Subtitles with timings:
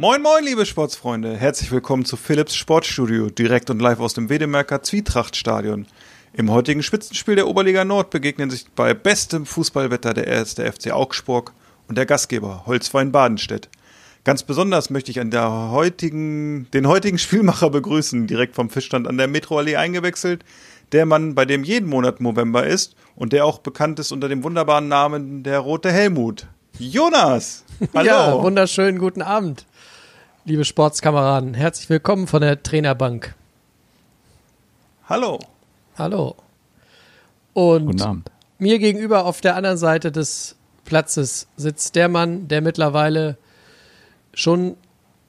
[0.00, 1.36] Moin moin, liebe Sportsfreunde.
[1.36, 5.86] Herzlich willkommen zu Philips Sportstudio, direkt und live aus dem Wedemerker Zwietrachtstadion.
[6.32, 11.52] Im heutigen Spitzenspiel der Oberliga Nord begegnen sich bei bestem Fußballwetter der erste FC Augsburg
[11.86, 13.68] und der Gastgeber Holzwein Badenstedt.
[14.24, 19.18] Ganz besonders möchte ich an der heutigen, den heutigen Spielmacher begrüßen, direkt vom Fischstand an
[19.18, 20.46] der Metroallee eingewechselt.
[20.92, 24.44] Der Mann, bei dem jeden Monat November ist und der auch bekannt ist unter dem
[24.44, 26.46] wunderbaren Namen der Rote Helmut.
[26.78, 27.64] Jonas!
[27.94, 28.06] Hallo!
[28.06, 29.66] Ja, wunderschönen guten Abend,
[30.50, 31.54] liebe Sportskameraden.
[31.54, 33.36] Herzlich willkommen von der Trainerbank.
[35.08, 35.38] Hallo!
[35.96, 36.34] Hallo.
[37.52, 38.30] Und Guten Abend.
[38.58, 43.36] mir gegenüber auf der anderen Seite des Platzes sitzt der Mann, der mittlerweile
[44.34, 44.76] schon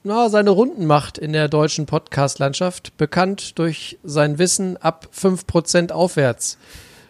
[0.03, 6.57] na, seine Runden macht in der deutschen Podcast-Landschaft, bekannt durch sein Wissen ab 5% aufwärts.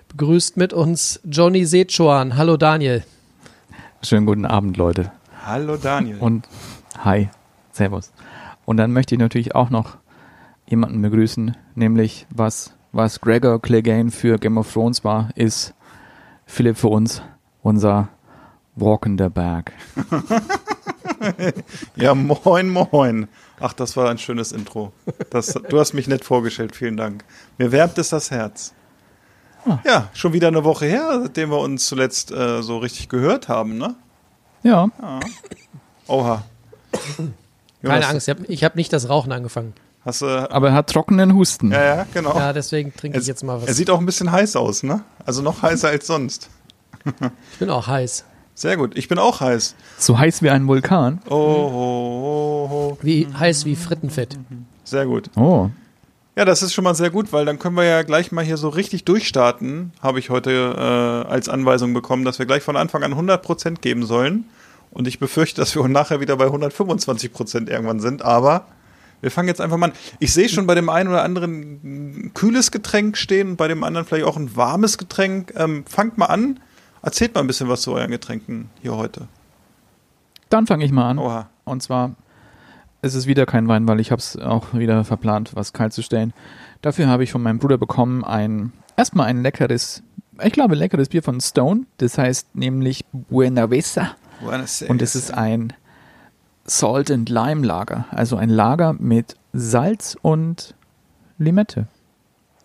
[0.09, 2.35] Begrüßt mit uns Johnny Sechuan.
[2.35, 3.05] Hallo Daniel.
[4.03, 5.13] Schönen guten Abend, Leute.
[5.45, 6.17] Hallo Daniel.
[6.19, 6.49] Und
[6.97, 7.29] hi,
[7.71, 8.11] Servus.
[8.65, 9.97] Und dann möchte ich natürlich auch noch
[10.67, 15.73] jemanden begrüßen, nämlich was, was Gregor Clegane für Game of Thrones war, ist
[16.45, 17.21] Philipp für uns,
[17.61, 18.09] unser
[18.75, 19.73] walkender Berg.
[21.95, 23.27] Ja, moin, moin.
[23.59, 24.91] Ach, das war ein schönes Intro.
[25.29, 27.23] Das, du hast mich nett vorgestellt, vielen Dank.
[27.57, 28.73] Mir wärmt es das Herz.
[29.85, 33.77] Ja, schon wieder eine Woche her, seitdem wir uns zuletzt äh, so richtig gehört haben,
[33.77, 33.93] ne?
[34.63, 34.89] Ja,
[36.07, 36.43] Oha.
[37.83, 39.73] Keine Angst, ich habe hab nicht das Rauchen angefangen.
[40.03, 40.25] Hast du.
[40.25, 41.71] aber er hat trockenen Husten.
[41.71, 42.35] Ja, ja, genau.
[42.35, 43.75] Ja, deswegen trinke ich jetzt mal er was.
[43.77, 45.03] sieht auch ein bisschen heiß aus, ne?
[45.25, 46.49] Also noch heißer als sonst.
[47.53, 48.25] Ich bin auch heiß.
[48.53, 48.95] Sehr gut.
[48.95, 49.75] Ich bin auch heiß.
[49.97, 51.19] So heiß wie ein Vulkan.
[51.29, 52.97] Oh, oh, oh, oh.
[53.01, 54.37] Wie heiß wie Frittenfett.
[54.83, 55.29] Sehr gut.
[55.35, 55.69] Oh,
[56.35, 58.57] Ja, das ist schon mal sehr gut, weil dann können wir ja gleich mal hier
[58.57, 63.03] so richtig durchstarten, habe ich heute äh, als Anweisung bekommen, dass wir gleich von Anfang
[63.03, 64.45] an 100% geben sollen.
[64.91, 68.67] Und ich befürchte, dass wir nachher wieder bei 125% irgendwann sind, aber
[69.21, 69.93] wir fangen jetzt einfach mal an.
[70.19, 73.83] Ich sehe schon bei dem einen oder anderen ein kühles Getränk stehen und bei dem
[73.83, 75.53] anderen vielleicht auch ein warmes Getränk.
[75.55, 76.59] Ähm, fangt mal an,
[77.03, 79.27] erzählt mal ein bisschen was zu euren Getränken hier heute.
[80.49, 81.19] dann fange ich mal an.
[81.19, 81.49] Oha.
[81.63, 82.15] Und zwar
[83.03, 86.01] ist es wieder kein Wein, weil ich habe es auch wieder verplant, was kalt zu
[86.01, 86.33] stellen.
[86.81, 90.03] Dafür habe ich von meinem Bruder bekommen ein erstmal ein leckeres,
[90.43, 91.85] ich glaube leckeres Bier von Stone.
[91.97, 94.15] Das heißt nämlich Buena Vista.
[94.87, 95.73] Und es ist ein
[96.65, 100.75] Salt and Lime Lager, also ein Lager mit Salz und
[101.37, 101.87] Limette.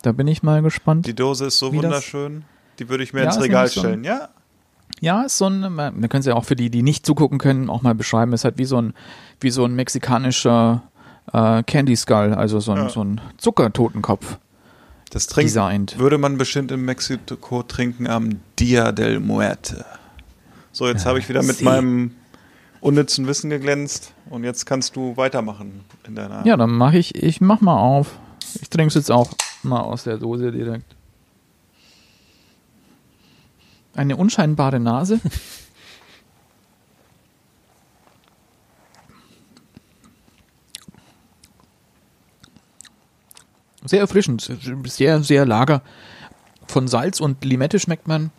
[0.03, 1.05] Da bin ich mal gespannt.
[1.07, 2.45] Die Dose ist so wunderschön.
[2.79, 4.03] Die würde ich mir Ja, ins Regal so stellen.
[4.03, 4.29] Ja,
[5.01, 7.69] Ja, ist so ein, man können es ja auch für die, die nicht zugucken können,
[7.69, 8.33] auch mal beschreiben.
[8.33, 8.93] Es ist halt wie so ein,
[9.39, 10.83] wie so ein mexikanischer
[11.33, 12.89] äh, Candy Skull, also so ein, Ja.
[12.89, 14.37] so ein Zuckertotenkopf.
[15.09, 15.97] Das trinkt, Designt.
[15.99, 19.85] würde man bestimmt in Mexiko trinken am Dia del Muerte.
[20.77, 21.63] So, jetzt habe ich wieder mit Sie.
[21.63, 22.11] meinem
[22.81, 26.45] unnützen Wissen geglänzt und jetzt kannst du weitermachen in deiner.
[26.45, 28.19] Ja, dann mache ich, ich mach mal auf.
[28.61, 29.31] Ich trinke es jetzt auch
[29.63, 30.95] mal aus der Dose direkt.
[33.95, 35.19] Eine unscheinbare Nase.
[43.83, 44.51] Sehr erfrischend,
[44.85, 45.81] sehr, sehr lager.
[46.67, 48.31] Von Salz und Limette schmeckt man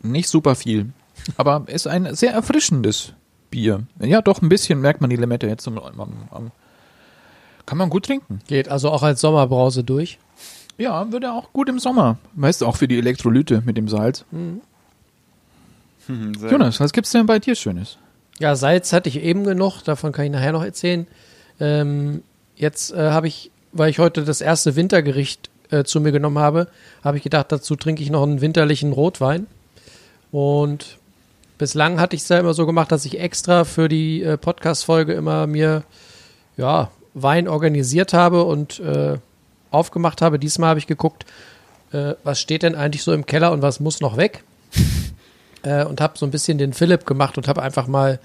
[0.00, 0.92] nicht super viel.
[1.36, 3.12] Aber ist ein sehr erfrischendes
[3.50, 3.86] Bier.
[3.98, 6.50] Ja, doch, ein bisschen merkt man die Limette jetzt am, am, am
[7.66, 8.40] kann man gut trinken.
[8.48, 10.18] Geht also auch als Sommerbrause durch.
[10.76, 12.18] Ja, würde auch gut im Sommer.
[12.34, 14.24] Weißt du, auch für die Elektrolyte mit dem Salz.
[16.06, 17.98] Hm, sehr Jonas, was gibt's denn bei dir Schönes?
[18.40, 21.06] Ja, Salz hatte ich eben genug, davon kann ich nachher noch erzählen.
[21.60, 22.22] Ähm,
[22.56, 26.66] jetzt äh, habe ich, weil ich heute das erste Wintergericht äh, zu mir genommen habe,
[27.04, 29.46] habe ich gedacht, dazu trinke ich noch einen winterlichen Rotwein.
[30.32, 30.98] Und
[31.60, 35.12] bislang hatte ich es ja immer so gemacht, dass ich extra für die äh, Podcast-Folge
[35.12, 35.84] immer mir
[36.56, 39.18] ja, Wein organisiert habe und äh,
[39.70, 40.38] aufgemacht habe.
[40.38, 41.26] Diesmal habe ich geguckt,
[41.92, 44.42] äh, was steht denn eigentlich so im Keller und was muss noch weg.
[45.62, 48.20] äh, und habe so ein bisschen den Philipp gemacht und habe einfach mal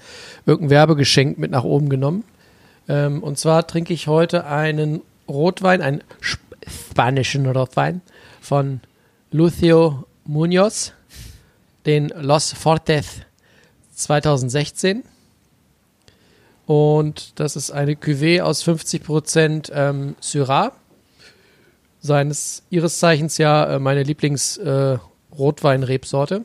[0.46, 2.24] irgendein Werbegeschenk mit nach oben genommen.
[2.88, 8.00] Ähm, und zwar trinke ich heute einen Rotwein, einen sp spanischen Rotwein
[8.40, 8.80] von
[9.30, 10.94] Lucio Munoz,
[11.84, 13.25] den Los Fortes
[13.96, 15.02] 2016.
[16.66, 20.72] Und das ist eine Cuvée aus 50% ähm, Syrah.
[22.00, 26.44] Seines, ihres Zeichens ja äh, meine Lieblings-Rotwein-Rebsorte.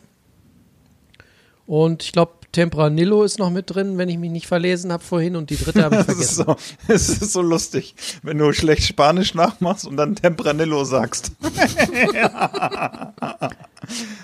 [1.67, 5.35] Und ich glaube, Tempranillo ist noch mit drin, wenn ich mich nicht verlesen habe vorhin.
[5.35, 6.55] Und die dritte habe ich Das ist, vergessen.
[6.87, 11.31] so, es ist so lustig, wenn du schlecht Spanisch nachmachst und dann Tempranillo sagst.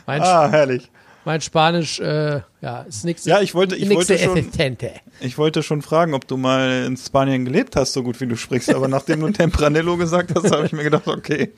[0.05, 0.89] Ah, herrlich.
[1.27, 3.25] Mein Spanisch, äh, ja, ist nichts.
[3.25, 4.47] Ja, ich wollte- ich wollte schon-.
[5.19, 8.37] Ich wollte schon fragen, ob du mal in Spanien gelebt hast, so gut wie du
[8.37, 8.73] sprichst.
[8.73, 11.51] Aber nachdem du Tempranillo gesagt hast, habe ich mir gedacht, okay,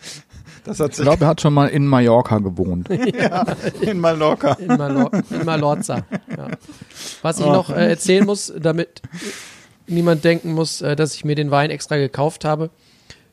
[0.63, 2.89] das hat Ich sich glaube, er hat schon mal in Mallorca gewohnt.
[3.81, 4.53] in Mallorca.
[4.53, 6.03] In, Malor in Malorza.
[6.35, 6.47] Ja.
[7.21, 9.03] Was ich noch äh, erzählen muss, damit
[9.85, 12.71] niemand denken muss, äh, dass ich mir den Wein extra gekauft habe.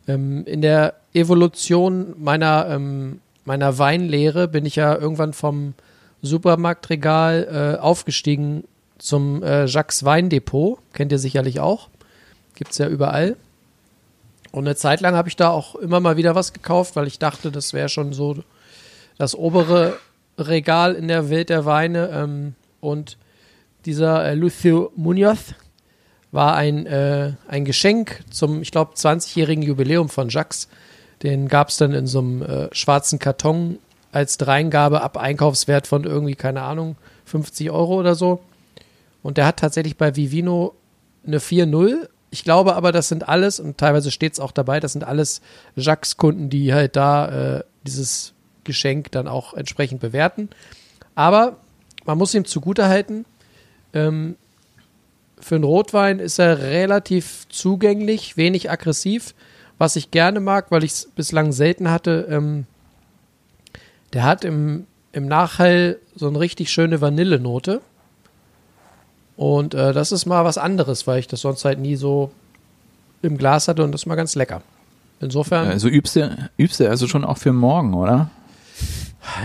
[0.07, 5.73] Ähm, in der Evolution meiner, ähm, meiner Weinlehre bin ich ja irgendwann vom
[6.23, 8.65] Supermarktregal äh, aufgestiegen
[8.99, 10.79] zum äh, Jacques Weindepot.
[10.93, 11.89] Kennt ihr sicherlich auch.
[12.55, 13.37] Gibt's ja überall.
[14.53, 17.19] Und eine Zeit lang habe ich da auch immer mal wieder was gekauft, weil ich
[17.19, 18.37] dachte, das wäre schon so
[19.19, 19.99] das obere
[20.39, 22.11] Regal in der Welt der Weine.
[22.13, 23.19] Ähm, und
[23.85, 25.55] dieser äh, Lucio Munoz
[26.33, 30.69] war ein, äh, ein Geschenk zum, ich glaube, 20-jährigen Jubiläum von Jacques.
[31.23, 33.79] Den gab es dann in so einem äh, schwarzen Karton
[34.17, 36.97] als Dreingabe ab Einkaufswert von irgendwie, keine Ahnung,
[37.27, 38.41] 50 Euro oder so.
[39.23, 40.75] Und der hat tatsächlich bei Vivino
[41.27, 42.09] eine 4-0.
[42.31, 45.43] Ich glaube aber, das sind alles, und teilweise steht es auch dabei, das sind alles
[45.75, 48.33] Jacques-Kunden, die halt da äh, dieses
[48.65, 50.49] Geschenk dann auch entsprechend bewerten.
[51.15, 51.59] Aber
[52.07, 53.27] man muss ihm zugutehalten,
[53.93, 54.37] ähm,
[55.39, 59.35] für einen Rotwein ist er relativ zugänglich, wenig aggressiv,
[59.77, 62.27] was ich gerne mag, weil ich es bislang selten hatte.
[62.31, 62.65] Ähm,
[64.17, 67.83] der hat im, im Nachhall so eine richtig schöne Vanillenote.
[69.37, 72.31] Und äh, das ist mal was anderes, weil ich das sonst halt nie so
[73.21, 74.63] im Glas hatte und das ist mal ganz lecker.
[75.21, 78.31] Insofern, Also übst du, übst du also schon auch für morgen, oder?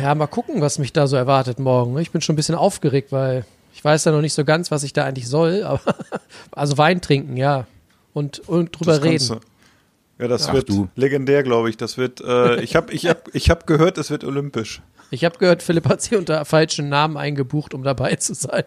[0.01, 1.97] ja, mal gucken, was mich da so erwartet morgen.
[1.99, 4.83] Ich bin schon ein bisschen aufgeregt, weil ich weiß ja noch nicht so ganz, was
[4.83, 5.63] ich da eigentlich soll.
[5.63, 5.81] Aber
[6.53, 7.67] also Wein trinken, ja.
[8.13, 9.41] Und, und drüber Das kannst reden.
[9.41, 9.50] du.
[10.21, 10.87] Ja, das Ach wird du.
[10.95, 11.77] legendär, glaube ich.
[11.77, 14.81] Das wird, äh, ich habe ich hab, ich hab gehört, es wird olympisch.
[15.09, 18.63] Ich habe gehört, Philipp hat sich unter falschen Namen eingebucht, um dabei zu sein.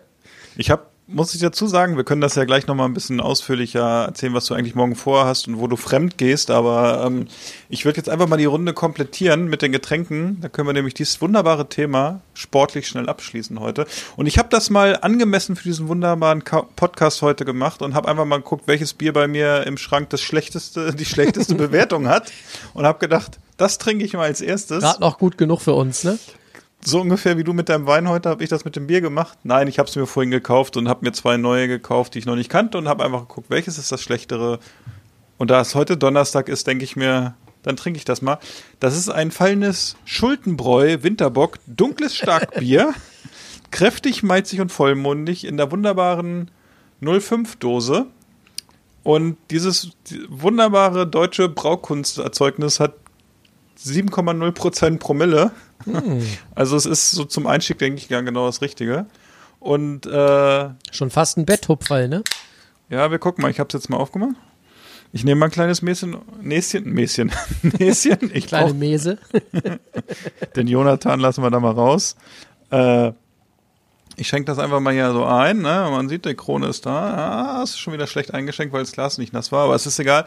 [0.56, 4.06] Ich habe, muss ich dazu sagen, wir können das ja gleich nochmal ein bisschen ausführlicher
[4.06, 7.26] erzählen, was du eigentlich morgen vorhast und wo du fremd gehst, aber ähm,
[7.68, 10.38] ich würde jetzt einfach mal die Runde komplettieren mit den Getränken.
[10.40, 13.86] Da können wir nämlich dieses wunderbare Thema sportlich schnell abschließen heute.
[14.16, 18.24] Und ich habe das mal angemessen für diesen wunderbaren Podcast heute gemacht und habe einfach
[18.24, 22.32] mal geguckt, welches Bier bei mir im Schrank das schlechteste, die schlechteste Bewertung hat
[22.72, 24.80] und habe gedacht, das trinke ich mal als erstes.
[24.80, 26.18] Gerade noch gut genug für uns, ne?
[26.86, 29.38] So ungefähr wie du mit deinem Wein heute, habe ich das mit dem Bier gemacht.
[29.42, 32.26] Nein, ich habe es mir vorhin gekauft und habe mir zwei neue gekauft, die ich
[32.26, 34.58] noch nicht kannte und habe einfach geguckt, welches ist das schlechtere.
[35.38, 38.38] Und da es heute Donnerstag ist, denke ich mir, dann trinke ich das mal.
[38.80, 42.92] Das ist ein fallendes Schultenbräu Winterbock, dunkles Starkbier,
[43.70, 46.50] kräftig, malzig und vollmundig in der wunderbaren
[47.02, 48.06] 05-Dose.
[49.02, 49.92] Und dieses
[50.28, 52.94] wunderbare deutsche Braukunsterzeugnis hat
[53.82, 55.50] 7,0% Promille.
[56.54, 59.06] Also es ist so zum Einstieg, denke ich, genau das Richtige.
[59.60, 62.22] Und äh, Schon fast ein Betthupferl, ne?
[62.90, 64.36] ja, wir gucken mal, ich habe es jetzt mal aufgemacht.
[65.12, 67.30] Ich nehme mal ein kleines Mäschen, Näschen, Mäschen,
[67.78, 68.30] Näschen.
[68.34, 69.18] Ich Kleine brauch, Mese.
[70.56, 72.16] den Jonathan lassen wir da mal raus.
[72.70, 73.12] Äh,
[74.16, 75.58] ich schenke das einfach mal hier so ein.
[75.58, 75.88] Ne?
[75.90, 77.58] Man sieht, die Krone ist da.
[77.58, 79.98] Ah, ist schon wieder schlecht eingeschenkt, weil das Glas nicht nass war, aber es ist
[79.98, 80.24] egal.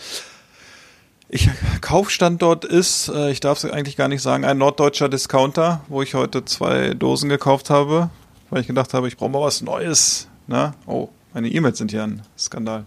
[1.30, 1.50] Ich,
[1.82, 6.14] Kaufstandort ist, äh, ich darf es eigentlich gar nicht sagen, ein norddeutscher Discounter, wo ich
[6.14, 8.10] heute zwei Dosen gekauft habe,
[8.50, 10.30] weil ich gedacht habe, ich brauche mal was Neues.
[10.48, 10.74] Ne?
[10.86, 12.86] Oh, meine E-Mails sind hier ein Skandal.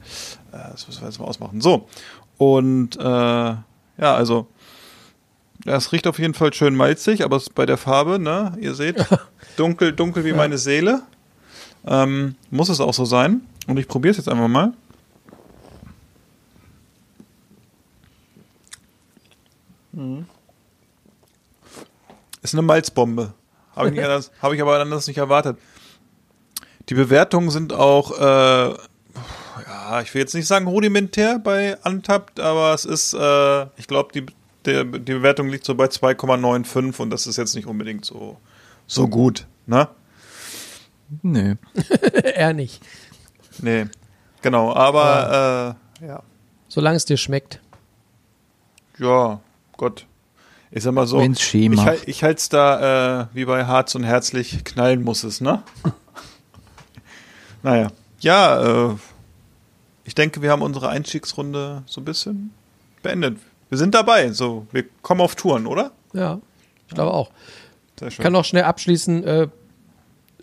[0.52, 1.60] Äh, das müssen wir jetzt mal ausmachen.
[1.60, 1.86] So,
[2.38, 3.62] und äh, ja,
[3.98, 4.46] also
[5.66, 9.04] das riecht auf jeden Fall schön malzig, aber es bei der Farbe, ne, ihr seht,
[9.56, 11.02] dunkel, dunkel wie meine Seele.
[11.86, 13.42] Ähm, muss es auch so sein.
[13.66, 14.72] Und ich probiere es jetzt einfach mal.
[22.42, 23.34] Ist eine Malzbombe.
[23.76, 25.58] Habe ich, anders- hab ich aber anders nicht erwartet.
[26.88, 32.74] Die Bewertungen sind auch, äh, ja, ich will jetzt nicht sagen rudimentär bei Untapped, aber
[32.74, 34.26] es ist, äh, ich glaube, die,
[34.66, 38.38] die Bewertung liegt so bei 2,95 und das ist jetzt nicht unbedingt so,
[38.86, 39.88] so gut, ne?
[41.22, 41.56] Nö.
[42.24, 42.82] er nicht.
[43.58, 43.86] Nee,
[44.42, 46.22] genau, aber, äh, ja.
[46.68, 47.60] Solange es dir schmeckt.
[48.98, 49.40] Ja,
[49.80, 50.04] Gott.
[50.70, 54.04] Ich sag mal so, ich, halt- ich halte es da äh, wie bei Harz und
[54.04, 55.62] Herzlich, knallen muss es, ne?
[57.62, 57.90] naja.
[58.20, 58.94] Ja, äh,
[60.04, 62.52] ich denke, wir haben unsere Einstiegsrunde so ein bisschen
[63.02, 63.38] beendet.
[63.70, 65.92] Wir sind dabei, so, wir kommen auf Touren, oder?
[66.12, 66.38] Ja,
[66.86, 67.30] ich glaube auch.
[67.98, 69.48] Sehr Ich kann noch schnell abschließen, äh,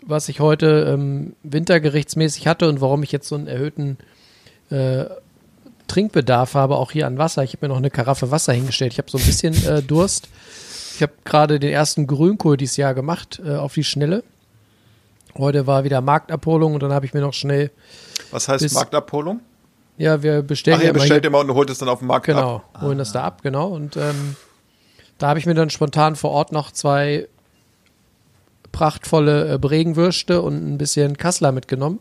[0.02, 3.98] was ich heute ähm, wintergerichtsmäßig hatte und warum ich jetzt so einen erhöhten
[4.70, 5.04] äh,
[5.88, 7.42] Trinkbedarf habe, auch hier an Wasser.
[7.42, 8.92] Ich habe mir noch eine Karaffe Wasser hingestellt.
[8.92, 10.28] Ich habe so ein bisschen äh, Durst.
[10.94, 14.22] Ich habe gerade den ersten Grünkohl dieses Jahr gemacht, äh, auf die Schnelle.
[15.36, 17.70] Heute war wieder Marktabholung und dann habe ich mir noch schnell,
[18.30, 19.40] Was heißt bis- Marktabholung?
[19.96, 22.26] ja, wir bestellen Ach, ja ihr bestellt immer und holt es dann auf dem Markt
[22.26, 22.82] genau, ab.
[22.82, 23.68] holen das da ab, genau.
[23.68, 24.36] Und ähm,
[25.18, 27.26] da habe ich mir dann spontan vor Ort noch zwei
[28.72, 31.98] prachtvolle äh, Bregenwürste und ein bisschen Kassler mitgenommen.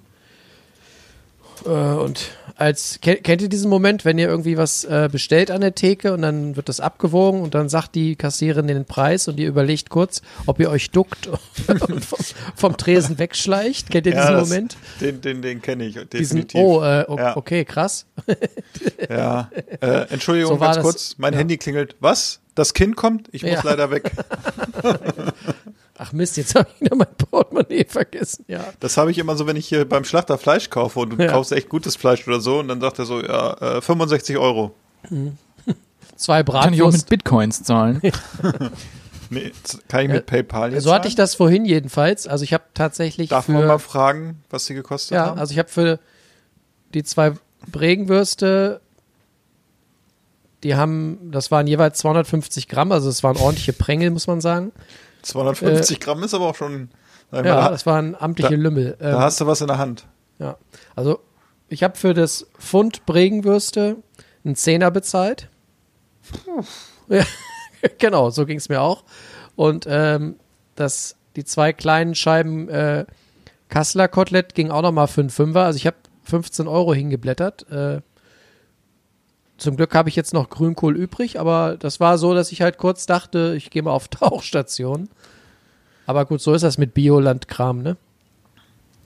[1.65, 5.61] Äh, und als kennt, kennt ihr diesen Moment, wenn ihr irgendwie was äh, bestellt an
[5.61, 9.39] der Theke und dann wird das abgewogen und dann sagt die Kassiererin den Preis und
[9.39, 11.27] ihr überlegt kurz, ob ihr euch duckt
[11.67, 12.19] und vom,
[12.55, 13.89] vom Tresen wegschleicht?
[13.91, 14.77] Kennt ihr diesen das- Moment?
[15.01, 16.09] Den, den, den kenne ich Diesen,
[16.47, 16.59] definitiv.
[16.61, 17.37] oh, äh, o- Ja.
[17.37, 18.05] okay, krass.
[19.09, 19.49] Ja.
[19.79, 21.15] Äh, Entschuldigung, So ganz kurz.
[21.17, 21.39] Mein ja.
[21.39, 21.95] Handy klingelt.
[21.99, 22.39] Was?
[22.55, 23.29] Das Kind kommt?
[23.31, 23.61] Ich muss Ja.
[23.63, 24.11] leider weg.
[25.99, 28.45] Ach Mist, jetzt habe ich wieder mein Portemonnaie vergessen.
[28.47, 28.63] Ja.
[28.79, 31.31] Das habe ich immer so, wenn ich hier beim Schlachter Fleisch kaufe und du Ja.
[31.31, 34.75] kaufst echt gutes Fleisch oder so und dann sagt er so, ja, äh, 65 Euro.
[36.15, 37.09] Zwei Kann ich auch mit Bratwurst.
[37.09, 38.01] Bitcoins zahlen.
[39.29, 39.51] Nee,
[39.89, 42.27] kann ich mit PayPal jetzt So hatte ich das vorhin jedenfalls.
[42.27, 45.37] Also ich habe tatsächlich Darf für, man mal fragen, was sie gekostet ja, haben?
[45.39, 45.99] also ich habe für
[46.93, 47.33] die zwei
[47.69, 48.79] Bregenwürste,
[50.63, 54.71] die haben, das waren jeweils 250 Gramm, also es waren ordentliche Prängel, muss man sagen.
[55.27, 56.89] 250 Gramm ist aber auch schon,
[57.31, 58.95] Ja, mal, das waren amtliche da- Lümmel.
[58.99, 60.05] da Ähm, hast du was in der Hand.
[60.39, 60.57] ja.
[60.95, 61.19] Also
[61.69, 63.97] ich habe für das Pfund Bregenwürste
[64.45, 65.49] einen Zehner bezahlt.
[67.09, 67.23] Ja,
[67.99, 69.03] genau, so ging es mir auch.
[69.55, 70.35] Und ähm,
[70.75, 73.05] das, die zwei kleinen Scheiben äh,
[73.69, 75.65] Kassler Kotelett ging auch nochmal für einen Fünfer.
[75.65, 77.69] Also ich habe 15 Euro hingeblättert.
[77.69, 78.01] Äh,
[79.57, 82.77] zum Glück habe ich jetzt noch Grünkohl übrig, aber das war so, dass ich halt
[82.77, 85.09] kurz dachte, ich gehe mal auf Tauchstation.
[86.07, 87.97] Aber gut, so ist das mit Biolandkram, ne?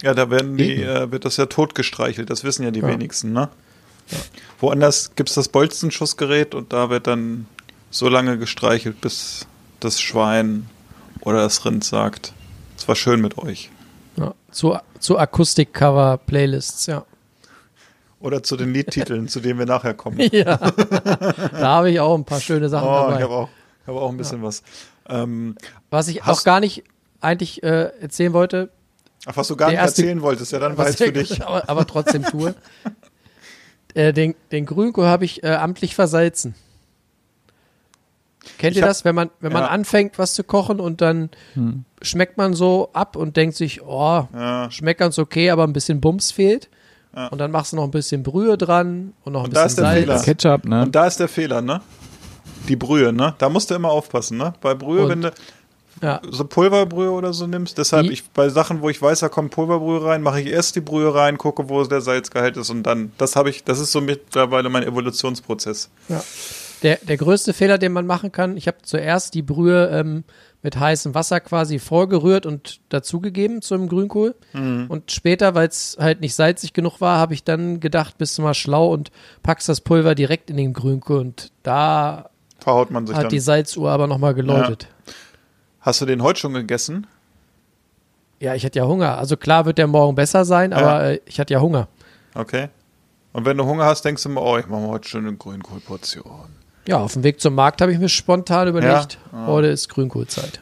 [0.03, 2.87] Ja, da werden die, äh, wird das ja totgestreichelt, das wissen ja die Ja.
[2.87, 3.49] wenigsten, ne?
[4.59, 7.47] Woanders gibt's das Bolzenschussgerät und da wird dann
[7.89, 9.45] so lange gestreichelt, bis
[9.79, 10.67] das Schwein
[11.21, 12.33] oder das Rind sagt,
[12.77, 13.69] es war schön mit euch.
[14.17, 17.05] Ja, zu, zu Akustik-Cover-Playlists, ja.
[18.19, 20.19] Oder zu den Liedtiteln, zu denen wir nachher kommen.
[20.31, 20.57] ja.
[20.57, 23.15] da habe ich auch ein paar schöne Sachen Oh, dabei.
[23.17, 23.49] ich habe auch,
[23.81, 24.61] ich hab auch ein bisschen was.
[25.09, 25.55] Ähm,
[25.89, 26.83] Was ich auch gar nicht
[27.19, 28.69] eigentlich äh, erzählen wollte,
[29.25, 31.41] ach, was du gar nicht erste- erzählen wolltest, ja, dann weiß für dich.
[31.45, 32.55] aber, aber trotzdem tue.
[33.93, 36.55] äh, den, den Grünkohl habe ich äh, amtlich versalzen.
[38.57, 39.69] Kennt ihr hab- das, wenn man, wenn man ja.
[39.69, 41.29] anfängt, was zu kochen und dann
[42.01, 44.69] schmeckt man so ab und denkt sich, oh, Ja.
[44.71, 46.69] schmeckt ganz okay, aber ein bisschen Bums fehlt.
[47.15, 47.27] Ja.
[47.27, 49.83] Und dann machst du noch ein bisschen Brühe dran und noch ein Und da bisschen
[49.83, 50.23] ist der Salz.
[50.23, 50.35] Fehler.
[50.57, 50.83] Ketchup, ne?
[50.83, 51.81] Und da ist der Fehler, ne?
[52.67, 53.33] Die Brühe, ne?
[53.37, 54.53] Da musst du immer aufpassen, ne?
[54.61, 55.31] Bei Brühe, Und- wenn du
[56.01, 59.29] Ja, so Pulverbrühe oder so nimmst, deshalb Die- ich bei Sachen, wo ich weiß, da
[59.29, 62.83] kommt Pulverbrühe rein, mache ich erst die Brühe rein, gucke, wo der Salzgehalt ist und
[62.83, 65.89] dann, das habe ich, das ist so mittlerweile mein Evolutionsprozess.
[66.81, 70.23] Der, der größte Fehler, den man machen kann, ich habe zuerst die Brühe ähm,
[70.63, 74.35] mit heißem Wasser quasi vorgerührt und dazugegeben zum Grünkohl.
[74.53, 74.85] Mhm.
[74.89, 78.43] Und später, weil es halt nicht salzig genug war, habe ich dann gedacht, bist du
[78.43, 81.19] mal schlau und packst das Pulver direkt in den Grünkohl.
[81.19, 83.29] Und da Verhaut man sich hat dann.
[83.29, 84.87] die Salzuhr aber nochmal geläutet.
[85.79, 87.07] Hast du den heute schon gegessen?
[88.39, 88.53] Ja.
[88.53, 89.17] ich hatte ja Hunger.
[89.17, 91.87] Also klar wird der morgen besser sein, aber äh, ich hatte ja Hunger.
[92.35, 92.69] Okay.
[93.33, 96.60] Und wenn du Hunger hast, denkst du immer, oh, ich mache heute schon eine Grünkohlportion.
[96.87, 99.47] Ja, auf dem Weg zum Markt habe ich mir spontan überlegt, Ja?
[99.47, 100.61] heute ist Grünkohlzeit.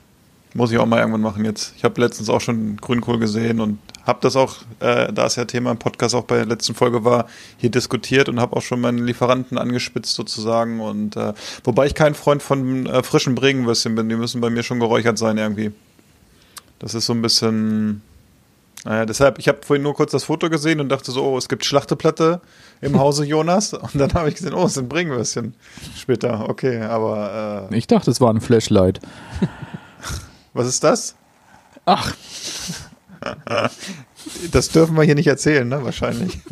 [0.53, 1.73] Muss ich auch mal irgendwann machen jetzt.
[1.77, 5.45] Ich habe letztens auch schon Grünkohl gesehen und habe das auch, äh, da es ja
[5.45, 8.81] Thema im Podcast auch bei der letzten Folge war, hier diskutiert und habe auch schon
[8.81, 10.79] meinen Lieferanten angespitzt sozusagen.
[10.79, 11.33] Und äh,
[11.63, 15.19] wobei ich kein Freund von äh, frischen Bregenwürstchen bin, die müssen bei mir schon geräuchert
[15.19, 15.71] sein irgendwie.
[16.79, 18.01] Das ist so ein bisschen.
[18.85, 21.49] Naja, deshalb, ich habe vorhin nur kurz das Foto gesehen und dachte so, oh, es
[21.49, 22.39] gibt Schlachteplatte
[22.81, 23.73] im Hause Jonas.
[23.73, 25.53] Und dann habe ich gesehen, oh, es sind Bregenwürstchen
[25.97, 26.47] später.
[26.49, 29.01] Okay, aber äh, Ich dachte, es war ein Flashlight.
[30.53, 31.15] was ist das?
[31.85, 32.15] Ach,
[34.51, 35.83] Das dürfen wir hier nicht erzählen, ne?
[35.83, 36.39] Wahrscheinlich.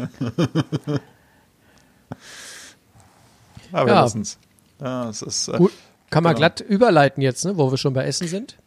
[3.71, 4.01] Aber wir Ja.
[4.01, 4.37] lassen's.
[4.81, 5.47] Ja, es ist.
[5.49, 5.71] Äh, Gut,
[6.09, 6.39] kann man Genau.
[6.39, 8.57] glatt überleiten jetzt, ne, wo wir schon bei Essen sind.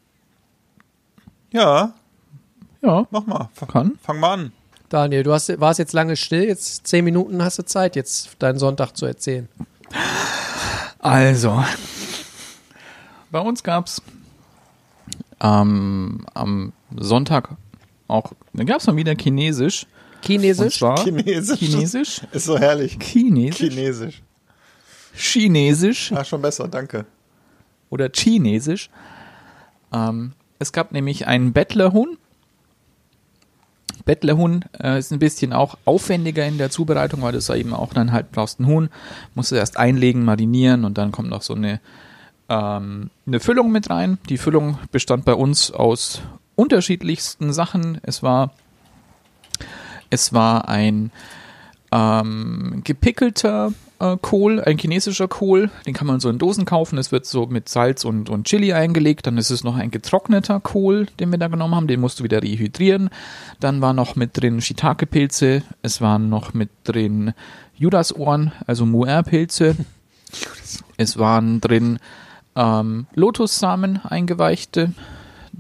[1.53, 1.93] ja,
[2.83, 3.49] ja, mach mal.
[3.55, 3.99] F kann.
[4.03, 4.53] Fang mal an.
[4.89, 8.59] Daniel, du hast, warst jetzt lange still, jetzt zehn Minuten hast du Zeit, jetzt deinen
[8.59, 9.49] Sonntag zu erzählen.
[10.99, 11.63] Also,
[13.31, 14.03] bei uns gab's
[15.41, 17.51] ähm, am Sonntag
[18.09, 20.79] auch, da gab's mal wieder Chinesisch Und Chinesisch?
[20.79, 21.59] zwar Chinesisch.
[21.59, 22.21] Chinesisch?
[22.33, 22.99] Ist so herrlich.
[23.01, 23.59] Chinesisch?
[23.59, 24.23] Chinesisch.
[25.15, 27.07] Chinesisch Ah, schon besser, danke.
[27.91, 28.91] oder Chinesisch.
[29.93, 32.19] Ähm, es gab nämlich einen Bettlerhuhn.
[34.11, 37.95] Bettlerhuhn äh, ist ein bisschen auch aufwendiger in der Zubereitung, weil du da eben auch
[37.95, 38.89] dann halt brauchst ein Huhn,
[39.37, 41.79] musst du erst einlegen, marinieren und dann kommt noch so eine,
[42.49, 44.19] ähm, eine Füllung mit rein.
[44.29, 46.23] Die Füllung bestand bei uns aus
[46.57, 48.01] unterschiedlichsten Sachen.
[48.03, 48.51] Es war,
[50.11, 51.13] es war ein
[51.93, 53.73] ähm, gepickelter
[54.23, 56.97] Kohl, ein chinesischer Kohl, den kann man so in Dosen kaufen.
[56.97, 59.27] Es wird so mit Salz und, und Chili eingelegt.
[59.27, 61.87] Dann ist es noch ein getrockneter Kohl, den wir da genommen haben.
[61.87, 63.11] Den musst du wieder rehydrieren.
[63.61, 65.63] Dann war noch mit drin Shiitake-Pilze.
[65.83, 67.35] Es waren noch mit drin
[67.77, 69.77] Judasohren, also Muer-Pilze.
[70.97, 71.99] Es waren drin
[72.57, 74.93] ähm, Lotussamen eingeweichte.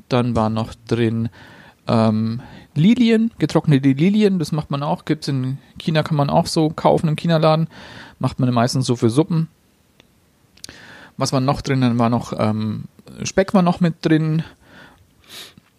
[0.09, 1.29] Dann war noch drin
[1.87, 2.41] ähm,
[2.75, 7.09] Lilien, getrocknete Lilien, das macht man auch, gibt's in China, kann man auch so kaufen
[7.09, 7.69] im China-Laden,
[8.21, 9.49] macht man meistens so für Suppen.
[11.17, 11.81] Was war noch drin?
[11.81, 12.85] Dann war noch ähm,
[13.25, 14.45] Speck war noch mit drin,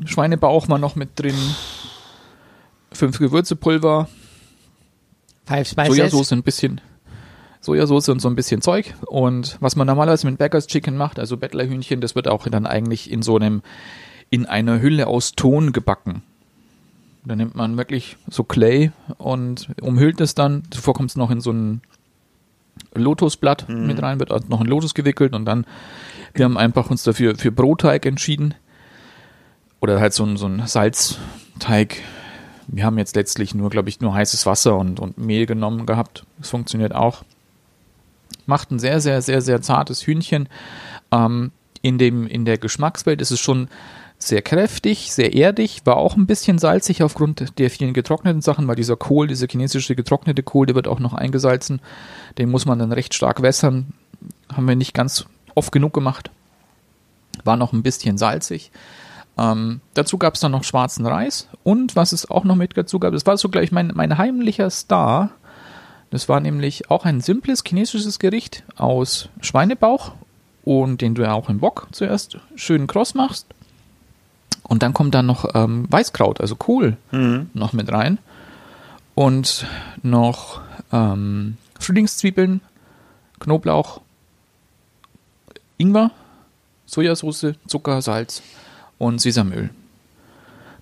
[0.06, 1.36] Schweinebauch war noch mit drin,
[2.92, 4.10] fünf Gewürzepulver,
[5.46, 5.96] Five Spices?
[5.96, 6.82] Sojasauce ein bisschen,
[7.62, 8.94] Sojasauce und so ein bisschen Zeug.
[9.08, 13.12] Und was man normalerweise mit Backers Chicken macht, also Bettlerhühnchen, das wird auch dann eigentlich
[13.12, 13.62] in so einem,
[14.30, 16.24] in einer Hülle aus Ton gebacken.
[17.26, 20.64] Da nimmt man wirklich so Clay und umhüllt es dann.
[20.72, 21.82] Zuvor kommt es noch in so ein
[22.94, 25.66] Lotusblatt mit rein, wird auch noch in Lotus gewickelt und dann,
[26.34, 28.54] wir haben einfach uns dafür für Brotteig entschieden.
[29.80, 31.98] Oder halt so ein, so ein Salzteig.
[32.68, 36.24] Wir haben jetzt letztlich nur, glaube ich, nur heißes Wasser und, und Mehl genommen gehabt.
[36.38, 37.24] Das funktioniert auch.
[38.46, 40.48] Macht ein sehr, sehr, sehr, sehr zartes Hühnchen.
[41.12, 43.70] Ähm, in, dem, in der Geschmackswelt ist es schon
[44.24, 48.76] sehr kräftig, sehr erdig, war auch ein bisschen salzig aufgrund der vielen getrockneten Sachen, weil
[48.76, 51.82] dieser Kohl, dieser chinesische getrocknete Kohl, der wird auch noch eingesalzen.
[52.38, 53.94] Den muss man dann recht stark wässern.
[54.54, 55.26] Haben wir nicht ganz
[55.56, 56.30] oft genug gemacht.
[57.44, 58.72] War noch ein bisschen salzig.
[59.38, 63.00] Ähm, dazu gab es dann noch schwarzen Reis und was es auch noch mit dazu
[63.00, 65.32] gab, das war so gleich mein, mein heimlicher Star.
[66.10, 70.12] Das war nämlich auch ein simples chinesisches Gericht aus Schweinebauch
[70.64, 73.48] und den du ja auch im Wok zuerst schön kross machst.
[74.72, 76.96] Und dann kommt dann noch ähm, Weißkraut, also Kohl,
[77.54, 78.20] noch mit rein.
[79.16, 79.66] Und
[80.02, 80.62] noch
[80.94, 82.62] ähm, Frühlingszwiebeln,
[83.42, 84.00] Knoblauch,
[85.78, 86.12] Ingwer,
[86.86, 88.42] Sojasauce, Zucker, Salz
[88.98, 89.72] und Sesamöl.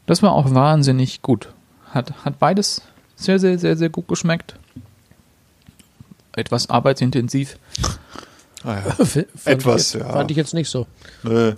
[0.05, 1.51] Das war auch wahnsinnig gut.
[1.89, 2.83] Hat, hat beides
[3.15, 4.53] sehr, sehr, sehr, sehr gut geschmeckt.
[6.33, 7.57] Etwas arbeitsintensiv.
[8.63, 8.85] Ah, ja.
[9.45, 10.13] Etwas, ich jetzt, ja.
[10.13, 10.85] Fand ich jetzt nicht so.
[11.23, 11.55] Nö.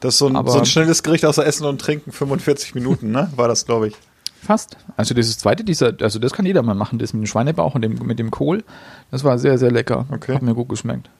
[0.00, 3.10] Das ist so ein, Aber- so ein schnelles Gericht außer Essen und Trinken, 45 Minuten,
[3.10, 3.30] ne?
[3.36, 3.94] War das, glaube ich.
[4.42, 4.78] Fast.
[4.96, 7.82] Also dieses zweite, dieser, also das kann jeder mal machen, das mit dem Schweinebauch und
[7.82, 8.64] dem, mit dem Kohl.
[9.10, 10.06] Das war sehr, sehr lecker.
[10.10, 10.34] Okay.
[10.34, 11.10] Hat mir gut geschmeckt.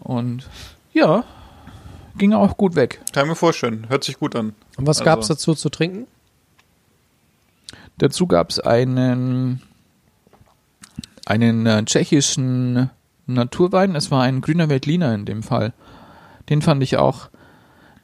[0.00, 0.48] Und
[0.92, 1.22] ja,
[2.18, 3.00] ging auch gut weg.
[3.12, 3.86] Kann ich mir vorstellen.
[3.88, 4.54] Hört sich gut an.
[4.76, 6.08] Und was Also- gab's dazu zu trinken?
[7.98, 9.62] Dazu gab es einen,
[11.24, 12.90] einen äh, tschechischen
[13.26, 13.94] Naturwein.
[13.94, 15.72] Es war ein grüner Veltliner in dem Fall.
[16.50, 17.28] Den fand ich auch,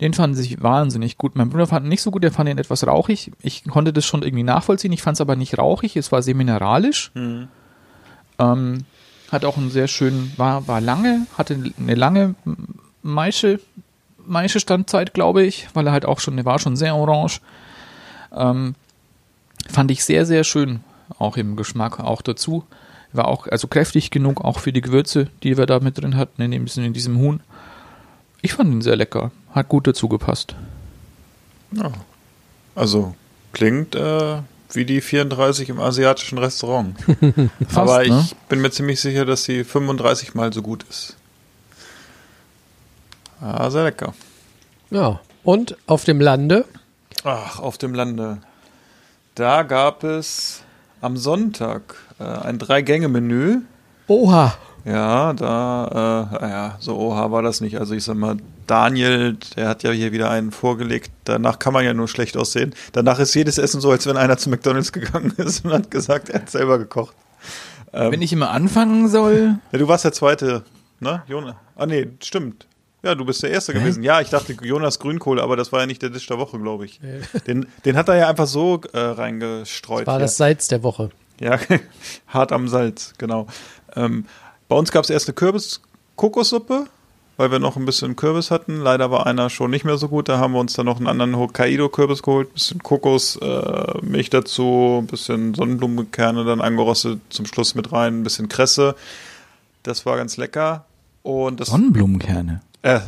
[0.03, 1.37] den fand ich wahnsinnig gut.
[1.37, 3.33] Mein Bruder fand ihn nicht so gut, der fand ihn etwas rauchig.
[3.41, 4.93] Ich konnte das schon irgendwie nachvollziehen.
[4.93, 5.97] Ich fand es aber nicht rauchig.
[5.97, 7.11] Es war sehr mineralisch.
[8.39, 8.85] Ähm,
[9.31, 12.35] hat auch einen sehr schönen, war, war lange, hatte eine lange
[13.03, 13.61] Maische,
[14.27, 17.41] Maische-Standzeit, glaube ich, weil er halt auch schon, der war schon sehr orange.
[18.35, 18.75] Ähm,
[19.69, 20.81] fand ich sehr, sehr schön,
[21.19, 22.65] auch im Geschmack, auch dazu.
[23.15, 26.41] War auch, also kräftig genug, auch für die Gewürze, die wir da mit drin hatten,
[26.43, 27.41] in, dem, in diesem Huhn.
[28.43, 30.55] Ich fand ihn sehr lecker, hat gut dazu gepasst.
[32.75, 33.15] Also,
[33.53, 34.39] klingt äh,
[34.73, 36.97] wie die 34 im asiatischen Restaurant.
[37.69, 38.27] Fast, Aber ich ne?
[38.49, 41.17] bin mir ziemlich sicher, dass sie 35 mal so gut ist.
[43.41, 44.15] Ah, sehr lecker.
[44.91, 45.21] Ja.
[45.45, 46.65] Und auf dem Lande?
[47.25, 48.39] Ach, auf dem Lande.
[49.35, 50.63] Da gab es
[51.01, 53.61] am Sonntag äh, ein Drei-Gänge-Menü.
[54.09, 54.55] Oha.
[54.85, 57.79] Ja, da, äh, naja, so oha war das nicht.
[57.79, 61.11] Also ich sag mal, Daniel, der hat ja hier wieder einen vorgelegt.
[61.25, 62.75] Danach kann man ja nur schlecht aussehen.
[62.93, 66.31] Danach ist jedes Essen so, als wenn einer zu McDonalds gegangen ist und hat gesagt,
[66.31, 67.15] er hat selber gekocht.
[67.93, 70.65] Ähm, Wenn ich immer anfangen soll, ja, du warst der Zweite,
[70.99, 71.55] ne, Jonas?
[71.77, 72.67] Ah, nee, stimmt.
[73.05, 74.05] Ja, du bist der Erste gewesen.
[74.05, 76.85] Ja, ich dachte Jonas Grünkohle, aber das war ja nicht der Tisch der Woche, glaube
[76.85, 77.01] ich.
[77.49, 80.07] Den, den hat er ja einfach so äh, reingestreut.
[80.07, 80.21] War hier.
[80.21, 81.11] das Salz der Woche.
[81.41, 81.59] Ja,
[82.29, 83.49] hart am Salz, genau.
[83.97, 84.27] Ähm,
[84.73, 86.87] bei uns gab es erst eine Kürbis-Kokossuppe.
[87.39, 88.81] weil wir noch ein bisschen Kürbis hatten.
[88.81, 90.29] Leider war einer schon nicht mehr so gut.
[90.29, 92.49] Da haben wir uns dann noch einen anderen Hokkaido-Kürbis geholt.
[92.51, 98.21] Ein bisschen Kokosmilch äh, Milch dazu, ein bisschen Sonnenblumenkerne dann angerostet zum Schluss mit rein,
[98.21, 98.95] ein bisschen Kresse.
[99.83, 100.85] Das war ganz lecker.
[101.23, 102.61] Und das, Sonnenblumenkerne.
[102.83, 103.01] äh,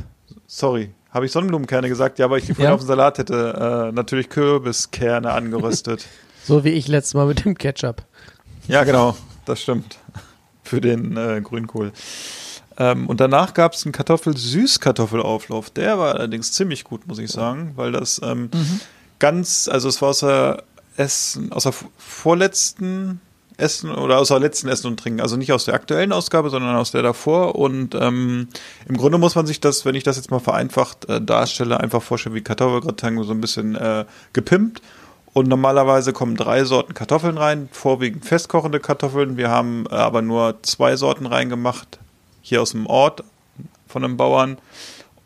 [0.47, 2.19] sorry, habe ich Sonnenblumenkerne gesagt?
[2.19, 2.75] Ja, aber ich die vorhin Ja.
[2.75, 3.89] auf dem Salat hätte.
[3.91, 6.07] Äh, natürlich Kürbiskerne angeröstet.
[6.47, 8.03] So wie ich letztes Mal mit dem Ketchup.
[8.69, 9.97] Ja, genau, das stimmt.
[10.65, 11.93] Für den äh, Grünkohl.
[12.77, 15.71] Ähm, und danach gab es einen Kartoffel-Süßkartoffelauflauf.
[15.71, 18.51] Der war allerdings ziemlich gut, muss ich sagen, weil das ähm,
[19.19, 20.65] ganz, also es war aus der
[20.97, 23.21] Essen, aus der vorletzten
[23.57, 26.75] Essen oder aus der letzten Essen und Trinken, also nicht aus der aktuellen Ausgabe, sondern
[26.75, 27.55] aus der davor.
[27.55, 28.49] Und ähm,
[28.89, 32.03] im Grunde muss man sich das, wenn ich das jetzt mal vereinfacht äh, darstelle, einfach
[32.03, 34.83] vorstellen wie Kartoffelgratin, so ein bisschen äh, gepimpt.
[35.35, 39.37] Und normalerweise kommen drei Sorten Kartoffeln rein, vorwiegend festkochende Kartoffeln.
[39.37, 41.99] Wir haben äh, aber nur zwei Sorten reingemacht,
[42.41, 43.25] hier aus dem Ort
[43.89, 44.59] von einem Bauern.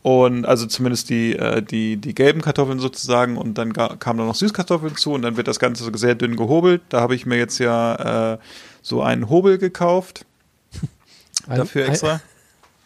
[0.03, 3.37] Und also zumindest die, äh, die, die gelben Kartoffeln sozusagen.
[3.37, 6.37] Und dann kamen da noch Süßkartoffeln zu und dann wird das Ganze so sehr dünn
[6.37, 6.81] gehobelt.
[6.89, 8.39] Da habe ich mir jetzt ja äh,
[8.81, 10.25] so einen Hobel gekauft.
[11.47, 12.21] Dafür extra.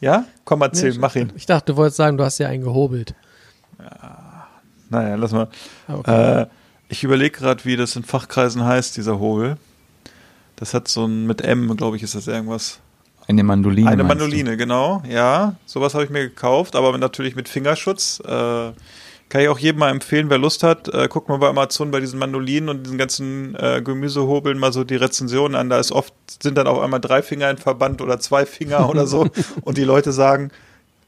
[0.01, 0.25] Ja?
[0.45, 1.33] Komm, erzähl, Nee, mach ihn.
[1.37, 3.15] Ich dachte, du wolltest sagen, du hast ja einen gehobelt.
[4.91, 5.49] Naja, lass mal.
[5.87, 6.41] Ah, okay.
[6.43, 6.47] Äh,
[6.93, 9.57] ich überlege gerade, wie das in Fachkreisen heißt, dieser Hobel.
[10.57, 12.81] Das hat so ein, mit M, glaube ich, ist das irgendwas.
[13.27, 13.89] Eine Mandoline.
[13.89, 14.25] Eine meinst du?
[14.27, 15.03] Mandoline, genau.
[15.09, 18.21] Ja, sowas habe ich mir gekauft, aber natürlich mit Fingerschutz.
[18.21, 18.73] Äh,
[19.31, 20.93] kann ich auch jedem mal empfehlen, wer Lust hat.
[20.93, 24.85] Äh, guckt mal bei Amazon bei diesen Mandolinen und diesen ganzen äh, Gemüsehobeln mal so
[24.85, 25.71] die Rezensionen an.
[25.71, 29.07] Da ist oft, sind dann auf einmal drei Finger in Verband oder zwei Finger oder
[29.07, 29.29] so.
[29.63, 30.51] Und die Leute sagen,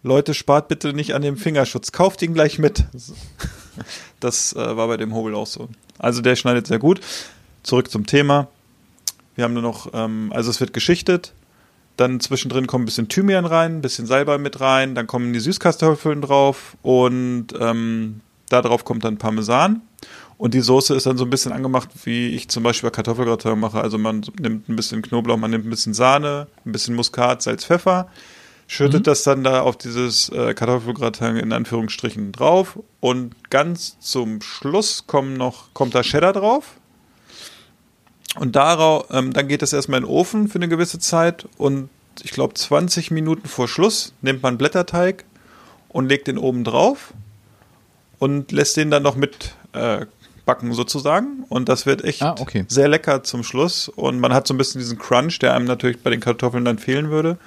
[0.02, 1.92] Leute, spart bitte nicht an dem Fingerschutz.
[1.92, 2.84] Kauft ihn gleich mit.
[4.20, 5.68] Das äh, war bei dem Hobel auch so.
[5.98, 7.00] Also der schneidet sehr gut.
[7.62, 8.48] Zurück zum Thema.
[9.34, 11.32] Wir haben nur noch, ähm, also es wird geschichtet.
[11.96, 15.38] Dann zwischendrin kommt ein bisschen Thymian rein, ein bisschen Salbei mit rein, dann kommen die
[15.38, 19.82] Süßkartoffeln drauf und ähm, da drauf kommt dann Parmesan.
[20.36, 23.58] Und die Soße ist dann so ein bisschen angemacht, wie ich zum Beispiel bei Kartoffelgratin
[23.58, 23.80] mache.
[23.80, 27.64] Also man nimmt ein bisschen Knoblauch, man nimmt ein bisschen Sahne, ein bisschen Muskat, Salz,
[27.64, 28.08] Pfeffer,
[28.66, 35.06] schüttet das dann da auf dieses äh, Kartoffelgratin in Anführungsstrichen drauf und ganz zum Schluss
[35.06, 36.74] kommen noch, kommt da Cheddar drauf.
[38.36, 41.88] Und darauf, ähm, dann geht es erstmal in den Ofen für eine gewisse Zeit und
[42.22, 45.24] ich glaube 20 Minuten vor Schluss nimmt man Blätterteig
[45.88, 47.12] und legt den oben drauf
[48.18, 50.06] und lässt den dann noch mit äh,
[50.46, 52.64] backen sozusagen und das wird echt Ah, okay.
[52.68, 56.02] sehr lecker zum Schluss und man hat so ein bisschen diesen Crunch, der einem natürlich
[56.02, 57.38] bei den Kartoffeln dann fehlen würde.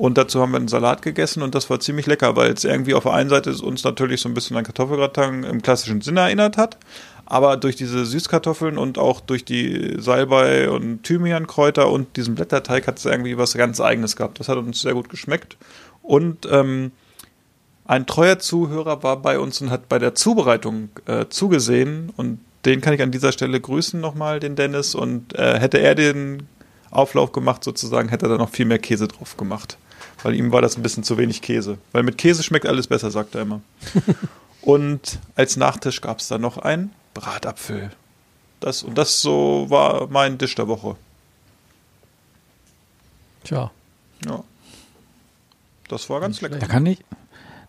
[0.00, 2.94] Und dazu haben wir einen Salat gegessen und das war ziemlich lecker, weil es irgendwie
[2.94, 6.56] auf der einen Seite uns natürlich so ein bisschen an Kartoffelgratin im klassischen Sinne erinnert
[6.56, 6.78] hat,
[7.26, 12.96] aber durch diese Süßkartoffeln und auch durch die Salbei und Thymiankräuter und diesen Blätterteig hat
[12.96, 14.40] es irgendwie was ganz Eigenes gehabt.
[14.40, 15.58] Das hat uns sehr gut geschmeckt.
[16.02, 16.92] Und ähm,
[17.84, 22.80] ein treuer Zuhörer war bei uns und hat bei der Zubereitung äh, zugesehen und den
[22.80, 24.94] kann ich an dieser Stelle grüßen nochmal, den Dennis.
[24.94, 26.44] Und äh, hätte er den
[26.90, 29.76] Auflauf gemacht sozusagen, hätte er da noch viel mehr Käse drauf gemacht.
[30.22, 31.78] Weil ihm war das ein bisschen zu wenig Käse.
[31.92, 33.60] Weil mit Käse schmeckt alles besser, sagt er immer.
[34.62, 37.90] und als Nachtisch gab es dann noch ein Bratapfel.
[38.60, 40.96] Das, und das so war mein Tisch der Woche.
[43.44, 43.70] Tja.
[44.26, 44.44] Ja.
[45.88, 46.58] Das war ganz lecker.
[46.58, 47.02] Da kann ich,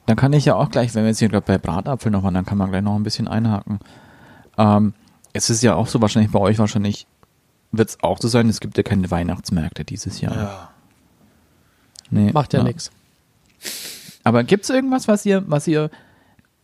[0.06, 2.34] dann kann ich ja auch gleich, wenn wir jetzt hier gerade bei Bratapfel noch waren,
[2.34, 3.80] dann kann man gleich noch ein bisschen einhaken.
[4.58, 4.94] Ähm,
[5.34, 7.08] es ist ja auch so wahrscheinlich bei euch wahrscheinlich
[7.72, 10.36] wird es auch so sein, es gibt ja keine Weihnachtsmärkte dieses Jahr.
[10.36, 10.70] Ja.
[12.12, 12.91] Nee, Macht ja, nichts.
[14.24, 15.89] Aber gibt es irgendwas, was ihr, was ihr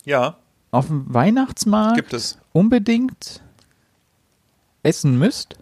[0.05, 0.37] Ja,
[0.71, 2.37] auf dem Weihnachtsmarkt gibt es.
[2.53, 3.41] unbedingt
[4.83, 5.55] essen müsst?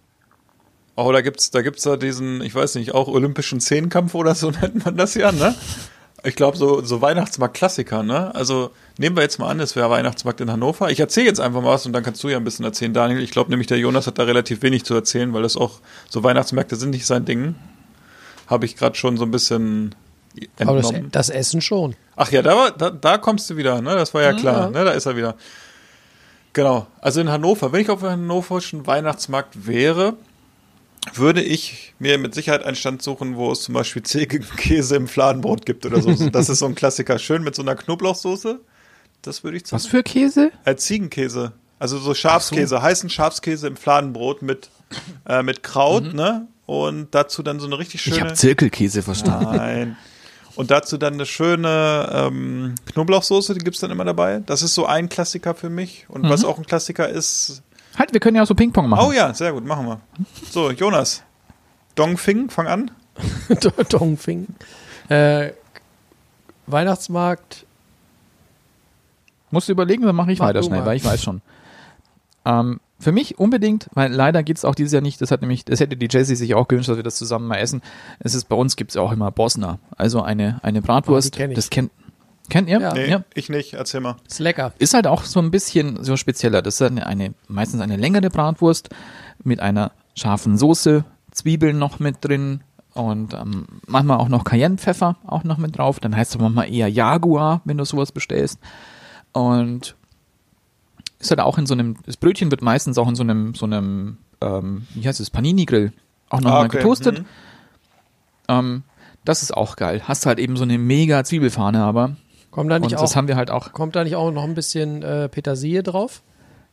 [0.98, 4.52] Oh, da gibt's, da gibt's da diesen, ich weiß nicht, auch olympischen Zehnkampf oder so
[4.62, 5.54] nennt man das ja, ne?
[6.24, 8.34] Ich glaube, so, so Weihnachtsmarkt-Klassiker, ne?
[8.34, 10.90] Also nehmen wir jetzt mal an, es wäre Weihnachtsmarkt in Hannover.
[10.90, 13.22] Ich erzähle jetzt einfach mal was und dann kannst du ja ein bisschen erzählen, Daniel.
[13.22, 16.24] Ich glaube nämlich, der Jonas hat da relativ wenig zu erzählen, weil das auch, so
[16.24, 17.54] Weihnachtsmärkte sind nicht sein Ding.
[18.48, 19.96] Habe ich gerade schon so ein bisschen
[20.60, 21.12] Aber das, entnommen.
[21.12, 21.96] das Essen schon.
[22.16, 23.96] Ach ja, da, war, da, da kommst du wieder, ne?
[23.96, 24.70] Das war ja klar, Ja.
[24.70, 24.86] ne?
[24.86, 25.36] Da ist er wieder.
[26.54, 26.88] Genau.
[27.02, 30.14] Also in Hannover, wenn ich auf einem hannoverschen Weihnachtsmarkt wäre,
[31.14, 35.66] würde ich mir mit Sicherheit einen Stand suchen, wo es zum Beispiel Ziegenkäse im Fladenbrot
[35.66, 36.12] gibt oder so.
[36.32, 37.20] Das ist so ein Klassiker.
[37.20, 38.60] Schön mit so einer Knoblauchsoße.
[39.22, 40.52] Das würde ich zum Was für Käse?
[40.66, 41.52] äh, Ziegenkäse.
[41.78, 44.70] Also so Schafskäse, heißen Schafskäse im Fladenbrot mit,
[45.28, 46.48] äh, mit Kraut, ne?
[46.66, 48.26] Und dazu dann so eine richtig Ich schöne.
[48.26, 49.56] habe Zirkelkäse verstanden.
[49.56, 49.98] Nein.
[50.56, 54.42] Und dazu dann eine schöne ähm, Knoblauchsoße, die gibt's dann immer dabei.
[54.46, 56.06] Das ist so ein Klassiker für mich.
[56.08, 57.62] Und was auch ein Klassiker ist.
[58.00, 59.06] Halt, wir können ja auch so Ping-Pong machen.
[59.08, 60.00] Oh ja, sehr gut, machen wir.
[60.50, 61.24] So, Jonas.
[61.96, 62.92] Dongfing, fang an.
[63.90, 64.48] Dongfing.
[65.10, 65.52] Äh,
[66.68, 67.66] Weihnachtsmarkt.
[69.52, 70.86] Musst du überlegen, dann mache ich Mach weiter schnell, mal.
[70.88, 71.42] weil ich weiß schon.
[72.46, 75.80] Ähm, für mich unbedingt, weil leider gibt's auch dieses Jahr nicht, das hat nämlich, das
[75.80, 77.82] hätte die Jessie sich auch gewünscht, dass wir das zusammen mal essen.
[78.20, 81.36] Es ist bei uns gibt's auch immer Bosna, also eine, eine Bratwurst.
[81.36, 81.56] Oh, kenn ich.
[81.56, 81.92] Das kennt,
[82.50, 82.80] kennt ihr?
[82.80, 82.94] Ja.
[82.94, 83.74] Nee, ich nicht.
[83.74, 84.16] Erzähl mal.
[84.28, 84.74] Ist lecker.
[84.80, 86.62] Ist halt auch so ein bisschen so spezieller.
[86.62, 88.90] Das ist eine, eine meistens eine längere Bratwurst
[89.44, 92.62] mit einer scharfen Soße, Zwiebeln noch mit drin
[92.94, 96.00] und ähm, manchmal auch noch Cayennepfeffer auch noch mit drauf.
[96.00, 98.60] Dann heißt es manchmal eher Jaguar, wenn du sowas bestellst.
[99.34, 99.98] Und
[101.26, 103.66] ist halt auch in so einem, das Brötchen wird meistens auch in so einem, so
[103.66, 105.92] einem, ähm, wie heißt es, Panini-Grill
[106.30, 106.78] auch nochmal Ah, okay.
[106.78, 107.20] getoastet.
[107.20, 107.26] Mhm.
[108.48, 108.84] Ähm,
[109.24, 110.02] das ist auch geil.
[110.08, 112.16] Hast halt eben so eine mega Zwiebelfahne, aber
[112.52, 113.74] Kommt da und nicht, das auch, haben wir halt auch.
[113.74, 116.22] kommt da nicht auch noch ein bisschen äh, Petersilie drauf?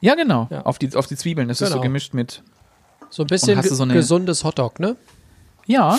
[0.01, 0.49] Ja, genau.
[0.51, 0.63] Ja.
[0.63, 1.49] Auf, die, auf die Zwiebeln.
[1.49, 1.83] Das ist so Genau.
[1.83, 2.43] gemischt mit.
[3.11, 4.97] So ein bisschen so eine- gesundes Hotdog, ne?
[5.67, 5.99] Ja.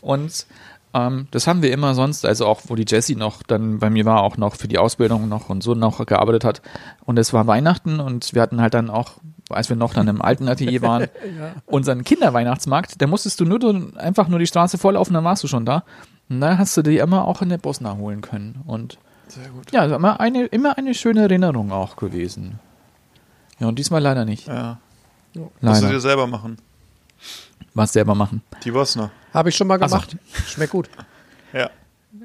[0.00, 0.46] Und
[0.94, 4.04] ähm, das haben wir immer sonst, also auch wo die Jessie noch dann bei mir
[4.04, 6.62] war, auch noch für die Ausbildung noch und so noch gearbeitet hat.
[7.04, 9.12] Und es war Weihnachten und wir hatten halt dann auch,
[9.50, 11.08] als wir noch dann im alten Atelier waren,
[11.66, 13.00] unseren Kinderweihnachtsmarkt.
[13.00, 15.84] Da musstest du nur einfach nur die Straße volllaufen, dann warst du schon da.
[16.28, 18.62] Und da hast du dir immer auch in der Bosna holen können.
[18.66, 18.98] Und
[19.28, 19.70] Sehr gut.
[19.72, 22.58] ja, also immer eine, immer eine schöne Erinnerung auch gewesen.
[23.58, 24.46] Ja, und diesmal leider nicht.
[24.46, 24.78] Ja.
[25.34, 26.00] Musst du dir Leider.
[26.00, 26.58] selber machen.
[27.74, 28.42] Was selber machen.
[28.64, 29.10] Die Bosner.
[29.32, 29.96] Habe ich schon mal Ach so.
[29.96, 30.16] gemacht.
[30.46, 30.88] Schmeckt gut.
[31.52, 31.70] Ja.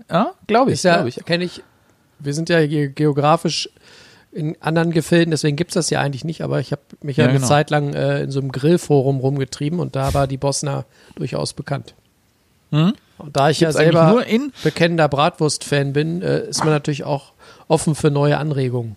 [0.10, 0.76] Ja, glaube ich.
[0.76, 1.24] Ist ja, glaub ich.
[1.26, 1.64] kenne ich,
[2.20, 3.70] wir sind ja ge geografisch
[4.32, 7.30] in anderen Gefilden, deswegen gibt's das ja eigentlich nicht, aber ich habe mich ja, Ja,
[7.30, 7.48] eine genau.
[7.48, 11.94] Zeit lang äh, in so einem Grillforum rumgetrieben und da war die Bosna durchaus bekannt.
[12.72, 12.94] Hm?
[13.20, 16.74] Und da ich ja Gibt's eigentlich selber nur in bekennender Bratwurst-Fan bin, äh, ist man
[16.74, 17.34] natürlich auch
[17.68, 18.96] offen für neue Anregungen.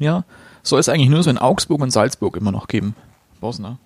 [0.00, 0.24] Ja,
[0.62, 2.96] soll es eigentlich nur so in Augsburg und Salzburg immer noch geben.
[3.40, 3.78] Bosner.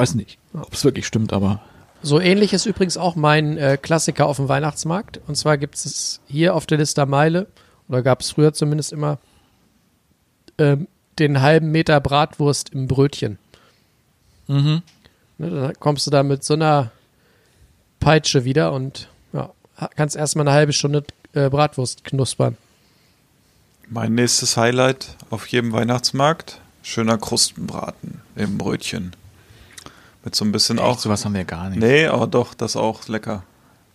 [0.00, 1.60] Weiß nicht, ob es wirklich stimmt, aber
[2.00, 5.20] So ähnlich ist übrigens auch mein äh, Klassiker auf dem Weihnachtsmarkt.
[5.28, 7.48] Und zwar gibt es hier auf der Lister Meile,
[7.86, 9.18] oder gab es früher zumindest immer,
[10.56, 13.38] ähm, den halben Meter Bratwurst im Brötchen.
[14.46, 14.80] mhm.
[15.36, 16.92] Ne, dann kommst du da mit so einer
[17.98, 19.52] Peitsche wieder und ja,
[19.96, 22.56] kannst erstmal eine halbe Stunde äh, Bratwurst knuspern.
[23.90, 29.14] Mein nächstes Highlight auf jedem Weihnachtsmarkt: schöner Krustenbraten im Brötchen.
[30.24, 30.98] Mit so ein bisschen auch auch.
[30.98, 31.78] sowas haben wir gar nicht.
[31.80, 33.42] Nee, aber doch, das ist auch lecker.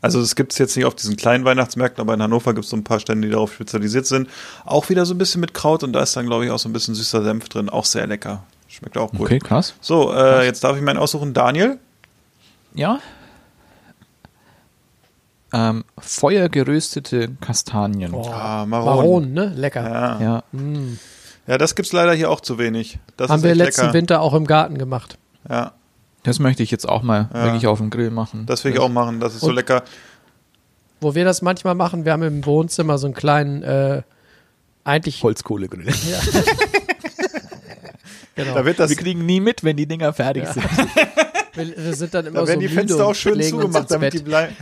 [0.01, 2.69] Also es gibt es jetzt nicht auf diesen kleinen Weihnachtsmärkten, aber in Hannover gibt es
[2.69, 4.29] so ein paar Stände, die darauf spezialisiert sind.
[4.65, 6.69] Auch wieder so ein bisschen mit Kraut und da ist dann, glaube ich, auch so
[6.69, 7.69] ein bisschen süßer Senf drin.
[7.69, 8.43] Auch sehr lecker.
[8.67, 9.21] Schmeckt auch gut.
[9.21, 9.73] Okay, krass.
[9.81, 11.33] So, äh, jetzt darf ich meinen aussuchen.
[11.33, 11.79] Daniel?
[12.73, 12.99] Ja.
[15.53, 18.13] Ähm, feuergeröstete Kastanien.
[18.13, 18.85] Oh, Ah, Maron.
[18.95, 19.53] Maronen, ne?
[19.55, 19.81] Lecker.
[19.89, 20.19] Ja.
[20.21, 20.43] Ja,
[21.47, 22.99] ja, das gibt's leider hier auch zu wenig.
[23.17, 23.93] Das Haben ist wir echt letzten lecker.
[23.93, 25.17] Winter auch im Garten gemacht.
[25.49, 25.71] Ja,
[26.25, 27.43] das möchte ich jetzt auch mal Ja.
[27.45, 28.45] wirklich auf dem Grill machen.
[28.45, 29.19] das will ich auch machen.
[29.19, 29.83] Das ist so Und- lecker.
[31.01, 34.01] Wo wir das manchmal machen, wir haben im Wohnzimmer so einen kleinen, äh,
[34.83, 35.85] eigentlich, Holzkohlegrill.
[38.35, 38.53] genau.
[38.53, 40.63] Da wird das, Wir kriegen nie mit, wenn die Dinger fertig sind.
[41.53, 43.57] wir, wir sind dann immer da werden so die müde Fenster und auch schön legen
[43.57, 44.25] uns zugemacht, ins damit die Bett.
[44.25, 44.55] bleiben.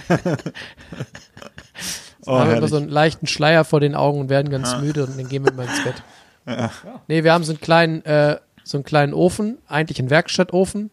[2.26, 2.69] oh, haben immer herrlich.
[2.69, 5.52] so einen leichten Schleier vor den Augen und werden ganz müde und dann gehen wir
[5.52, 6.04] immer ins Bett.
[7.08, 10.89] Nee, wir haben so einen kleinen, äh, so einen kleinen Ofen, eigentlich einen Werkstattofen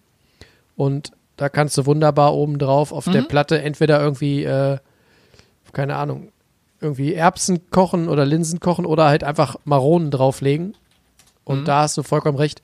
[0.80, 3.12] und da kannst du wunderbar oben drauf auf Mhm.
[3.12, 4.78] der Platte entweder irgendwie, äh,
[5.74, 6.32] keine Ahnung,
[6.80, 10.74] irgendwie Erbsen kochen oder Linsen kochen oder halt einfach Maronen drauflegen.
[11.44, 11.64] Und Mhm.
[11.66, 12.62] da hast du vollkommen recht.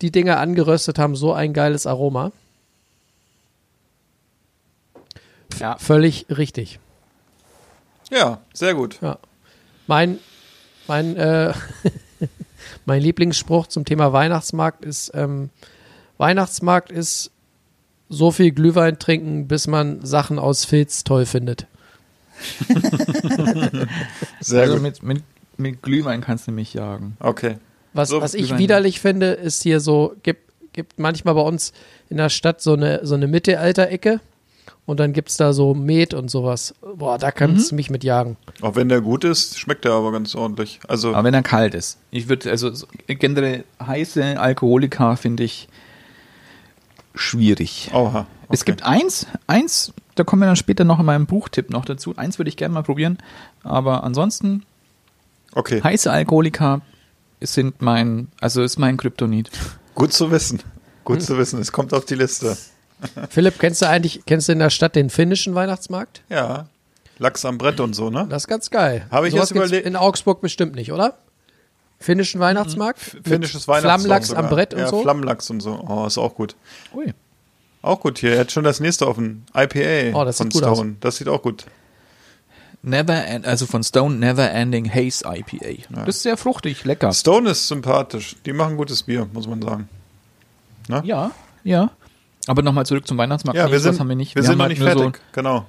[0.00, 2.32] Die Dinger angeröstet haben so ein geiles Aroma.
[5.58, 5.76] Ja.
[5.78, 6.78] Völlig richtig.
[8.10, 8.98] ja, sehr gut.
[9.86, 10.18] Mein,
[10.86, 11.52] mein, äh,
[12.86, 15.50] mein Lieblingsspruch zum Thema Weihnachtsmarkt ist, ähm,
[16.20, 17.30] Weihnachtsmarkt ist
[18.10, 21.66] so viel Glühwein trinken, bis man Sachen aus Filz toll findet.
[24.40, 24.82] Sehr also gut.
[24.82, 25.22] mit, mit,
[25.56, 27.16] mit Glühwein kannst du mich jagen.
[27.20, 27.56] Okay.
[27.94, 28.58] Was, So, was ich Glühwein.
[28.58, 30.42] widerlich finde, ist hier so, gibt,
[30.74, 31.72] gibt manchmal bei uns
[32.10, 34.20] in der Stadt so eine, so eine Mittelalter-Ecke
[34.84, 36.74] und dann gibt's da so Met und sowas.
[36.96, 38.36] Boah, da kannst du mich mit jagen.
[38.60, 40.80] Auch wenn der gut ist, schmeckt der aber ganz ordentlich.
[40.86, 41.96] Also, Aber wenn er kalt ist.
[42.10, 45.68] Ich würde, also so generell heiße Alkoholika finde ich
[47.14, 47.90] schwierig.
[47.92, 48.26] oha.
[48.52, 48.72] Es okay.
[48.72, 52.16] gibt eins, eins, da kommen wir dann später noch in meinem Buchtipp noch dazu.
[52.16, 53.18] Eins würde ich gerne mal probieren.
[53.62, 54.64] Aber ansonsten,
[55.52, 56.80] Okay, heiße Alkoholika
[57.40, 59.50] sind mein, also ist mein Kryptonit.
[59.94, 60.60] gut zu wissen.
[61.04, 61.60] Gut zu wissen.
[61.60, 62.56] Es kommt auf die Liste.
[63.30, 66.22] Philipp, kennst du eigentlich, kennst du in der Stadt den finnischen Weihnachtsmarkt?
[66.28, 66.66] Ja.
[67.18, 68.26] Lachs am Brett und so, ne?
[68.30, 69.06] Das ist ganz geil.
[69.10, 71.18] Habe ich Sowas jetzt überlegt- In Augsburg bestimmt nicht, oder?
[72.00, 73.14] Finnischen Weihnachtsmarkt?
[73.14, 74.50] Mit Finnisches Weihnachtssong Flammlachs am sogar.
[74.50, 75.02] Brett und ja, so?
[75.02, 75.84] Flammlachs und so.
[75.86, 76.56] Oh, ist auch gut.
[76.94, 77.12] Ui.
[77.82, 78.34] Auch gut hier.
[78.36, 79.44] Jetzt schon das nächste offen.
[79.54, 80.78] IPA Oh, das von sieht gut aus.
[80.78, 80.96] Stone.
[81.00, 81.66] Das sieht auch gut.
[82.82, 85.82] Never, End- also von Stone Never Ending Haze IPA.
[86.06, 87.12] Das ist sehr fruchtig, lecker.
[87.12, 88.36] Stone ist sympathisch.
[88.46, 89.88] Die machen gutes Bier, muss man sagen.
[91.04, 91.30] Ja,
[91.62, 91.90] ja.
[92.46, 93.58] Aber nochmal zurück zum Weihnachtsmarkt.
[93.58, 94.34] Ja, Nee, wir sind, haben wir nicht.
[94.34, 95.20] wir Wir sind noch halt nicht nur so- fertig.
[95.32, 95.66] Genau.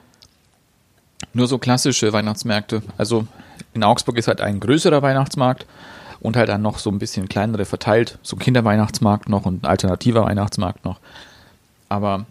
[1.33, 2.81] nur so klassische Weihnachtsmärkte.
[2.97, 3.27] Also
[3.73, 5.65] in Augsburg ist halt ein größerer Weihnachtsmarkt
[6.21, 8.17] und halt dann noch so ein bisschen kleinere verteilt.
[8.21, 10.99] So ein Kinderweihnachtsmarkt noch und ein alternativer Weihnachtsmarkt noch.
[11.89, 12.25] Aber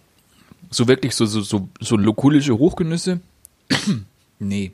[0.70, 3.20] so wirklich so, so, so, so lokulische Hochgenüsse?
[4.38, 4.72] nee.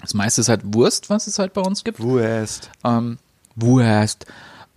[0.00, 2.00] Das meiste ist halt Wurst, was es halt bei uns gibt.
[2.00, 2.70] Wurst.
[2.84, 3.18] Ähm,
[3.54, 4.26] Wurst.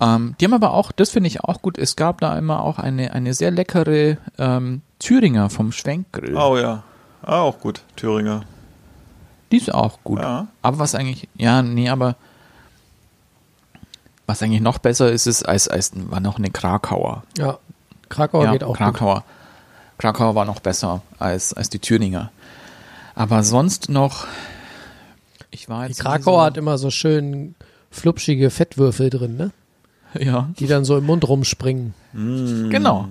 [0.00, 2.78] Ähm, die haben aber auch, das finde ich auch gut, es gab da immer auch
[2.78, 6.36] eine, eine sehr leckere ähm, Thüringer vom Schwenkgrill.
[6.36, 6.82] Oh ja.
[7.22, 7.82] Ah, auch gut.
[7.96, 8.44] Thüringer.
[9.50, 10.20] Die ist auch gut.
[10.20, 10.48] Ja.
[10.62, 12.16] Aber was eigentlich, ja, nee, aber
[14.26, 17.22] was eigentlich noch besser ist, ist als, als war noch eine Krakauer.
[17.38, 17.58] Ja,
[18.08, 18.76] Krakauer ja, geht auch gut.
[18.78, 19.24] Krakauer.
[19.98, 22.30] Krakauer war noch besser als, als die Thüringer.
[23.14, 24.26] Aber sonst noch,
[25.50, 25.98] ich war Die jetzt.
[25.98, 27.54] nie Krakauer hat immer so schön
[27.90, 29.52] flupschige Fettwürfel drin, ne?
[30.14, 31.94] so, Ja, Die dann so im Mund rumspringen.
[32.12, 33.08] genau.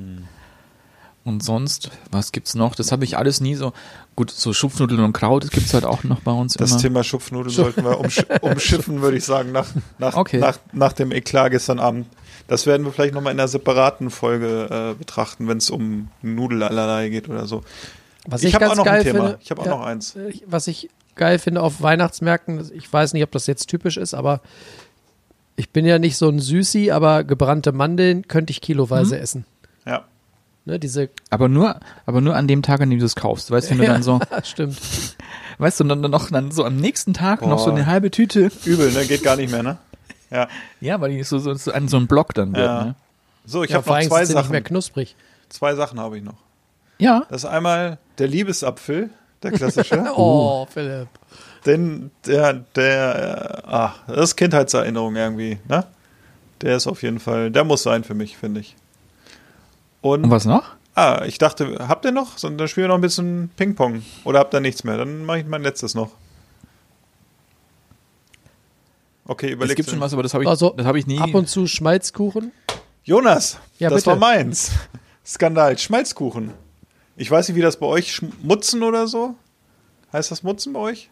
[1.25, 2.75] Und sonst, was gibt's noch?
[2.75, 3.71] Das habe ich alles nie so.
[4.15, 6.79] Gut, so Schupfnudeln und Kraut, das gibt's halt auch noch bei uns Das immer.
[6.81, 9.67] Thema Schupfnudeln sollten wir umsch umschiffen, würde ich sagen, nach,
[9.99, 10.39] nach, Okay.
[10.39, 12.07] nach, nach dem Eklat gestern Abend.
[12.49, 17.07] Das werden wir vielleicht nochmal in einer separaten Folge äh, betrachten, wenn es um Nudelallerlei
[17.07, 17.63] geht oder so.
[18.27, 19.19] Was Ich ich, hab ganz auch noch ein Thema.
[19.27, 19.37] finde.
[19.41, 20.15] Ich hab auch ja, noch eins.
[20.17, 24.13] äh, Was ich geil finde auf Weihnachtsmärkten, ich weiß nicht, ob das jetzt typisch ist,
[24.13, 24.41] aber
[25.55, 29.45] ich bin ja nicht so ein Süßi, aber gebrannte Mandeln könnte ich kiloweise essen.
[29.85, 30.03] Ja.
[30.65, 33.51] Ne, diese, aber nur, aber nur an dem Tag, an dem du es kaufst.
[33.51, 34.79] Weißt du, wenn du dann so, stimmt.
[35.57, 37.75] weißt du, dann noch dann so am nächsten Tag noch so Boah.
[37.75, 38.49] eine halbe Tüte.
[38.65, 39.05] Übel, ne?
[39.05, 39.77] Geht gar nicht mehr, ne?
[40.31, 40.47] Ja.
[40.81, 42.65] Ja, weil die so, so, so an so einem Block dann wird.
[42.65, 42.83] Ja.
[42.85, 42.95] Ne?
[43.45, 44.67] So, ich ja, habe noch zwei sind sie nicht mehr Sachen.
[44.69, 45.15] knusprig.
[45.49, 46.37] Zwei Sachen habe ich noch.
[46.97, 49.09] Ja, Das ist einmal der Liebesapfel,
[49.43, 50.05] der klassische.
[50.15, 51.09] Oh, Philipp.
[51.65, 55.85] Denn der, der, ah, das ist Kindheitserinnerung irgendwie, ne?
[56.61, 58.75] Der ist auf jeden Fall, der muss sein für mich, finde ich.
[60.03, 60.63] Und, und was noch?
[60.95, 62.37] ah, ich dachte, habt ihr noch?
[62.37, 64.03] So, dann spielen wir noch ein bisschen Ping-Pong.
[64.25, 64.97] Oder habt ihr nichts mehr?
[64.97, 66.11] Dann mache ich mein letztes noch.
[69.25, 69.77] Okay, Es überlegt.
[69.77, 71.19] gibt schon was, aber das habe ich, Also, das habe ich nie.
[71.19, 72.51] Ab und zu Schmalzkuchen.
[73.03, 74.07] Jonas, Ja, das bitte.
[74.11, 74.71] war meins.
[75.25, 76.51] Skandal, Schmalzkuchen.
[77.15, 79.35] Ich weiß nicht, wie das bei euch, Mutzen oder so?
[80.11, 81.09] Heißt das Mutzen bei euch?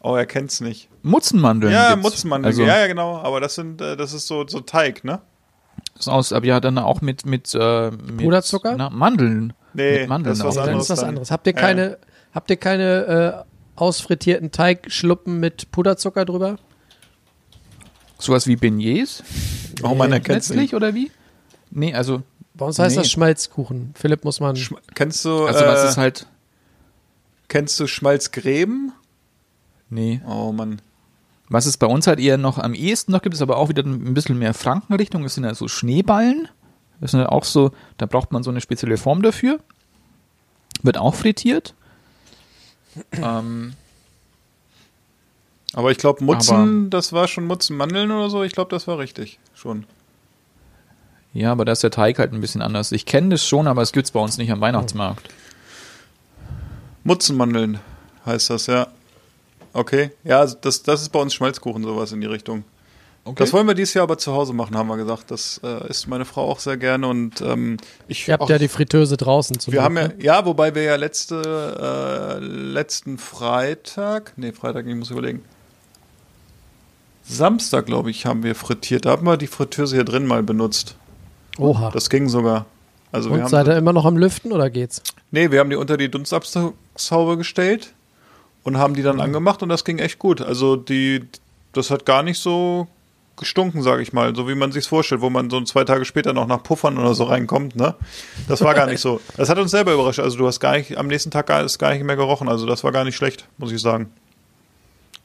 [0.00, 0.88] Oh, er kennt's nicht.
[1.02, 1.72] Mutzenmandeln.
[1.72, 2.02] Ja, gibt's.
[2.02, 2.52] Mutzenmandeln.
[2.52, 3.18] Also, ja, ja, genau.
[3.18, 5.20] Aber das sind, äh, das ist so, so Teig, ne?
[5.98, 8.74] Ist aus, aber ja, dann auch mit, mit, äh, mit Puderzucker?
[8.76, 9.52] Na, Mandeln.
[9.74, 11.08] Nee, mit Mandeln das ist was anderes ist das dann.
[11.10, 11.30] anderes.
[11.30, 11.98] Habt ihr Ja, keine,
[12.32, 16.56] habt ihr keine äh, ausfrittierten Teigschluppen mit Puderzucker drüber?
[18.18, 19.22] Sowas wie Beignets
[19.82, 20.74] Oh, man erkennt's letztlich nicht.
[20.74, 21.10] oder wie?
[21.70, 22.22] Nee, also,
[22.54, 23.02] Bei uns heißt Nee.
[23.02, 23.92] das Schmalzkuchen.
[23.94, 24.56] Philipp muss man.
[24.56, 26.26] Schm- Kennst du, also äh, was ist halt.
[27.48, 28.92] kennst du Schmalzgräben?
[29.90, 30.22] Nee.
[30.26, 30.80] Oh, Mann.
[31.48, 33.84] Was es bei uns halt eher noch am ehesten noch gibt, ist aber auch wieder
[33.84, 35.22] ein bisschen mehr Frankenrichtung.
[35.22, 36.48] Das sind ja so Schneeballen.
[37.00, 39.60] Das sind ja auch so, da braucht man so eine spezielle Form dafür.
[40.82, 41.74] Wird auch frittiert.
[43.12, 43.74] ähm,
[45.74, 48.42] Aber ich glaube, Mutzen, Aber- das war schon Mutzenmandeln oder so.
[48.42, 49.38] Ich glaube, das war richtig.
[49.54, 49.84] Schon.
[51.32, 52.92] ja, aber da ist der Teig halt ein bisschen anders.
[52.92, 55.28] Ich kenne das schon, aber es gibt's bei uns nicht am Weihnachtsmarkt.
[57.04, 57.78] Mutzenmandeln
[58.24, 58.88] heißt das, ja.
[59.76, 60.10] Okay.
[60.24, 62.64] Ja, das, das ist bei uns Schmalzkuchen, sowas in die Richtung.
[63.24, 63.34] Okay.
[63.38, 65.30] Das wollen wir dieses Jahr aber zu Hause machen, haben wir gesagt.
[65.30, 67.76] Das äh, isst meine Frau auch sehr gerne und ähm,
[68.08, 70.82] ich Ihr habt auch- ja die Fritteuse draußen zu Wir haben ja, ja, wobei wir
[70.84, 75.42] ja letzte, äh, letzten Freitag, nee, Freitag, ich muss überlegen.
[77.24, 79.04] Samstag, glaube ich, haben wir frittiert.
[79.04, 80.94] Da haben wir die Fritteuse hier drin mal benutzt.
[81.58, 81.90] Oha.
[81.90, 82.66] Das ging sogar.
[83.12, 85.02] Also wir Und haben, seid ihr immer noch am Lüften oder geht's?
[85.32, 87.92] nee, wir haben die unter die Dunstabzugshaube gestellt
[88.66, 90.42] und haben die dann angemacht und das ging echt gut.
[90.42, 91.24] Also die,
[91.72, 92.88] das hat gar nicht so
[93.36, 96.32] gestunken, sage ich mal, so wie man sich's vorstellt, wo man so zwei Tage später
[96.32, 97.94] noch nach Puffern oder so reinkommt, ne?
[98.48, 99.20] Das war gar nicht so.
[99.36, 100.18] Das hat uns selber überrascht.
[100.18, 102.48] Also du hast gar nicht, am nächsten Tag gar, ist gar nicht mehr gerochen.
[102.48, 104.10] Also das war gar nicht schlecht, muss ich sagen.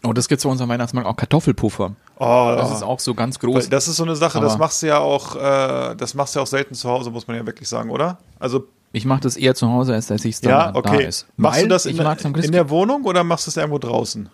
[0.03, 1.95] Oh, das gibt's bei uns am Weihnachtsmarkt auch Kartoffelpuffer.
[2.19, 3.69] Oh, Das ist auch so ganz groß.
[3.69, 6.43] das ist so eine Sache, das machst du ja auch, äh, das machst du ja
[6.43, 8.17] auch selten zu Hause, muss man ja wirklich sagen, oder?
[8.39, 11.05] Also Ich mache das eher zu Hause, als dass ich es dann ja, da okay.
[11.05, 11.27] ist.
[11.37, 13.57] Machst Weil du das ich in, mag's am in der Wohnung oder machst du es
[13.57, 14.29] irgendwo draußen?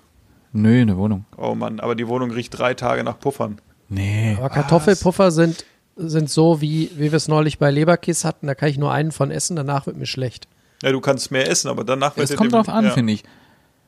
[0.53, 1.25] Nö, in der Wohnung.
[1.37, 3.59] Oh Mann, aber die Wohnung riecht drei Tage nach Puffern.
[3.89, 4.35] Nee.
[4.37, 8.47] Aber Kartoffelpuffer sind, sind so, wie, wie wir es neulich bei Leberkiss hatten.
[8.47, 10.47] Da kann ich nur einen von essen, danach wird mir schlecht.
[10.81, 12.91] Ja, du kannst mehr essen, aber danach Es dir kommt drauf an, ja.
[12.91, 13.23] finde ich.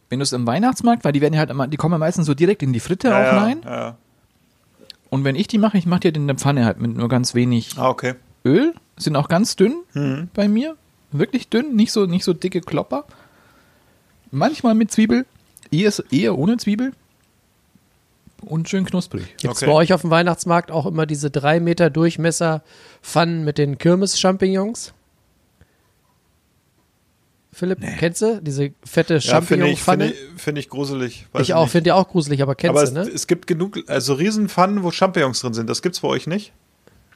[0.10, 2.26] Wenn du es im Weihnachtsmarkt, weil die werden ja halt immer, die kommen ja meistens
[2.26, 3.62] so direkt in die Fritte Ja, auch ja, rein.
[3.64, 3.96] ja.
[5.10, 7.10] Und wenn ich die mache, ich mache die halt in der Pfanne halt mit nur
[7.10, 8.16] ganz wenig Ah, okay.
[8.46, 8.74] Öl.
[8.98, 10.30] Sind auch ganz dünn Mhm.
[10.34, 10.76] bei mir.
[11.12, 13.06] Wirklich dünn, nicht so, nicht so dicke Klopper.
[14.32, 15.26] Manchmal mit Zwiebel.
[15.72, 16.92] Eher, eher ohne Zwiebel
[18.42, 19.24] und schön knusprig.
[19.38, 19.66] Gibt es Okay.
[19.68, 22.62] bei euch auf dem Weihnachtsmarkt auch immer diese drei Meter Durchmesser
[23.04, 24.94] Pfannen mit den Kirmes-Champignons?
[27.52, 30.12] Philipp, kennst du diese fette Ja, finde ich, finde Champignon-Pfanne?
[30.12, 31.26] ich, finde ich gruselig.
[31.34, 33.14] Weiß ich auch, finde die auch gruselig, aber kennst Aber du, es, ne?
[33.14, 35.70] es gibt genug, also Riesenpfannen, wo Champignons drin sind.
[35.70, 36.54] Das gibt's bei euch nicht?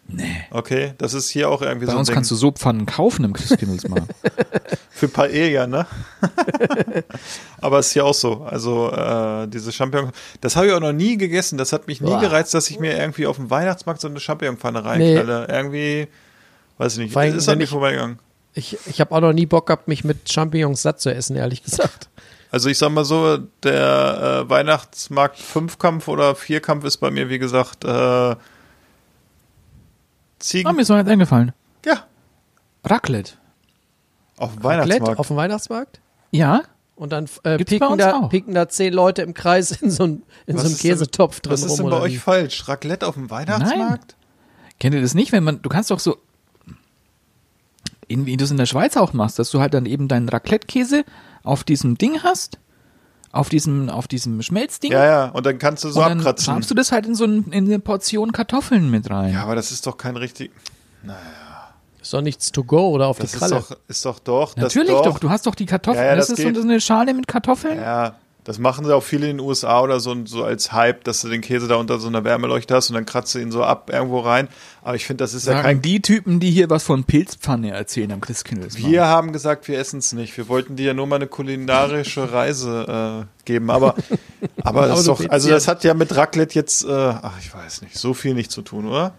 [0.07, 0.43] Nee.
[0.51, 2.15] Okay, das ist hier auch irgendwie Bei so ein uns Ding.
[2.15, 4.13] kannst du so Pfannen kaufen im Christkindlesmarkt.
[4.89, 5.87] Für Paella, ne?
[7.61, 8.43] Aber ist hier auch so.
[8.43, 11.57] Also äh, diese Champignons, das habe ich auch noch nie gegessen.
[11.57, 12.19] Das hat mich nie Boah.
[12.19, 15.47] gereizt, dass ich mir irgendwie auf dem Weihnachtsmarkt so eine Champignonpfanne reinknalle.
[15.49, 16.07] Irgendwie,
[16.77, 18.19] weiß ich nicht, allem, ist an mir ich- vorbeigegangen.
[18.55, 21.63] Ich, ich habe auch noch nie Bock gehabt, mich mit Champignons satt zu essen, ehrlich
[21.63, 22.07] gesagt.
[22.51, 27.39] Also ich sag mal so, der äh, Weihnachtsmarkt Fünfkampf oder Vierkampf ist bei mir, wie
[27.39, 28.35] gesagt, äh,
[30.43, 30.67] Ziegen.
[30.69, 31.53] ah, mir ist noch eins eingefallen.
[31.85, 32.05] ja,
[32.83, 33.33] Raclette.
[34.37, 35.19] auf dem Weihnachtsmarkt.
[35.19, 36.01] auf dem Weihnachtsmarkt?
[36.31, 36.63] Ja?
[36.95, 38.29] Und dann äh, uns da, auch.
[38.29, 41.39] pieken da zehn Leute im Kreis in so, ein, in so einem ist denn- Käsetopf
[41.39, 41.89] drin Was ist rum.
[41.89, 42.17] denn bei euch wie?
[42.17, 42.67] falsch?
[42.67, 44.15] Raclette auf dem Weihnachtsmarkt?
[44.79, 46.17] Kennt ihr das nicht, wenn man, du kannst doch so,
[48.07, 50.29] in, wie du es in der Schweiz auch machst, dass du halt dann eben deinen
[50.29, 51.03] Raclette-Käse
[51.43, 52.59] auf diesem Ding hast,
[53.33, 54.91] auf diesem, auf diesem Schmelzding.
[54.93, 56.45] Ja, ja, und dann kannst du so und dann abkratzen.
[56.45, 59.33] schabst du das halt in so ein, in eine Portion Kartoffeln mit rein.
[59.33, 60.51] Ja, aber das ist doch kein richtig.
[62.01, 63.55] Ist doch nichts to go oder auf Das die ist Kralle.
[63.55, 64.53] doch, ist doch doch.
[64.53, 65.19] das Natürlich doch.
[65.19, 66.61] du hast doch die Kartoffeln, Ja, ja, das, das ist so geht.
[66.61, 67.79] eine Schale mit Kartoffeln.
[67.79, 71.21] Ja, das machen sie auch viele in den USA oder so, so als Hype, dass
[71.21, 73.63] du den Käse da unter so einer Wärmeleuchte hast und dann kratzt du ihn so
[73.63, 74.49] ab irgendwo rein.
[74.81, 75.81] Aber ich finde, das ist ja Sagen kein.
[75.81, 78.91] die Typen, die hier was von Pilzpfanne erzählen am Christkindlesmarkt.
[78.91, 80.35] Wir haben gesagt, wir essen es nicht.
[80.35, 83.69] Wir wollten dir ja nur mal eine kulinarische Reise äh, geben.
[83.69, 83.95] Aber,
[84.63, 87.53] aber, das ist doch, also ja- das hat ja mit Raclette jetzt, äh, ach, ich
[87.53, 89.13] weiß nicht, so viel nicht zu tun, oder?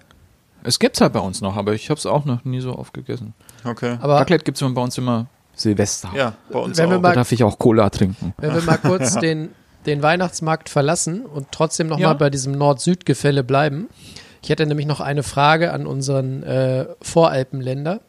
[0.62, 2.94] Es gibt's halt bei uns noch, aber ich habe es auch noch nie so oft
[2.94, 3.34] gegessen.
[3.64, 3.98] Okay.
[4.00, 6.10] Aber Raclette gibt's bei uns immer Silvester.
[6.16, 7.00] ja, bei uns Wenn auch.
[7.00, 8.34] mal- Da darf ich auch Cola trinken.
[8.38, 9.50] wenn wir mal kurz den,
[9.86, 12.08] den Weihnachtsmarkt verlassen und trotzdem noch Ja.
[12.08, 13.88] mal bei diesem Nord-Süd-Gefälle bleiben.
[14.42, 18.00] Ich hätte nämlich noch eine Frage an unseren äh, Voralpenländer.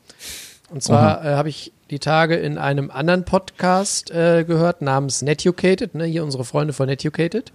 [0.69, 5.93] Und zwar äh, habe ich die Tage in einem anderen Podcast äh, gehört, namens Netucated,
[5.95, 7.51] ne, hier unsere Freunde von Netucated,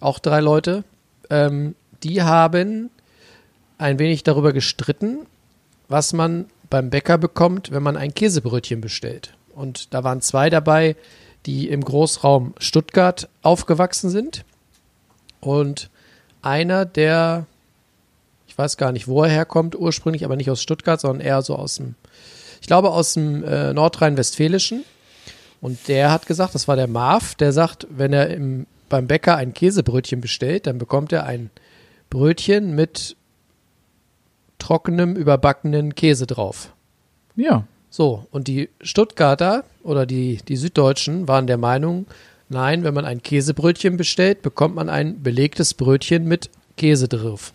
[0.00, 0.82] auch drei Leute,
[1.30, 2.90] ähm, die haben
[3.78, 5.20] ein wenig darüber gestritten,
[5.88, 9.34] was man beim Bäcker bekommt, wenn man ein Käsebrötchen bestellt.
[9.54, 10.96] Und da waren zwei dabei,
[11.46, 14.44] die im Großraum Stuttgart aufgewachsen sind.
[15.40, 15.90] Und
[16.42, 17.46] einer, der,
[18.46, 21.56] ich weiß gar nicht, wo er herkommt ursprünglich, aber nicht aus Stuttgart, sondern eher so
[21.56, 21.96] aus dem,
[22.60, 24.84] ich glaube aus dem äh, Nordrhein-Westfälischen.
[25.60, 29.36] Und der hat gesagt, das war der Marv, der sagt, wenn er im, beim Bäcker
[29.36, 31.50] ein Käsebrötchen bestellt, dann bekommt er ein
[32.08, 33.16] Brötchen mit
[34.60, 36.72] trockenem, überbackenen Käse drauf.
[37.34, 37.64] Ja.
[37.90, 42.06] So, und die Stuttgarter oder die, die Süddeutschen waren der Meinung,
[42.48, 47.52] nein, wenn man ein Käsebrötchen bestellt, bekommt man ein belegtes Brötchen mit Käse drauf.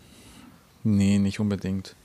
[0.84, 1.96] Nee, nicht unbedingt.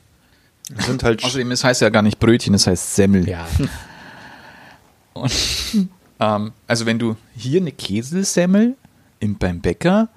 [0.77, 3.27] sind halt Außerdem, es heißt ja gar nicht Brötchen, es heißt Semmel.
[3.27, 3.45] Ja,
[5.13, 5.89] Und,
[6.19, 8.75] ähm, also wenn du hier eine Käsesemmel
[9.19, 10.09] im, beim Bäcker,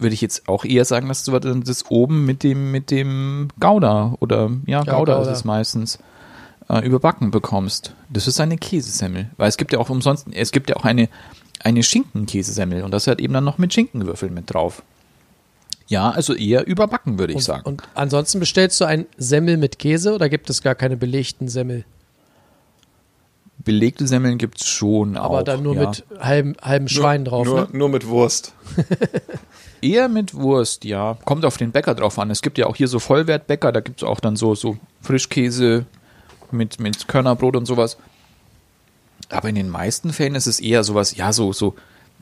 [0.00, 4.16] würde ich jetzt auch eher sagen, dass du das oben mit dem, mit dem Gouda
[4.20, 5.22] oder ja, Gouda, Gouda.
[5.22, 5.98] ist es meistens,
[6.68, 7.94] äh, überbacken bekommst.
[8.08, 9.30] Das ist eine Käsesemmel.
[9.36, 11.08] Weil es gibt ja auch umsonst, es gibt ja auch eine,
[11.62, 14.82] eine Schinken-Käsesemmel und das hat eben dann noch mit Schinkenwürfeln mit drauf.
[15.88, 17.62] Ja, also eher überbacken, würde ich und, sagen.
[17.64, 21.84] und ansonsten bestellst du ein Semmel mit Käse oder gibt es gar keine belegten Semmel?
[23.58, 25.42] Belegte Semmeln gibt's schon Aber auch.
[25.42, 25.88] dann nur ja.
[25.88, 27.68] mit halbem, halbem Schwein drauf, nur, ne?
[27.72, 28.54] nur mit Wurst.
[29.82, 31.16] Eher mit Wurst, ja.
[31.24, 32.30] Kommt auf den Bäcker drauf an.
[32.30, 35.86] Es gibt ja auch hier so Vollwertbäcker, da gibt es auch dann so, so Frischkäse
[36.50, 37.96] mit, mit Körnerbrot und sowas.
[39.30, 41.74] Aber in den meisten Fällen ist es eher sowas, ja, so, so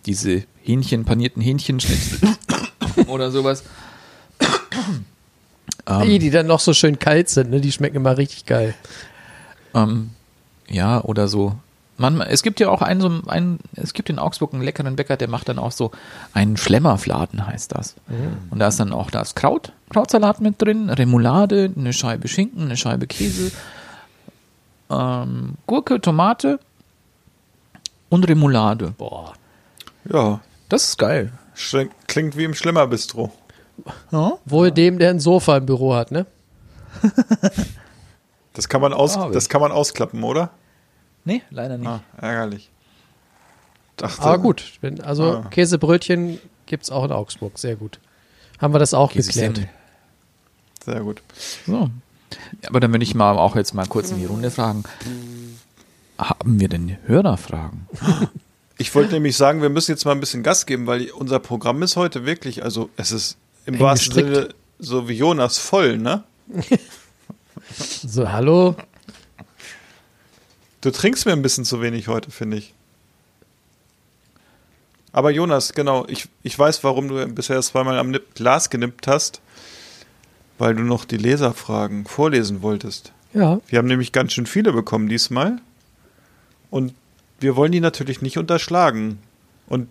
[0.06, 2.36] diese Hähnchen, panierten Hähnchenschnitzel
[3.06, 3.64] oder sowas.
[6.04, 7.62] Die, die dann noch so schön kalt sind, ne?
[7.62, 8.74] Die schmecken immer richtig geil.
[9.72, 10.10] Ähm,
[10.68, 11.56] ja, oder so.
[12.00, 15.16] Manchmal, es gibt ja auch einen, so einen, es gibt in Augsburg einen leckeren Bäcker,
[15.16, 15.90] der macht dann auch so
[16.32, 17.96] einen Schlemmerfladen, heißt das.
[18.50, 22.76] Und da ist dann auch das Kraut, Krautsalat mit drin, Remoulade, eine Scheibe Schinken, eine
[22.76, 23.50] Scheibe Käse,
[24.90, 26.60] ähm, Gurke, Tomate
[28.08, 28.94] und Remoulade.
[28.96, 29.34] Boah.
[30.10, 31.32] Ja, Das ist geil.
[32.06, 33.32] klingt wie im Schlimmerbistro.
[34.44, 36.26] Wohl dem, der ein Sofa im Büro hat, ne?
[38.54, 40.50] Das kann man aus, das kann man ausklappen, oder?
[41.28, 41.86] Nee, leider nicht.
[41.86, 42.70] Ah, ärgerlich.
[43.98, 45.42] Dachte, Aber gut, wenn, also Ah.
[45.50, 48.00] Käsebrötchen gibt's auch in Augsburg, sehr gut.
[48.58, 49.26] Haben wir das auch geklärt.
[49.56, 49.68] Käsesemmel.
[50.82, 51.20] Sehr gut.
[51.66, 51.90] So.
[52.66, 54.84] Aber dann würde ich mal auch jetzt mal kurz in die Runde fragen.
[56.18, 57.86] Haben wir denn Hörerfragen?
[58.80, 61.82] Ich wollte nämlich sagen, wir müssen jetzt mal ein bisschen Gas geben, weil unser Programm
[61.82, 64.14] ist heute wirklich, also es ist im wahrsten.
[64.14, 64.48] Sinne
[64.78, 66.22] so wie Jonas voll, ne?
[67.76, 68.76] So, hallo.
[70.80, 72.74] Du trinkst mir ein bisschen zu wenig heute, finde ich.
[75.12, 79.40] Aber Jonas, genau, ich, ich weiß, warum du bisher zweimal am Nipp Glas genippt hast,
[80.58, 83.12] weil du noch die Leserfragen vorlesen wolltest.
[83.34, 85.58] Ja, Wir haben nämlich ganz schön viele bekommen diesmal.
[86.70, 86.94] Und
[87.40, 89.18] wir wollen die natürlich nicht unterschlagen.
[89.66, 89.88] Und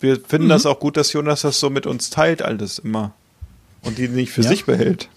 [0.00, 3.12] wir finden das auch gut, dass Jonas das so mit uns teilt, alles immer.
[3.82, 4.48] Und die nicht für Ja.
[4.48, 5.08] sich behält.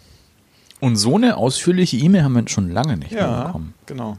[0.80, 3.74] Und so eine ausführliche E-Mail haben wir schon lange nicht mehr Ja, bekommen.
[3.86, 4.18] genau.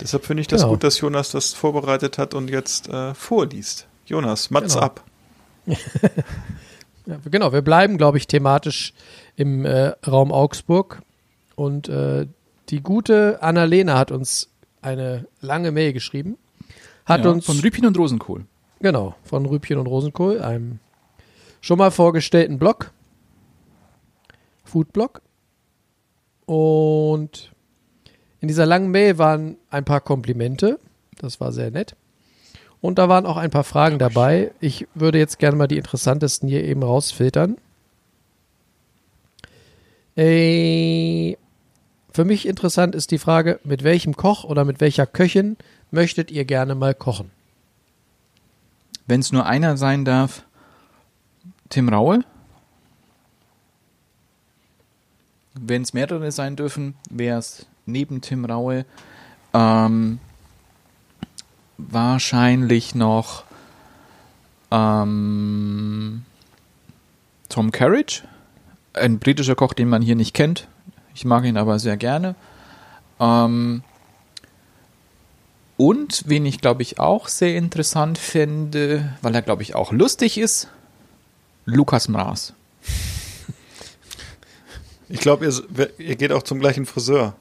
[0.00, 0.72] Deshalb finde ich das Genau.
[0.72, 3.86] gut, dass Jonas das vorbereitet hat und jetzt äh, vorliest.
[4.06, 4.86] Jonas, Mats Genau.
[4.86, 5.04] ab.
[7.06, 7.52] ja genau.
[7.52, 8.92] Wir bleiben, glaube ich, thematisch
[9.36, 11.02] im äh, Raum Augsburg.
[11.54, 12.26] Und äh,
[12.70, 14.48] die gute Annalena hat uns
[14.82, 16.38] eine lange Mail geschrieben.
[17.04, 18.46] Hat ja, uns von Rüpchen und Rosenkohl.
[18.80, 20.78] Genau, von Rübchen und Rosenkohl, einem
[21.60, 22.92] schon mal vorgestellten Blog.
[24.64, 25.20] Foodblog.
[26.46, 27.52] Und
[28.40, 30.78] in dieser langen Mail waren ein paar Komplimente.
[31.18, 31.94] Das war sehr nett.
[32.80, 34.52] Und da waren auch ein paar Fragen dabei.
[34.60, 37.58] Ich würde jetzt gerne mal die interessantesten hier eben rausfiltern.
[40.16, 41.36] Äh,
[42.12, 45.56] für mich interessant ist die Frage, mit welchem Koch oder mit welcher Köchin
[45.90, 47.30] möchtet ihr gerne mal kochen?
[49.06, 50.44] Wenn es nur einer sein darf,
[51.68, 52.20] Tim Raue.
[55.54, 58.84] Wenn es mehrere sein dürfen, wäre es neben Tim Raue
[59.52, 60.18] ähm,
[61.78, 63.44] wahrscheinlich noch
[64.70, 66.24] ähm,
[67.48, 68.22] Tom Carriage,
[68.94, 70.68] ein britischer Koch, den man hier nicht kennt.
[71.14, 72.34] Ich mag ihn aber sehr gerne.
[73.18, 73.82] Ähm,
[75.76, 80.38] und wen ich, glaube ich, auch sehr interessant finde, weil er, glaube ich, auch lustig
[80.38, 80.68] ist,
[81.64, 82.52] Lukas Mraz.
[85.08, 87.34] Ich glaube, ihr, ihr geht auch zum gleichen Friseur.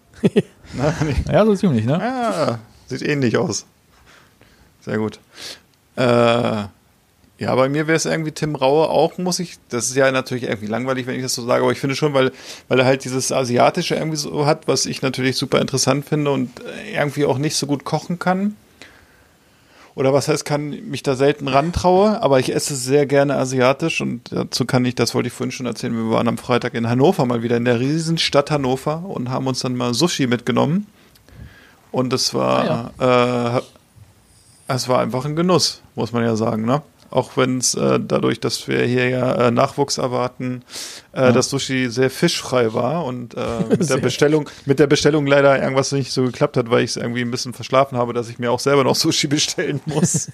[0.74, 1.15] Na, nee.
[1.32, 2.01] Ja, so ziemlich, ne?
[2.01, 3.65] Ah, sieht ähnlich aus.
[4.82, 5.20] Sehr gut.
[5.95, 6.01] Äh,
[7.39, 9.57] ja, bei mir wäre es irgendwie Tim Raue auch, muss ich.
[9.70, 12.13] Das ist ja natürlich irgendwie langweilig, wenn ich das so sage, aber ich finde schon,
[12.13, 12.32] weil,
[12.67, 16.51] weil er halt dieses Asiatische irgendwie so hat, was ich natürlich super interessant finde und
[16.93, 18.55] irgendwie auch nicht so gut kochen kann.
[19.96, 24.32] Oder was heißt, kann mich da selten rantraue, aber ich esse sehr gerne asiatisch und
[24.32, 27.26] dazu kann ich, das wollte ich vorhin schon erzählen, wir waren am Freitag in Hannover
[27.26, 30.88] mal wieder in der Riesenstadt Hannover und haben uns dann mal Sushi mitgenommen.
[31.92, 33.62] Und es war, äh,
[34.68, 36.84] es war einfach ein Genuss, muss man ja sagen, ne?
[37.12, 40.64] Auch wenn es äh, dadurch, dass wir hier ja äh, Nachwuchs erwarten,
[41.12, 43.39] äh, das Sushi sehr fischfrei war und äh,
[43.70, 43.97] mit der.
[43.97, 47.32] Bestellung, mit der Bestellung leider irgendwas nicht so geklappt hat, weil ich es irgendwie ein
[47.32, 50.30] bisschen verschlafen habe, dass ich mir auch selber noch Sushi bestellen muss.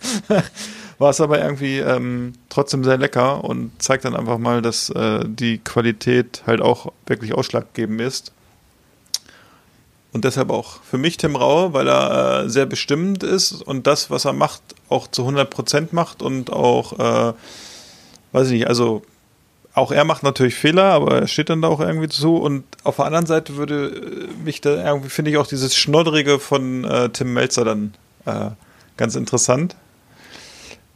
[0.97, 5.21] war es aber irgendwie ähm, trotzdem sehr lecker und zeigt dann einfach mal, dass äh,
[5.25, 8.33] die Qualität halt auch wirklich ausschlaggebend ist.
[10.11, 14.09] Und deshalb auch für mich Tim Raue, weil er äh, sehr bestimmend ist und das,
[14.09, 17.33] was er macht, auch zu 100 Prozent macht und auch, äh,
[18.31, 19.03] weiß ich nicht, also
[19.75, 22.37] auch er macht natürlich Fehler, aber er steht dann da auch irgendwie zu.
[22.37, 26.39] Und auf der anderen Seite würde äh, mich da irgendwie, finde ich auch dieses Schnoddrige
[26.39, 27.93] von äh, Tim Melzer dann
[28.25, 28.51] äh,
[28.95, 29.75] ganz interessant.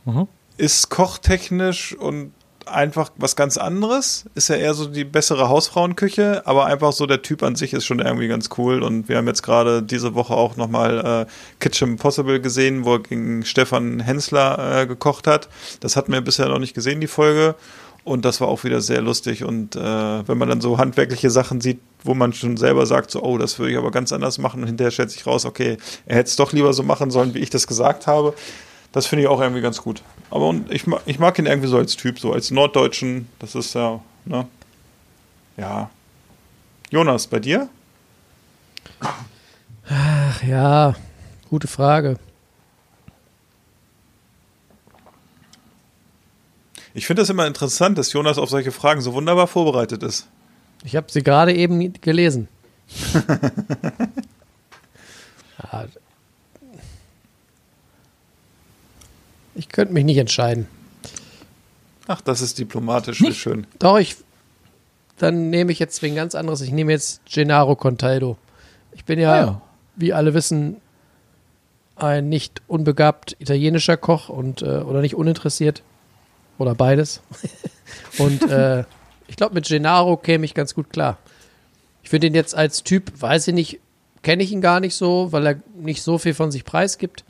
[0.05, 0.27] Mhm.
[0.57, 2.31] Ist kochtechnisch und
[2.71, 4.25] einfach was ganz anderes.
[4.35, 7.85] Ist ja eher so die bessere Hausfrauenküche, aber einfach so der Typ an sich ist
[7.85, 8.83] schon irgendwie ganz cool.
[8.83, 12.99] Und wir haben jetzt gerade diese Woche auch nochmal äh, Kitchen Impossible gesehen, wo er
[12.99, 15.49] gegen Stefan Hensler äh, gekocht hat.
[15.79, 17.55] Das hatten wir bisher noch nicht gesehen, die Folge.
[18.03, 19.43] Und das war auch wieder sehr lustig.
[19.43, 23.21] Und äh, wenn man dann so handwerkliche Sachen sieht, wo man schon selber sagt, so,
[23.21, 24.61] oh, das würde ich aber ganz anders machen.
[24.61, 27.39] Und hinterher stellt sich raus, okay, er hätte es doch lieber so machen sollen, wie
[27.39, 28.33] ich das gesagt habe.
[28.91, 30.01] Das finde ich auch irgendwie ganz gut.
[30.31, 33.27] Aber und ich, mag- ich mag ihn irgendwie so als Typ, so als Norddeutschen.
[33.39, 34.47] Das ist ja, ne?
[35.57, 35.89] Ja.
[36.91, 37.69] Jonas, bei dir?
[39.89, 40.95] Ach ja,
[41.49, 42.17] gute Frage.
[46.93, 50.27] Ich finde das immer interessant, dass Jonas auf solche Fragen so wunderbar vorbereitet ist.
[50.83, 52.47] Ich habe sie gerade eben gelesen.
[55.63, 55.85] ja.
[59.59, 60.67] Ich könnte mich nicht entscheiden.
[62.07, 63.67] Ach, das ist diplomatisch, wie schön.
[63.77, 64.15] Doch, ich.
[65.17, 66.61] Dann nehme ich jetzt wegen ganz anderes.
[66.61, 68.37] Ich nehme jetzt Gennaro Contaldo.
[68.93, 69.61] Ich bin ja, Ah ja.
[69.97, 70.77] wie alle wissen,
[71.97, 75.83] ein nicht unbegabt italienischer Koch und äh, oder nicht uninteressiert.
[76.57, 77.19] Oder beides.
[78.17, 78.85] und äh,
[79.27, 81.17] ich glaube, mit Gennaro käme ich ganz gut klar.
[82.01, 83.79] Ich finde ihn jetzt als Typ, weiß ich nicht,
[84.23, 87.25] kenne ich ihn gar nicht so, weil er nicht so viel von sich preisgibt.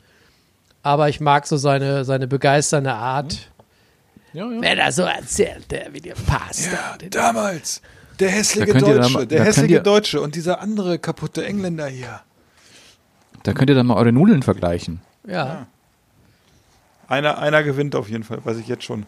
[0.82, 3.50] Aber ich mag so seine, seine begeisternde Art.
[4.32, 4.60] Ja, ja.
[4.60, 6.70] Wenn er so erzählt, der wie dir passt.
[6.72, 7.82] Ja, damals.
[8.20, 12.20] Der hässliche Deutsche, mal- der hässliche ihr- Deutsche und dieser andere kaputte Engländer hier.
[13.42, 15.00] Da könnt ihr dann mal eure Nudeln vergleichen.
[15.26, 15.66] Ja.
[17.08, 19.06] Einer, einer gewinnt auf jeden Fall, weiß ich jetzt schon.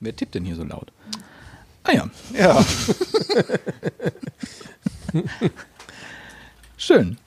[0.00, 0.92] Wer tippt denn hier so laut?
[1.84, 2.64] Ah ja, Ja,
[6.76, 7.18] schön.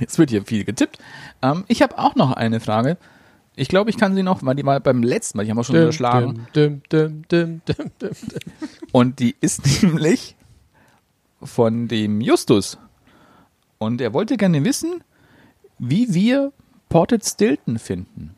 [0.00, 0.98] Jetzt wird hier viel getippt.
[1.42, 2.96] Ähm, ich habe auch noch eine Frage.
[3.56, 5.64] Ich glaube, ich kann sie noch, weil die mal beim letzten Mal, die haben wir
[5.64, 6.46] schon überschlagen.
[6.54, 8.40] Dim, dim, dim, dim, dim, dim.
[8.92, 10.36] Und die ist nämlich
[11.42, 12.78] von dem Justus.
[13.78, 15.02] Und er wollte gerne wissen,
[15.78, 16.52] wie wir
[16.88, 18.34] Ported Stilton finden.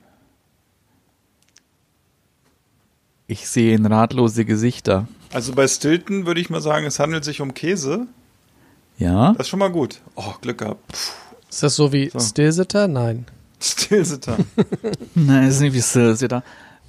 [3.27, 5.09] Ich sehe in ratlose Gesichter.
[5.33, 8.07] also bei Stilton würde ich mal sagen, es handelt sich um Käse.
[8.99, 9.33] Ja?
[9.33, 10.01] Das ist schon mal gut.
[10.17, 10.87] Oh, Glück gehabt.
[10.89, 12.19] Puh, Ist das so wie So.
[12.19, 12.89] Stillsitter?
[12.89, 13.27] Nein.
[13.61, 14.39] Stillsitter.
[15.15, 16.43] Nein, das ist nicht wie Silsita.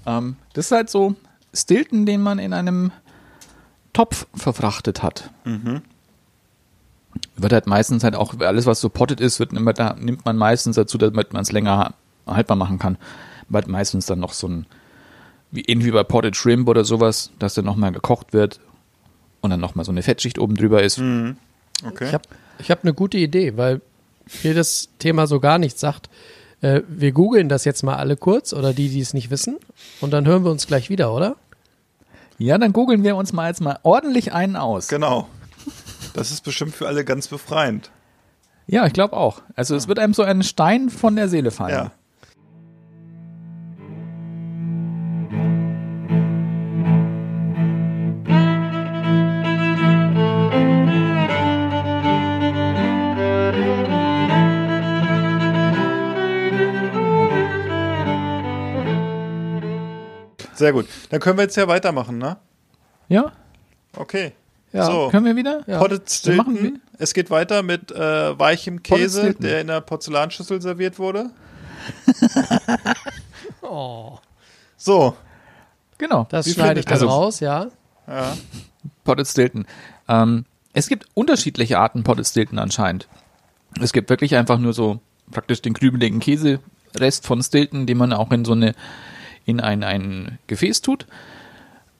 [0.05, 1.15] Ähm, das ist halt so
[1.53, 2.91] Stilton, den man in einem
[3.91, 5.29] Topf verfrachtet hat.
[7.35, 10.35] Wird halt meistens halt auch, alles was so potted ist, wird immer da, nimmt man
[10.37, 11.93] meistens dazu, damit man es länger ha-
[12.25, 12.97] haltbar machen kann.
[13.49, 14.65] Wird meistens dann noch so ein,
[15.51, 18.59] wie ähnlich wie bei Potted Shrimp oder sowas, dass dann nochmal gekocht wird
[19.41, 20.99] und dann nochmal so eine Fettschicht oben drüber ist.
[21.85, 22.07] Okay.
[22.07, 22.23] Ich habe
[22.59, 23.81] ich hab eine gute Idee, weil
[24.43, 26.09] mir das Thema so gar nichts sagt.
[26.61, 29.57] Äh, wir googeln das jetzt mal alle kurz oder die, die es nicht wissen.
[30.01, 31.35] Und dann hören wir uns gleich wieder, oder?
[32.37, 34.87] Ja, dann googeln wir uns mal jetzt mal ordentlich einen aus.
[34.87, 35.27] Genau.
[36.13, 37.89] Das ist bestimmt für alle ganz befreiend.
[38.67, 39.41] Ja, ich glaube auch.
[39.55, 41.73] Also es wird einem so ein Stein von der Seele fallen.
[41.73, 41.91] Ja.
[60.63, 60.87] Sehr gut.
[61.09, 62.37] Dann können wir jetzt ja weitermachen, ne?
[63.09, 63.33] Ja?
[63.97, 64.31] Okay.
[64.71, 64.85] Ja.
[64.85, 65.61] so, Können wir wieder?
[65.67, 65.77] Ja.
[65.77, 66.81] Potted Wir machen Stilton.
[66.97, 71.31] Es geht weiter mit äh, weichem Käse, der in einer Porzellanschüssel serviert wurde.
[73.61, 74.19] Oh,
[74.77, 75.15] So,
[75.97, 76.25] Genau.
[76.29, 77.67] das Wie schneide ich dann also- raus, ja.
[78.07, 78.37] ja.
[79.03, 79.65] Potted Stilton.
[80.07, 83.07] Ähm, es gibt unterschiedliche Arten Potted Stilton anscheinend.
[83.81, 84.99] Es gibt wirklich einfach nur so
[85.31, 88.75] praktisch den krümeligen Käserest von Stilton, den man auch in so eine
[89.45, 91.05] in ein, ein Gefäß tut.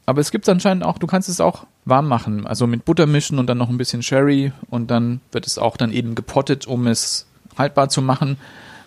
[0.06, 3.40] Aber es gibt anscheinend auch, du kannst es auch warm machen, also mit Butter mischen
[3.40, 6.88] und dann noch ein bisschen Sherry und dann wird es auch dann eben gepottet, um
[6.88, 7.26] es
[7.58, 8.38] haltbar zu machen.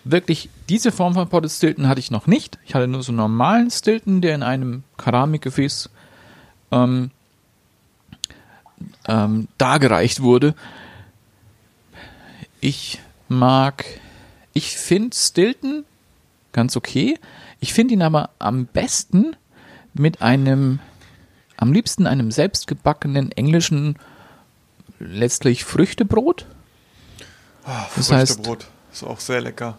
[0.03, 2.59] Wirklich, diese Form von Potted Stilton hatte ich noch nicht.
[2.65, 5.89] Ich hatte nur so einen normalen Stilton, der in einem Keramikgefäß
[6.71, 7.11] ähm,
[9.07, 10.55] ähm, dargereicht wurde.
[12.61, 13.83] Ich mag,
[14.53, 15.83] ich finde Stilton
[16.53, 17.19] ganz okay.
[17.59, 19.35] Ich finde ihn aber am besten
[19.93, 20.79] mit einem,
[21.57, 23.97] am liebsten einem selbstgebackenen englischen,
[24.99, 26.45] letztlich Früchtebrot.
[27.95, 29.77] Das heißt, Früchtebrot ist auch sehr lecker.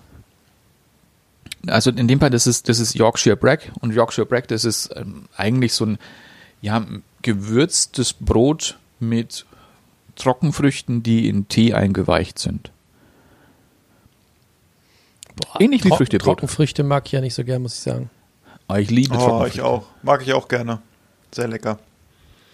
[1.66, 4.91] also in dem Fall, das ist, das ist Yorkshire Brack und Yorkshire Brack, das ist
[4.95, 5.99] ähm, eigentlich so ein,
[6.61, 6.85] ja,
[7.22, 9.47] gewürztes Brot mit
[10.16, 12.72] Trockenfrüchten, die in Tee eingeweicht sind.
[15.59, 16.24] Ähnlich wie Trocken- Früchtebrot.
[16.39, 18.11] Trockenfrüchte mag ich ja nicht so gern, muss ich sagen.
[18.66, 19.59] Aber ich liebe Oh, Trockenfrüchte.
[19.59, 19.84] ich auch.
[20.03, 20.80] Mag ich auch gerne.
[21.32, 21.78] Sehr lecker.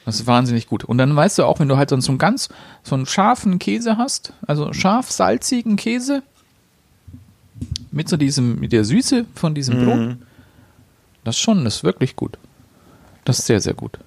[0.05, 0.85] Das ist wahnsinnig gut.
[0.85, 2.49] Und dann weißt du auch, wenn du halt so einen ganz,
[2.83, 6.23] so einen scharfen Käse hast, also scharf salzigen Käse,
[7.91, 9.85] mit so diesem, mit der Süße von diesem Mhm.
[9.87, 10.17] Brot,
[11.25, 12.37] das schon, das ist wirklich gut.
[13.25, 13.99] Das ist sehr, sehr gut.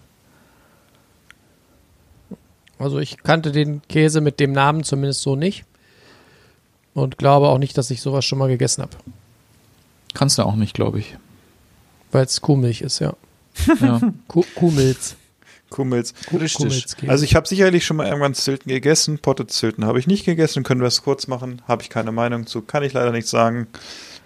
[2.77, 5.65] Also ich kannte den Käse mit dem Namen zumindest so nicht.
[6.97, 8.97] Und glaube auch nicht, dass ich sowas schon mal gegessen habe.
[10.15, 11.15] Kannst du auch nicht, glaube ich.
[12.11, 13.13] Weil es Kuhmilch ist, ja.
[13.79, 14.01] Ja.
[14.27, 15.15] Kuh Kuhmilz.
[15.69, 16.15] Kummels.
[16.27, 17.11] Kuh Kuhmilzkäse.
[17.11, 19.19] Also ich habe sicherlich schon mal irgendwann Stilton gegessen.
[19.19, 20.63] Potted Stilton habe ich nicht gegessen.
[20.63, 21.61] Können wir es kurz machen?
[21.67, 22.63] Habe ich keine Meinung zu.
[22.63, 23.67] Kann ich leider nicht sagen.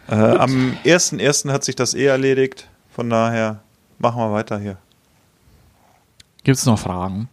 [0.08, 1.52] Äh, am 1.1.
[1.52, 2.70] hat sich das eh erledigt.
[2.96, 3.60] Von daher
[4.00, 4.78] machen wir weiter hier.
[6.46, 7.28] Gibt es noch Fragen?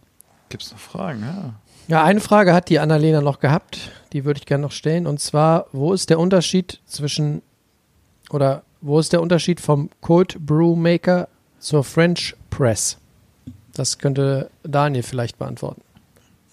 [0.49, 1.21] Gibt es noch Fragen?
[1.21, 1.53] Ja.
[1.89, 5.07] Ja, eine Frage hat die Annalena noch gehabt, die würde ich gerne noch stellen.
[5.07, 7.41] Und zwar, wo ist der Unterschied zwischen,
[8.29, 11.27] oder wo ist der Unterschied vom Cold Brew Maker
[11.57, 12.99] zur French Press?
[13.73, 15.81] Das könnte Daniel vielleicht beantworten.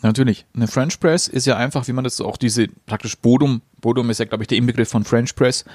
[0.01, 0.47] Natürlich.
[0.55, 4.09] Eine French Press ist ja einfach, wie man das so auch diese praktisch Bodum, Bodum
[4.09, 5.67] ist ja, glaube ich, der Inbegriff von French Press.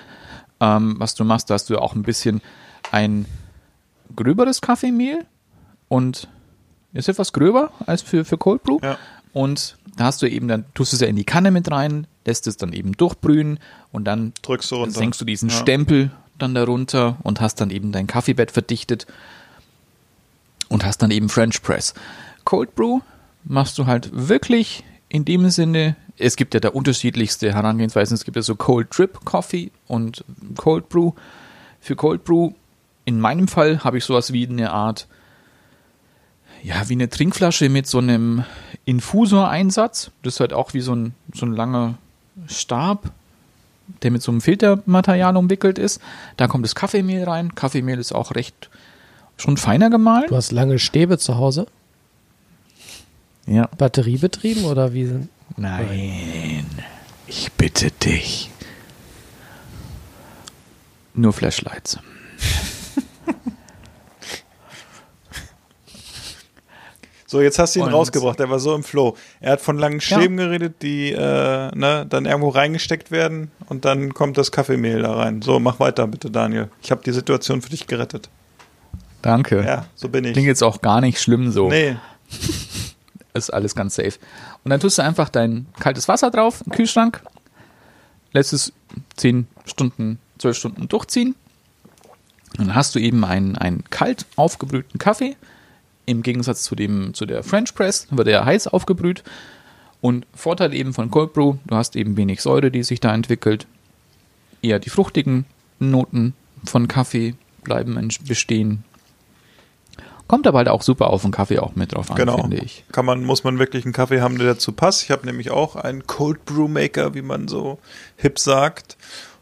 [0.60, 2.42] Ähm, was du machst, da hast du auch ein bisschen
[2.92, 3.28] ein
[4.16, 5.28] gröberes Kaffeemehl
[5.88, 6.28] und
[6.94, 8.80] ist etwas gröber als für, für Cold Brew.
[8.82, 8.98] Ja.
[9.34, 12.08] Und da hast du eben, dann tust du es ja in die Kanne mit rein,
[12.26, 13.60] lässt es dann eben durchbrühen
[13.92, 14.98] und dann Drückst du runter.
[15.00, 15.56] senkst du diesen Ja.
[15.56, 19.06] Stempel dann darunter und hast dann eben dein Kaffeebett verdichtet
[20.70, 21.94] und hast dann eben French Press.
[22.46, 23.00] Cold Brew
[23.44, 28.16] machst du halt wirklich in dem Sinne, es gibt ja da unterschiedlichste Herangehensweisen.
[28.16, 30.24] Es gibt ja so Cold Drip Coffee und
[30.56, 31.12] Cold Brew.
[31.82, 32.52] Für Cold Brew,
[33.06, 35.08] in meinem Fall, habe ich sowas wie eine Art,
[36.64, 38.46] ja, wie eine Trinkflasche mit so einem
[38.86, 40.12] Infusoreinsatz.
[40.24, 41.96] Das ist halt auch wie so ein, so ein langer
[42.48, 43.12] Stab,
[44.04, 46.02] der mit so einem Filtermaterial umwickelt ist.
[46.38, 47.56] Da kommt das Kaffeemehl rein.
[47.56, 48.70] Kaffeemehl ist auch recht
[49.38, 50.26] schon feiner gemahlen.
[50.28, 51.68] Du hast lange Stäbe zu Hause?
[53.48, 53.70] Ja.
[53.78, 55.30] Batteriebetrieben oder wie sind?
[55.58, 56.66] Nein,
[57.28, 58.50] ich bitte dich.
[61.14, 62.00] Nur Flashlights.
[67.32, 68.38] So, jetzt hast du ihn Und- rausgebracht.
[68.40, 69.16] Der war so im Flow.
[69.40, 74.14] Er hat von langen Stäben geredet, die äh, ne, dann irgendwo reingesteckt werden und dann
[74.14, 75.42] kommt das Kaffeemehl da rein.
[75.42, 76.70] So, mach weiter bitte, Daniel.
[76.84, 78.28] Ich habe die Situation für dich gerettet.
[79.22, 79.64] Danke.
[79.66, 80.34] Ja, so bin ich.
[80.34, 81.70] Klingt jetzt auch gar nicht schlimm so.
[81.70, 81.96] Nee,
[83.34, 84.16] Ist alles ganz safe.
[84.66, 87.24] Und dann tust du einfach dein kaltes Wasser drauf, im Kühlschrank,
[88.34, 88.74] lässt es
[89.16, 91.36] 10 Stunden, 12 Stunden durchziehen.
[92.58, 95.38] Und dann hast du eben einen, einen kalt aufgebrühten Kaffee.
[96.06, 99.24] Im Gegensatz zu, dem, zu der French Press wird er heiß aufgebrüht.
[100.02, 103.68] Und Vorteil eben von Cold Brew, du hast eben wenig Säure, die sich da entwickelt.
[104.62, 105.46] Eher die fruchtigen
[105.80, 106.34] Noten
[106.66, 108.84] von Kaffee bleiben bestehen.
[110.28, 112.38] Kommt aber halt auch super auf den Kaffee auch mit drauf an, genau.
[112.38, 112.86] finde ich.
[112.92, 115.04] Kann man, muss man wirklich einen Kaffee haben, der dazu passt.
[115.04, 117.80] Ich habe nämlich auch einen Cold Brew Maker, wie man so
[118.16, 118.96] hip sagt.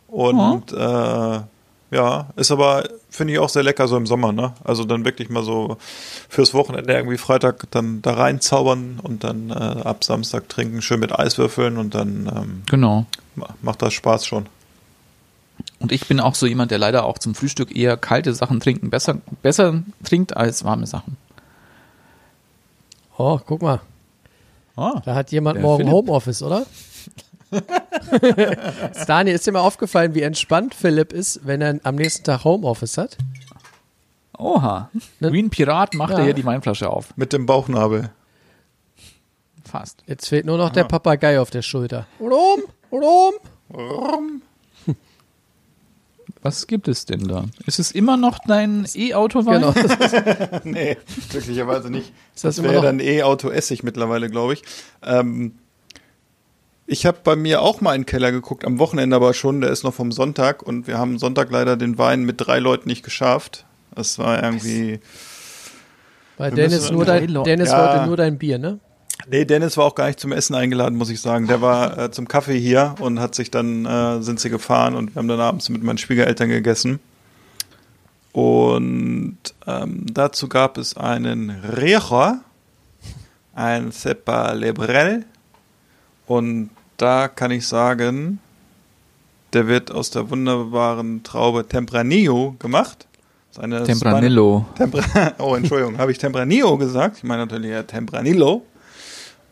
[0.07, 1.39] Und äh,
[1.91, 4.53] ja, ist aber, finde ich auch sehr lecker so im Sommer, ne?
[4.63, 5.77] Also dann wirklich mal so
[6.29, 11.17] fürs Wochenende irgendwie Freitag dann da reinzaubern und dann äh, ab Samstag trinken, schön mit
[11.17, 13.05] Eiswürfeln und dann ähm, Genau.
[13.35, 14.45] ma- macht das Spaß schon.
[15.79, 18.89] Und ich bin auch so jemand, der leider auch zum Frühstück eher kalte Sachen trinken
[18.89, 21.17] besser, besser trinkt als warme Sachen.
[23.17, 23.81] Oh, guck mal.
[24.75, 25.01] Ah.
[25.03, 25.93] Da hat jemand morgen Philipp.
[25.93, 26.65] Homeoffice, oder?
[29.07, 32.97] Daniel, ist dir mal aufgefallen, wie entspannt Philipp ist, wenn er am nächsten Tag Homeoffice
[32.97, 33.17] hat?
[34.37, 34.89] Oha.
[35.19, 36.19] Wie ein Pirat macht Ja.
[36.19, 37.15] er hier die Weinflasche auf.
[37.17, 38.11] Mit dem Bauchnabel.
[39.69, 40.03] Fast.
[40.07, 42.07] Jetzt fehlt nur noch der Papagei auf der Schulter.
[42.19, 43.33] Rum, rum.
[46.41, 47.45] Was gibt es denn da?
[47.65, 49.61] Ist es immer noch dein E-Auto-Wein?
[49.61, 50.59] Genau.
[50.63, 50.97] nee,
[51.29, 52.13] glücklicherweise nicht.
[52.33, 54.63] Ist das Das wäre dann E-Auto Essig mittlerweile, glaube ich.
[55.03, 55.55] Ähm,
[56.89, 59.69] ich habe bei mir auch mal in den Keller geguckt, am Wochenende aber schon, der
[59.69, 63.03] ist noch vom Sonntag und wir haben Sonntag leider den Wein mit drei Leuten nicht
[63.03, 63.65] geschafft.
[63.95, 64.99] Das war irgendwie.
[66.37, 67.79] Bei Wir Dennis nur dein, Dennis Ja.
[67.93, 68.79] wollte nur dein Bier, ne?
[69.29, 71.47] Nee, Dennis war auch gar nicht zum Essen eingeladen, muss ich sagen.
[71.47, 75.13] Der war äh, zum Kaffee hier und hat sich dann, äh, sind sie gefahren und
[75.13, 76.99] wir haben dann abends mit meinen Schwiegereltern gegessen.
[78.31, 79.37] Und
[79.67, 82.39] ähm, dazu gab es einen Rioja,
[83.53, 85.25] ein Cepa Lebrel.
[86.25, 86.69] Und
[86.99, 88.39] da kann ich sagen,
[89.53, 93.07] der wird aus der wunderbaren Traube Tempranillo gemacht.
[93.53, 94.65] Tempranillo.
[94.75, 97.17] Tempra oh, Entschuldigung, habe ich Tempranillo gesagt?
[97.17, 98.63] Ich meine natürlich ja Tempranillo.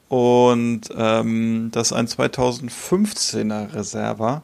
[0.09, 4.43] Und ähm, das ist ein 2015er Reserva.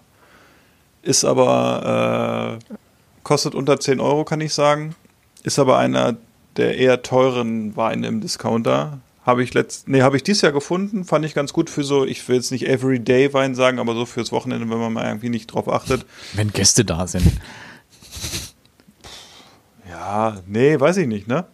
[1.03, 2.75] Ist aber, äh,
[3.23, 4.95] kostet unter 10 Euro, kann ich sagen.
[5.43, 6.15] Ist aber einer
[6.57, 8.99] der eher teuren Weine im Discounter.
[9.25, 12.05] Habe ich letzt, nee, habe ich dieses Jahr gefunden, fand ich ganz gut für so,
[12.05, 15.29] ich will jetzt nicht Everyday Wein sagen, aber so fürs Wochenende, wenn man mal irgendwie
[15.29, 16.05] nicht drauf achtet.
[16.33, 17.31] Wenn Gäste da sind.
[19.89, 21.45] Ja, nee, weiß ich nicht, ne?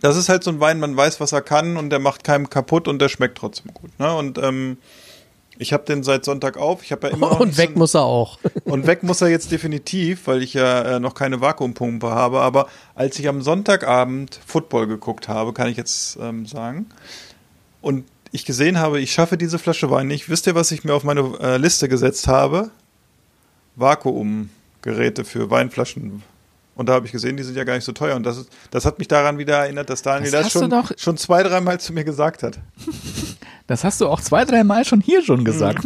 [0.00, 2.50] Das ist halt so ein Wein, man weiß, was er kann und der macht keinem
[2.50, 4.12] kaputt und der schmeckt trotzdem gut, ne?
[4.12, 4.78] Und ähm,
[5.62, 6.82] ich habe den seit Sonntag auf.
[6.82, 8.38] Ich habe ja immer Und weg so, muss er auch.
[8.64, 12.40] und weg muss er jetzt definitiv, weil ich ja äh, noch keine Vakuumpumpe habe.
[12.40, 16.86] Aber als ich am Sonntagabend Football geguckt habe, kann ich jetzt ähm, sagen,
[17.80, 20.28] und ich gesehen habe, ich schaffe diese Flasche Wein nicht.
[20.28, 22.70] Wisst ihr, was ich mir auf meine äh, Liste gesetzt habe?
[23.76, 26.22] Vakuumgeräte für Weinflaschen.
[26.74, 28.16] Und da habe ich gesehen, die sind ja gar nicht so teuer.
[28.16, 30.92] Und das, ist, das hat mich daran wieder erinnert, dass Daniel Das das, schon, doch-
[30.96, 32.58] schon zwei, dreimal zu mir gesagt hat.
[33.68, 35.84] Das hast du auch zwei, drei Mal schon hier schon gesagt.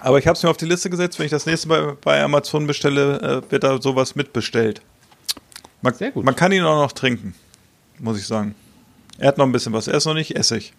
[0.00, 2.20] Aber ich habe es mir auf die Liste gesetzt, wenn ich das nächste Mal bei
[2.22, 4.80] Amazon bestelle, äh, wird da sowas mitbestellt.
[5.82, 6.24] Man, Sehr gut.
[6.24, 7.34] man kann ihn auch noch trinken,
[7.98, 8.54] muss ich sagen.
[9.18, 9.86] Er hat noch ein bisschen was.
[9.88, 10.72] Er ist noch nicht Essig.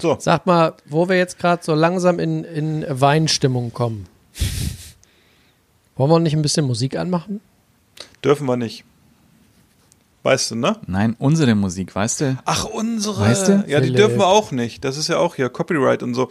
[0.00, 4.06] So, Sag mal, wo wir jetzt gerade so langsam in, in Weinstimmung kommen.
[6.00, 7.42] Wollen wir nicht ein bisschen Musik anmachen?
[8.24, 8.84] dürfen wir nicht.
[10.22, 10.76] Weißt du, ne?
[10.86, 12.38] Nein, unsere Musik, weißt du?
[12.46, 13.20] Ach, unsere.
[13.20, 13.64] Weißt du?
[13.66, 13.96] Ja, die Philipp.
[13.96, 14.82] dürfen wir auch nicht.
[14.82, 16.30] Das ist ja auch hier Copyright und so.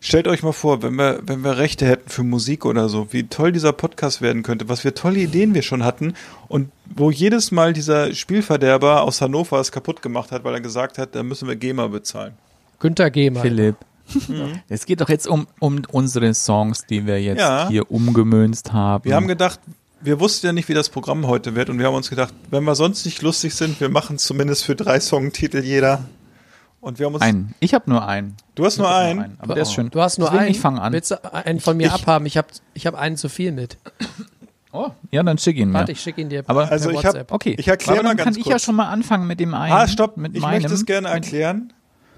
[0.00, 3.24] Stellt euch mal vor, wenn wir, wenn wir Rechte hätten für Musik oder so, wie
[3.24, 6.14] toll dieser Podcast werden könnte, was für tolle Ideen wir schon hatten
[6.48, 10.96] und wo jedes Mal dieser Spielverderber aus Hannover es kaputt gemacht hat, weil er gesagt
[10.96, 12.32] hat, da müssen wir GEMA bezahlen.
[12.78, 13.42] Günther Gehmer.
[13.42, 13.76] Philipp.
[14.68, 17.68] Es geht doch jetzt um, um unsere Songs, die wir jetzt Ja.
[17.68, 19.04] hier umgemünzt haben.
[19.04, 19.60] Wir haben gedacht,
[20.02, 22.64] wir wussten ja nicht, wie das Programm heute wird und wir haben uns gedacht, wenn
[22.64, 26.04] wir sonst nicht lustig sind, wir machen es zumindest für drei Songtitel jeder.
[26.80, 27.22] Und wir haben uns.
[27.22, 27.54] einen.
[27.60, 28.36] Ich habe nur einen.
[28.54, 29.36] Du hast nur Ich hab einen.
[29.38, 29.90] Aber der ist schön.
[29.90, 30.50] Du hast nur Deswegen, einen.
[30.52, 30.94] Ich fange an.
[30.94, 32.24] Willst du einen von mir Ich- abhaben?
[32.24, 33.76] Ich habe ich hab einen zu viel mit.
[34.72, 35.80] Oh, ja, dann schick ihn mir.
[35.80, 37.32] Warte, ich schicke ihn dir Aber- per Also ich hab- WhatsApp.
[37.32, 37.56] Okay.
[37.58, 38.62] Ich erklär Aber mal dann ganz kann ich ja kurz.
[38.62, 39.72] schon mal anfangen mit dem einen.
[39.74, 40.16] Ah, stopp.
[40.16, 40.62] Mit ich meinem.
[40.62, 41.72] möchte es gerne mit- erklären.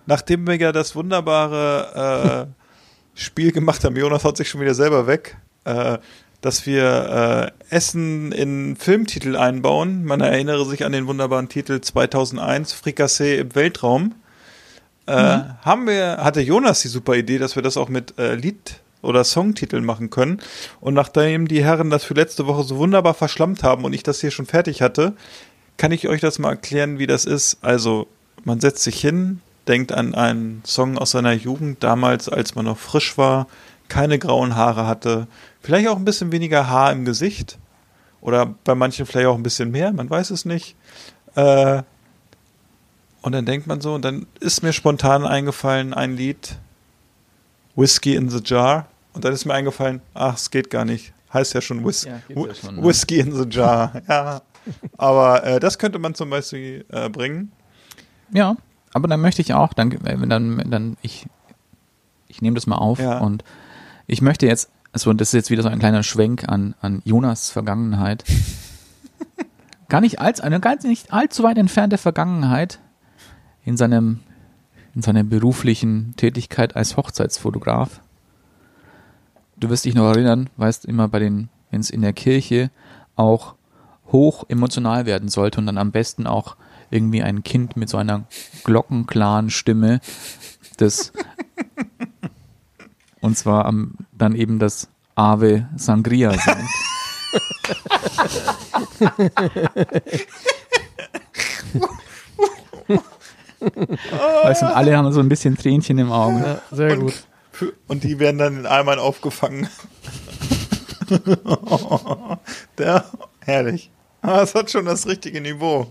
[0.07, 5.07] Nachdem wir ja das wunderbare äh, Spiel gemacht haben, Jonas haut sich schon wieder selber
[5.07, 5.99] weg, äh,
[6.41, 10.05] dass wir äh, Essen in Filmtitel einbauen.
[10.05, 14.15] Man erinnere sich an den wunderbaren Titel 2001 Frikassee im Weltraum.
[15.07, 15.13] Äh,
[15.63, 19.25] Haben wir, hatte Jonas die super Idee, dass wir das auch mit äh, Lied- oder
[19.25, 20.41] Songtiteln machen können.
[20.81, 24.21] Und nachdem die Herren das für letzte Woche so wunderbar verschlammt haben und ich das
[24.21, 25.15] hier schon fertig hatte,
[25.77, 27.59] kann ich euch das mal erklären, wie das ist.
[27.63, 28.07] Also,
[28.45, 32.79] man setzt sich hin, denkt an einen Song aus seiner Jugend, damals, als man noch
[32.79, 33.47] frisch war,
[33.89, 35.27] keine grauen Haare hatte,
[35.61, 37.59] vielleicht auch ein bisschen weniger Haar im Gesicht.
[38.21, 40.77] Oder bei manchen vielleicht auch ein bisschen mehr, man weiß es nicht.
[41.35, 41.83] Äh,
[43.23, 46.57] und dann denkt man so, und dann ist mir spontan eingefallen ein Lied,
[47.75, 48.87] Whiskey in the Jar.
[49.13, 51.13] Und dann ist mir eingefallen, ach, es geht gar nicht.
[51.33, 52.83] Heißt ja schon, Whis Ja, ja schon, ne?
[52.83, 54.03] Whiskey in the Jar.
[54.09, 54.43] ja.
[54.97, 57.53] Aber äh, das könnte man zum Beispiel äh, bringen.
[58.33, 58.57] Ja,
[58.93, 61.27] aber dann möchte ich auch, dann, wenn dann, dann ich,
[62.29, 63.19] ich nehme das mal auf Ja.
[63.19, 63.45] und
[64.07, 67.51] ich möchte jetzt, also das ist jetzt wieder so ein kleiner Schwenk an, an Jonas
[67.51, 68.25] Vergangenheit.
[69.89, 72.79] gar nicht als, eine ganz nicht allzu weit entfernte Vergangenheit
[73.65, 74.21] in seinem,
[74.95, 78.01] in seiner beruflichen Tätigkeit als Hochzeitsfotograf.
[79.57, 82.71] Du wirst dich noch erinnern, weißt immer bei den, wenn es in der Kirche
[83.17, 83.55] auch
[84.11, 86.57] hoch emotional werden sollte und dann am besten auch
[86.93, 88.25] irgendwie ein Kind mit so einer
[88.65, 90.01] glockenklaren Stimme,
[90.77, 91.13] das
[93.21, 96.69] und zwar am, dann eben das Ave Sangria singt.
[104.43, 106.41] weißt du, und alle haben so ein bisschen Tränchen im Auge.
[106.71, 107.25] Ja, sehr Und- gut.
[107.87, 109.69] Und die werden dann in Eimern aufgefangen.
[112.79, 113.05] Der,
[113.41, 113.91] herrlich.
[114.23, 115.87] Das hat schon das richtige Niveau.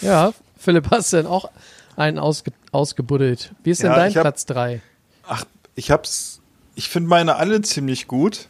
[0.00, 0.32] Ja,
[0.64, 1.50] Philipp, hast du denn auch
[1.96, 3.52] einen ausge ausgebuddelt?
[3.62, 4.80] Wie ist denn Ja, dein ich hab- Platz 3?
[5.28, 5.44] Ach,
[5.74, 6.40] ich hab's.
[6.74, 8.48] Ich finde meine alle ziemlich gut.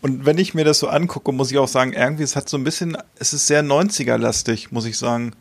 [0.00, 2.56] Und wenn ich mir das so angucke, muss ich auch sagen, irgendwie, es hat so
[2.56, 5.32] ein bisschen, es ist sehr 90er-lastig, muss ich sagen.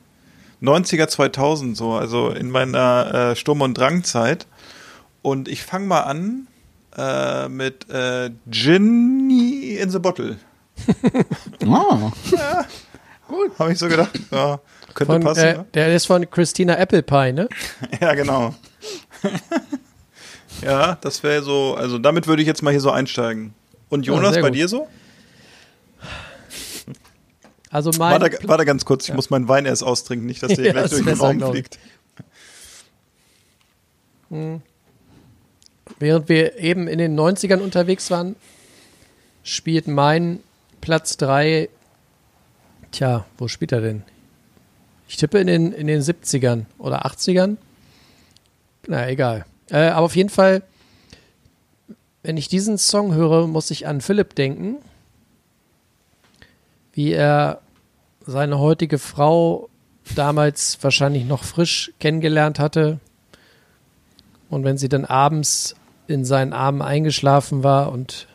[0.62, 4.46] 90er, 2000 so, also in meiner äh, Sturm- und Drangzeit.
[5.24, 6.48] Und ich fange mal an
[6.98, 10.38] äh, mit äh, Ginny in the Bottle.
[11.66, 12.12] Oh,
[13.60, 14.60] Habe ich so gedacht, ja,
[14.94, 15.44] könnte Von, passen.
[15.44, 15.66] äh, ne?
[15.74, 17.48] der ist von Christina Applepie, ne?
[18.02, 18.56] Ja, genau.
[20.62, 23.54] ja, das wäre so, also damit würde ich jetzt mal hier so einsteigen.
[23.90, 24.58] Und Ja, Jonas, sehr bei gut.
[24.58, 24.88] dir so?
[27.70, 30.66] Also mein Warte, warte ganz kurz, ich muss meinen Wein erst austrinken, nicht, dass der
[30.66, 31.80] Ja, gleich durch den Raum fliegt.
[36.00, 38.36] Während wir eben in den 90ern unterwegs waren,
[39.44, 40.40] spielt mein
[40.82, 41.70] Platz 3.
[42.92, 44.04] Tja, wo spielt er denn?
[45.12, 47.58] Ich tippe in den, in den 70ern oder 80ern.
[48.88, 49.46] Na, egal.
[49.70, 50.64] Äh, aber auf jeden Fall,
[52.24, 54.78] wenn ich diesen Song höre, muss ich an Philipp denken.
[56.94, 57.60] Wie er
[58.26, 59.68] seine heutige Frau
[60.16, 63.02] damals wahrscheinlich noch frisch kennengelernt hatte.
[64.50, 65.76] Und wenn sie dann abends
[66.08, 68.28] in seinen Armen eingeschlafen war und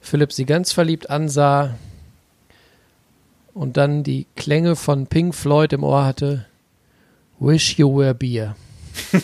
[0.00, 1.76] Philipp sie ganz verliebt ansah
[3.54, 6.46] und dann die Klänge von Pink Floyd im Ohr hatte,
[7.38, 8.56] Wish You Were Beer.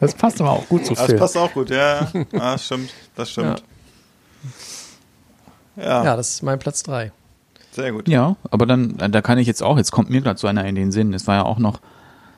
[0.00, 1.16] das passt aber auch gut zu Das Phil.
[1.16, 2.08] passt auch gut, ja.
[2.12, 2.24] ja.
[2.38, 3.62] Ah, stimmt, das stimmt.
[5.76, 7.12] Ja, Ja, das ist mein Platz 3.
[7.72, 8.08] sehr gut.
[8.08, 10.74] Ja, aber dann, da kann ich jetzt auch, jetzt kommt mir gerade so einer in
[10.74, 11.14] den Sinn.
[11.14, 11.80] Es war ja auch noch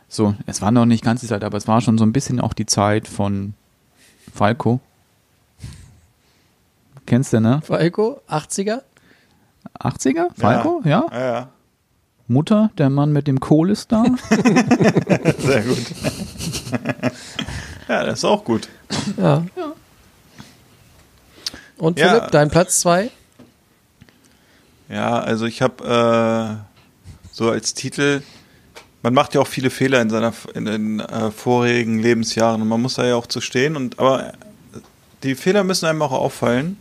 [0.09, 2.41] so, es war noch nicht ganz die Zeit, aber es war schon so ein bisschen
[2.41, 3.55] auch die Zeit von
[4.33, 4.81] Falco.
[7.07, 7.61] Kennst du, ne?
[7.65, 8.83] Falco, 80er?
[9.79, 10.29] 80er?
[10.37, 11.07] Falco, ja?
[11.13, 11.49] Ja, ja.
[12.27, 14.07] Mutter, der Mann mit dem Kohlestar.
[15.39, 15.79] Sehr gut.
[17.89, 18.69] ja, das ist auch gut.
[19.19, 19.45] Ja.
[21.77, 22.09] Und Ja.
[22.09, 23.11] Philipp, dein Platz 2?
[24.89, 26.65] Ja, also ich habe
[27.33, 28.23] so als Titel.
[29.03, 32.81] Man macht ja auch viele Fehler in seiner in den äh, vorigen Lebensjahren und man
[32.81, 34.33] muss da ja auch zu stehen und aber
[35.23, 36.79] die Fehler müssen einem auch auffallen.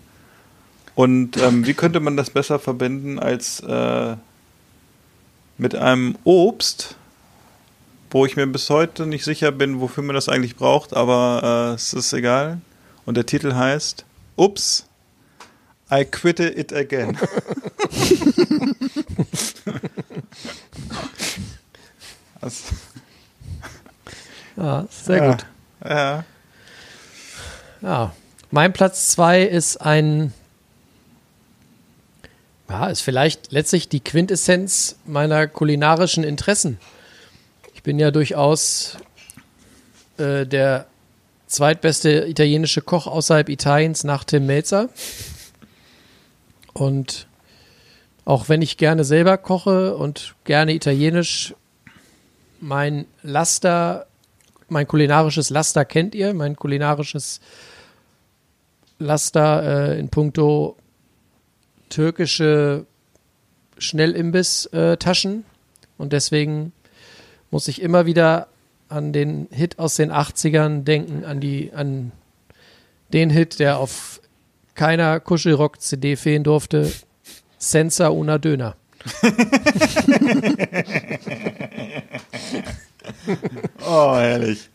[0.96, 4.16] Und ähm, wie könnte man das besser verbinden als äh,
[5.58, 6.96] mit einem Obst,
[8.12, 11.76] wo ich mir bis heute nicht sicher bin, wofür man das eigentlich braucht, aber äh,
[11.76, 12.62] es ist egal.
[13.06, 14.86] Und der Titel heißt Ups,
[15.92, 17.18] I quit it again.
[22.40, 22.64] das,
[24.56, 25.46] Ja, sehr ja, gut.
[25.84, 26.24] Ja.
[27.82, 28.14] Ja.
[28.52, 30.34] Mein Platz zwei ist ein,
[32.74, 36.80] ja, ist vielleicht letztlich die Quintessenz meiner kulinarischen Interessen.
[37.76, 38.98] Ich bin ja durchaus
[40.18, 40.88] äh, der
[41.46, 44.90] zweitbeste italienische Koch außerhalb Italiens nach Tim Melzer.
[46.74, 47.28] Und
[48.26, 51.54] auch wenn ich gerne selber koche und gerne italienisch,
[52.60, 54.08] mein Laster,
[54.68, 57.40] mein kulinarisches Laster kennt ihr, mein kulinarisches
[58.98, 60.76] Laster äh, in puncto
[61.94, 62.86] türkische
[63.78, 65.46] Schnellimbiss-Taschen.
[65.98, 66.74] und deswegen
[67.52, 68.48] muss ich immer wieder
[68.90, 72.12] an den Hit aus den 80ern denken, an die, an
[73.14, 74.22] den Hit, der auf
[74.74, 76.92] keiner Kuschelrock-CD fehlen durfte.
[77.60, 78.76] Senza una Döner.
[83.86, 84.70] Oh, herrlich.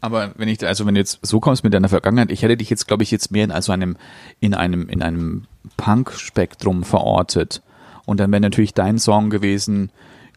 [0.00, 2.68] Aber wenn ich, also wenn du jetzt so kommst mit deiner Vergangenheit, ich hätte dich
[2.68, 3.96] jetzt, glaube ich, jetzt mehr in also einem,
[4.40, 5.46] in einem, in einem
[5.76, 7.62] Punk-Spektrum verortet.
[8.06, 9.90] Und dann wäre natürlich dein Song gewesen,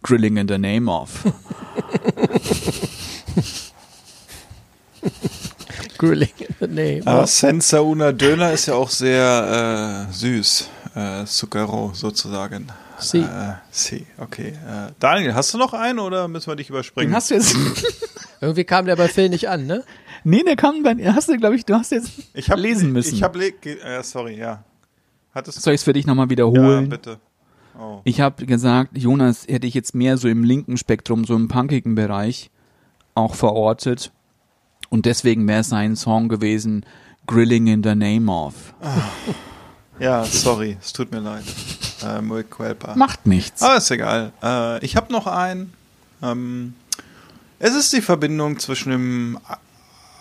[0.03, 1.23] Grilling in the Name of.
[5.97, 7.01] Grilling in the name.
[7.05, 10.69] Aber Senza una Döner ist ja auch sehr äh, süß.
[10.95, 12.67] Äh, Zucchero sozusagen.
[12.99, 13.19] Si.
[13.19, 14.49] Äh, si, okay.
[14.49, 17.11] Äh, Daniel, hast du noch einen oder müssen wir dich überspringen?
[17.11, 17.55] Den hast du jetzt.
[18.41, 19.83] Irgendwie kam der bei Phil nicht an, ne?
[20.23, 23.15] nee, der kam bei, hast du, glaube ich, du hast jetzt ich hab, lesen müssen.
[23.15, 24.63] Ich habe, äh, sorry, ja.
[25.37, 26.89] Hattest Soll ich es für dich nochmal Ja, wiederholen?
[26.89, 27.19] bitte.
[27.79, 28.01] Oh.
[28.05, 31.93] Ich habe gesagt, Jonas hätte ich jetzt mehr so im linken Spektrum, so im punkigen
[31.93, 32.49] Bereich
[33.13, 34.11] auch verortet.
[34.89, 36.85] Und deswegen wäre sein Song gewesen,
[37.27, 38.73] Grilling in the Name of.
[39.99, 41.43] Ja, sorry, es tut mir leid.
[42.03, 42.95] Äh, muy culpa.
[42.95, 43.61] Macht nichts.
[43.61, 44.31] Aber ist egal.
[44.41, 45.73] Äh, ich habe noch einen.
[46.23, 46.73] Ähm,
[47.59, 49.37] es ist die Verbindung zwischen dem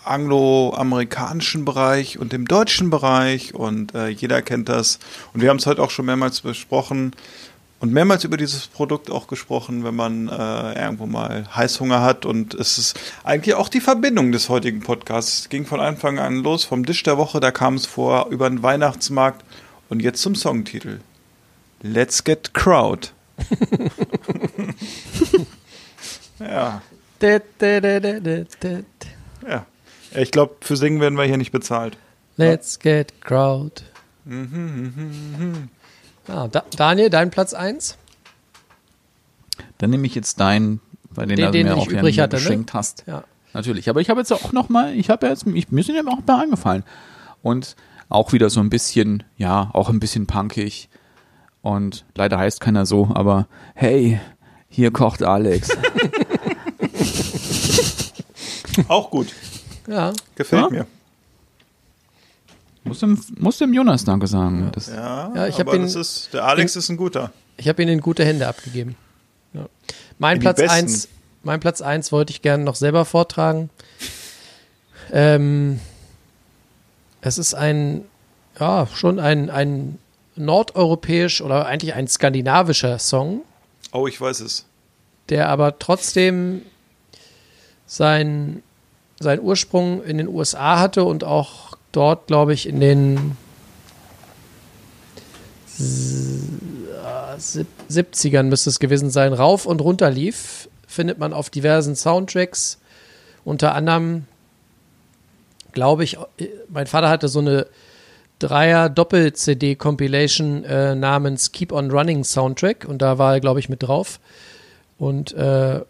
[0.09, 4.99] angloamerikanischen Bereich und dem deutschen Bereich und äh, jeder kennt das.
[5.33, 7.13] Und wir haben es heute auch schon mehrmals besprochen
[7.79, 12.25] und mehrmals über dieses Produkt auch gesprochen, wenn man äh, irgendwo mal Heißhunger hat.
[12.25, 15.41] Und es ist eigentlich auch die Verbindung des heutigen Podcasts.
[15.41, 18.49] Es ging von Anfang an los, vom Tisch der Woche, da kam es vor, über
[18.49, 19.43] den Weihnachtsmarkt
[19.89, 20.99] und jetzt zum Songtitel.
[21.81, 23.09] Let's Get Crowd.
[26.39, 26.81] ja.
[30.17, 31.95] Ich glaube, für Singen werden wir hier nicht bezahlt.
[32.37, 33.83] Let's get crowd.
[34.25, 35.69] Mhm,
[36.27, 37.97] Ah, da, Daniel, dein Platz 1?
[39.77, 42.15] Dann nehme ich jetzt deinen, bei den, Den, du den mir du auch nicht übrig
[42.17, 42.41] ja hatte, ne?
[42.41, 43.05] geschenkt hast.
[43.07, 43.23] Ja.
[43.53, 43.89] Natürlich.
[43.89, 46.17] Aber ich habe jetzt auch noch mal, ich habe jetzt, ich, mir sind ja auch
[46.17, 46.83] ein paar eingefallen.
[47.41, 47.75] Und
[48.09, 50.89] auch wieder so ein bisschen, ja, auch ein bisschen punkig.
[51.61, 54.19] Und leider heißt keiner so, aber hey,
[54.67, 55.69] hier kocht Alex.
[58.89, 59.33] Auch gut.
[59.87, 60.69] Ja, Gefällt Ja?
[60.69, 60.85] mir.
[62.83, 64.69] muss, dem, muss dem Jonas Danke sagen.
[64.73, 67.31] Das, Ja, Ja, ich aber ihn- das ist, der Alex ist ein guter.
[67.57, 68.95] ich habe ihn in gute Hände abgegeben.
[69.53, 69.67] Ja.
[70.19, 70.59] Mein, In Platz.
[70.61, 71.07] 1,
[71.43, 73.69] mein Platz 1 wollte ich gerne noch selber vortragen.
[75.11, 75.79] Ähm,
[77.21, 78.03] es ist ein,
[78.59, 79.97] ja, schon ein, ein
[80.35, 83.41] nordeuropäisch oder eigentlich ein skandinavischer Song.
[83.91, 84.65] Oh, ich weiß es.
[85.29, 86.61] der aber trotzdem
[87.85, 88.61] sein,
[89.19, 93.37] seinen Ursprung in den USA hatte und auch dort, glaube ich, in den
[97.37, 100.69] sieb- 70ern müsste es gewesen sein, rauf und runter lief.
[100.87, 102.79] Findet man auf diversen Soundtracks.
[103.43, 104.25] Unter anderem,
[105.71, 106.17] glaube ich,
[106.69, 107.67] mein Vater hatte so eine
[108.39, 114.19] Dreier-Doppel-CD-Compilation äh, namens Keep on Running Soundtrack und da war er, glaube ich, mit drauf.
[114.97, 115.81] Und äh,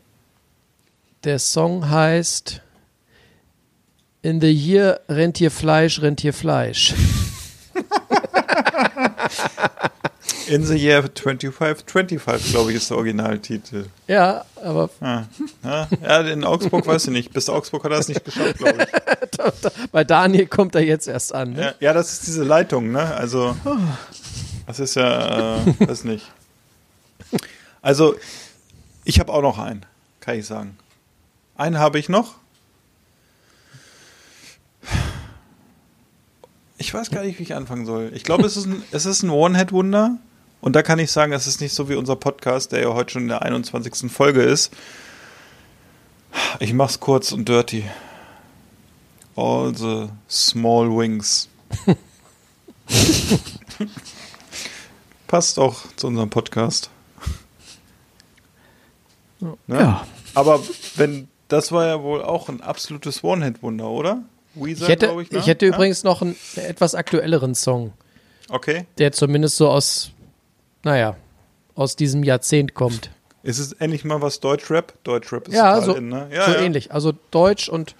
[1.23, 2.61] der Song heißt
[4.21, 6.93] In the Year Rentierfleisch, Rentierfleisch.
[10.47, 13.87] In the Year 2525, glaube ich, ist der Originaltitel.
[14.07, 15.23] Ja, aber Ah,
[15.63, 17.33] ja, ja, in Augsburg weiß ich nicht.
[17.33, 19.87] Bis Augsburg hat er es nicht geschafft, glaube ich.
[19.91, 21.51] bei Daniel kommt er jetzt erst an.
[21.53, 21.61] Ne?
[21.61, 23.13] Ja, ja, das ist diese Leitung, ne?
[23.15, 23.57] Also,
[24.65, 26.31] das ist ja, äh, weiß nicht.
[27.81, 28.15] Also,
[29.03, 29.85] Ich habe auch noch einen,
[30.21, 30.77] kann ich sagen.
[31.55, 32.35] Einen habe ich noch.
[36.77, 38.11] Ich weiß gar nicht, wie ich anfangen soll.
[38.13, 40.17] Ich glaube, es ist ein, es ist ein One-Hit-Wunder.
[40.61, 43.13] Und da kann ich sagen, es ist nicht so wie unser Podcast, der ja heute
[43.13, 44.11] schon in der 21.
[44.11, 44.73] Folge ist.
[46.59, 47.83] Ich mach's kurz und dirty.
[49.35, 51.47] All the small wings.
[55.27, 56.89] Passt auch zu unserem Podcast.
[59.39, 59.57] Ne?
[59.67, 60.07] Ja.
[60.33, 60.61] Aber
[60.95, 64.23] wenn, das war ja wohl auch ein absolutes One-Hit-Wunder, oder?
[64.63, 65.41] Weezer, Ich hätte, ich, ne?
[65.41, 65.73] hätte Ja?
[65.73, 67.93] übrigens noch einen etwas aktuelleren Song,
[68.49, 68.85] Okay.
[68.97, 70.11] der zumindest so aus,
[70.83, 71.15] naja,
[71.75, 73.11] aus diesem Jahrzehnt kommt.
[73.43, 74.93] Ist es endlich mal was Deutschrap?
[75.03, 76.27] Deutschrap ist Ja, so, in, ne?
[76.33, 76.59] Ja, so ja.
[76.61, 76.91] ähnlich.
[76.91, 77.95] Also Deutsch und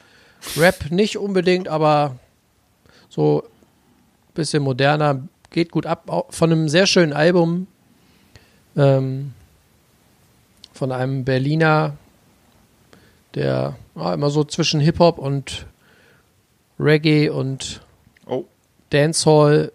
[0.58, 2.18] Rap nicht unbedingt, aber
[3.10, 6.26] so ein bisschen moderner, geht gut ab.
[6.30, 7.68] Von einem sehr schönen Album
[8.76, 9.34] ähm,
[10.74, 11.94] von einem Berliner,
[13.36, 15.66] der ja, immer so zwischen Hip-Hop und
[16.80, 17.82] Reggae und
[18.26, 18.46] Oh,
[18.90, 19.72] Dancehall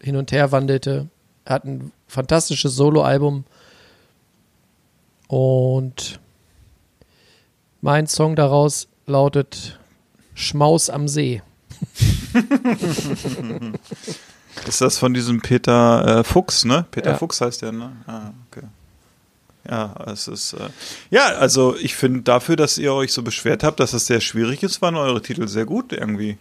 [0.00, 1.08] hin und her wandelte.
[1.44, 3.44] Er hat ein fantastisches Soloalbum.
[5.28, 6.20] Und
[7.80, 9.78] mein Song daraus lautet
[10.34, 11.42] Schmaus am See.
[14.66, 16.86] ist das von diesem Peter äh, Fuchs, ne?
[16.90, 17.16] Peter Ja.
[17.16, 17.92] Fuchs heißt der, ne?
[18.06, 18.66] Ah, okay.
[19.70, 20.54] Ja, es ist.
[20.54, 20.68] Äh,
[21.10, 24.62] ja, also ich finde dafür, dass ihr euch so beschwert habt, dass es sehr schwierig
[24.62, 26.38] ist, waren eure Titel sehr gut irgendwie.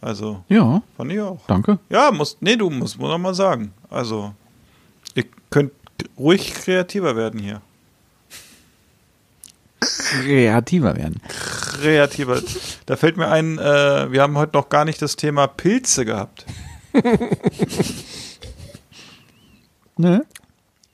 [0.00, 1.40] Also, Ja, fand ich auch.
[1.48, 1.80] danke.
[1.90, 3.72] Ja, muss, nee, du musst muss noch mal sagen.
[3.90, 4.32] Also,
[5.16, 5.72] ihr könnt
[6.16, 7.60] ruhig kreativer werden hier.
[9.80, 11.20] Kreativer werden.
[11.28, 12.40] Kreativer.
[12.86, 16.46] Da fällt mir ein, äh, wir haben heute noch gar nicht das Thema Pilze gehabt.
[20.00, 20.24] Ne?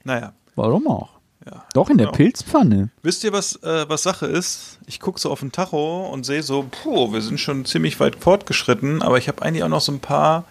[0.03, 0.33] Naja.
[0.55, 1.09] Warum auch?
[1.45, 1.63] Ja.
[1.73, 2.17] Doch in der Genau.
[2.17, 2.89] Pilzpfanne.
[3.03, 4.79] Wisst ihr, was, äh, was Sache ist?
[4.87, 8.15] Ich gucke so auf den Tacho und sehe so, puh, wir sind schon ziemlich weit
[8.15, 10.45] fortgeschritten, aber ich habe eigentlich auch noch so ein paar,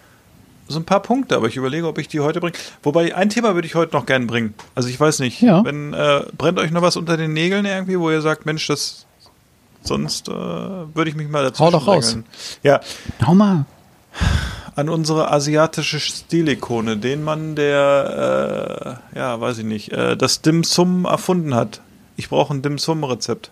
[0.68, 2.55] so ein paar Punkte, aber ich überlege, ob ich die heute bringe.
[2.84, 4.55] Wobei, ein Thema würde ich heute noch gern bringen.
[4.76, 5.64] Also ich weiß nicht, Ja.
[5.64, 9.05] wenn, äh, brennt euch noch was unter den Nägeln irgendwie, wo ihr sagt, Mensch, das,
[9.82, 12.16] sonst äh, würde ich mich mal dazu Hau doch raus.
[12.62, 12.80] Ja,
[13.26, 13.66] Hau mal.
[14.76, 20.64] An unsere asiatische Stilikone, den Mann, der, äh, ja, weiß ich nicht, äh, das Dim
[20.64, 21.80] Sum erfunden hat.
[22.16, 23.50] Ich brauche ein Dim Sum Rezept.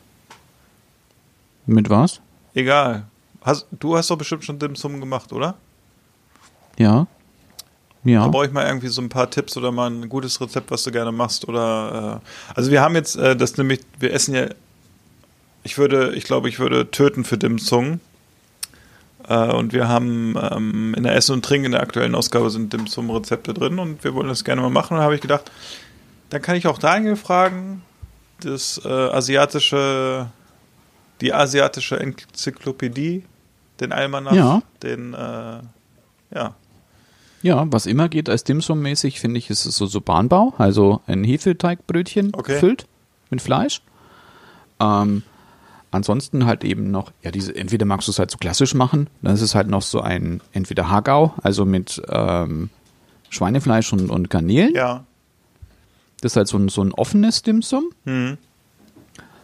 [1.66, 2.20] Mit was?
[2.54, 3.04] Egal.
[3.42, 5.54] Hast, du hast doch bestimmt schon Dim Sum gemacht, oder?
[6.78, 7.06] Ja.
[8.04, 8.24] Ja.
[8.24, 10.82] Da brauche ich mal irgendwie so ein paar Tipps oder mal ein gutes Rezept, was
[10.82, 11.48] du gerne machst.
[11.48, 14.46] Oder äh, also wir haben jetzt, äh, das nämlich, wir essen ja.
[15.64, 18.00] Ich würde, ich glaube, ich würde töten für Dim Sum.
[19.28, 22.72] Äh, und wir haben ähm, in der Essen und Trinken in der aktuellen Ausgabe sind
[22.72, 24.94] Dim Sum Rezepte drin und wir wollen das gerne mal machen.
[24.94, 25.50] Und da habe ich gedacht,
[26.30, 27.82] dann kann ich auch Daniel fragen,
[28.40, 30.28] das äh, asiatische,
[31.20, 33.24] die asiatische Enzyklopädie,
[33.80, 34.62] den Almanach, Ja.
[34.82, 35.60] den, äh,
[36.34, 36.54] ja.
[37.42, 41.24] Ja, was immer geht als Dimsum-mäßig, finde ich, ist es so, so Bahnbau, also ein
[41.24, 42.54] Hefeteigbrötchen Okay.
[42.54, 42.86] gefüllt
[43.30, 43.82] mit Fleisch.
[44.80, 45.22] Ähm,
[45.92, 49.34] ansonsten halt eben noch, ja, diese, entweder magst du es halt so klassisch machen, dann
[49.34, 52.70] ist es halt noch so ein, entweder Hagau, also mit ähm,
[53.30, 54.74] Schweinefleisch und, und Garnelen.
[54.74, 55.04] Ja.
[56.20, 57.84] Das ist halt so ein, so ein offenes Dimsum.
[58.04, 58.38] Hm.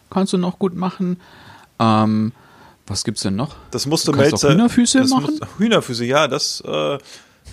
[0.09, 1.17] Kannst du noch gut machen.
[1.79, 2.31] Ähm,
[2.87, 3.55] was gibt's denn noch?
[3.71, 4.53] Das musste Du kannst auch Melzer.
[4.53, 5.37] Hühnerfüße machen?
[5.39, 6.61] Muss, Hühnerfüße, ja, das.
[6.61, 6.97] Äh,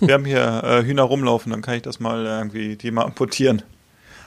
[0.00, 3.62] wir haben hier äh, Hühner rumlaufen, dann kann ich das mal irgendwie die mal amputieren.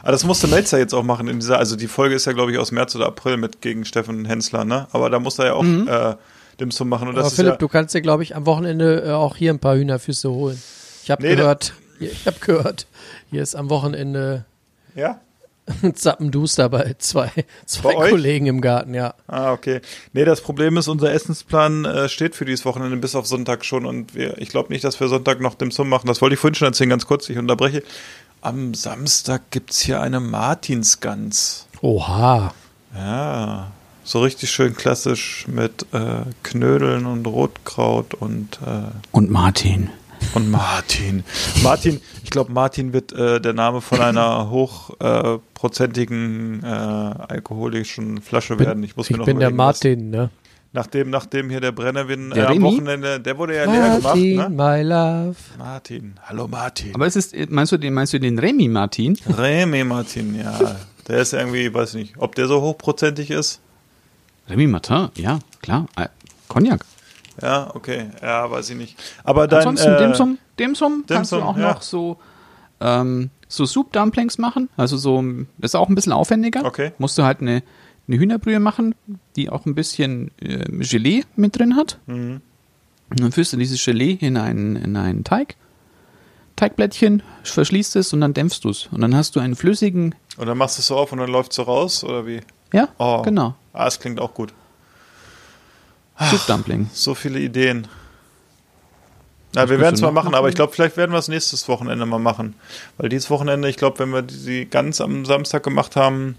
[0.01, 2.51] Aber das musste Melzer jetzt auch machen in dieser, also die Folge ist ja, glaube
[2.51, 4.87] ich, aus März oder April mit gegen Steffen Hensler, ne?
[4.91, 6.15] Aber da muss er ja auch äh,
[6.59, 7.07] Dimsum machen.
[7.09, 9.53] Und das Aber Philipp, ja, du kannst dir, glaube ich, am Wochenende äh, auch hier
[9.53, 10.61] ein paar Hühnerfüße holen.
[11.03, 12.87] Ich habe Nee, gehört, ich habe gehört,
[13.29, 14.45] hier ist am Wochenende
[14.95, 15.19] ja?
[15.93, 17.31] Zappenduster bei zwei,
[17.65, 18.09] zwei Bei?
[18.09, 19.13] Kollegen im Garten, ja.
[19.27, 19.81] Ah, okay.
[20.13, 23.85] Nee, das Problem ist, unser Essensplan äh, steht für dieses Wochenende bis auf Sonntag schon
[23.85, 26.07] und wir, ich glaube nicht, dass wir Sonntag noch Dimsum machen.
[26.07, 27.83] Das wollte ich vorhin schon erzählen, ganz kurz, ich unterbreche.
[28.41, 31.67] Am Samstag gibt's hier eine Martinsgans.
[31.81, 32.53] Oha.
[32.95, 33.71] Ja,
[34.03, 39.89] so richtig schön klassisch mit äh, Knödeln und Rotkraut und, äh, Und Martin.
[40.33, 41.23] und Martin.
[41.63, 44.49] Martin, ich glaube, Martin wird äh, der Name von einer
[45.53, 48.83] hochprozentigen äh, alkoholischen Flasche werden.
[48.83, 50.29] Ich muss mir Ich noch bin der was- Martin, ne?
[50.71, 52.65] Nachdem, nachdem hier der Brennerwin äh, Der am Remy?
[52.65, 54.49] Wochenende, der wurde ja leer gemacht, Martin, ne?
[54.49, 55.35] my love.
[55.57, 56.93] Martin, hallo Martin.
[56.93, 59.17] Aber es ist, meinst du den, meinst du den Remy Martin?
[59.27, 60.75] Remy Martin, ja.
[61.07, 63.61] Der ist irgendwie, weiß nicht, ob der so hochprozentig ist.
[64.47, 65.87] Remy Martin, ja, klar.
[65.95, 66.07] Äh,
[66.47, 66.85] Cognac.
[67.41, 68.95] Ja, okay, ja, weiß ich nicht.
[69.23, 71.73] Aber dann, Ansonsten äh, Dimsum, Dimsum kannst du auch ja.
[71.73, 72.17] noch so,
[72.79, 74.69] ähm, so Soup-Dumplings machen.
[74.77, 75.23] Also so,
[75.57, 76.63] das ist auch ein bisschen aufwendiger.
[76.63, 76.91] Okay.
[76.99, 77.63] Musst du halt eine,
[78.09, 78.95] eine Hühnerbrühe machen,
[79.35, 81.99] die auch ein bisschen äh, Gelee mit drin hat.
[82.07, 82.41] Mhm.
[83.09, 85.55] Und dann führst du dieses Gelee in einen, in einen Teig.
[86.55, 88.87] Teigblättchen, verschließt es und dann dämpfst du es.
[88.91, 91.29] Und dann hast du einen flüssigen, Und dann machst du es so auf und dann
[91.31, 92.41] läuft es so raus, oder wie?
[92.73, 93.21] ja, Oh.
[93.21, 94.53] genau, Ah, es klingt auch gut.
[96.19, 96.89] Soup-Dumpling.
[96.93, 97.87] So viele Ideen.
[99.55, 102.05] Na, wir werden es mal machen, aber ich glaube, vielleicht werden wir es nächstes Wochenende
[102.05, 102.55] mal machen.
[102.97, 106.35] Weil dieses Wochenende, ich glaube, wenn wir die ganz am Samstag gemacht haben,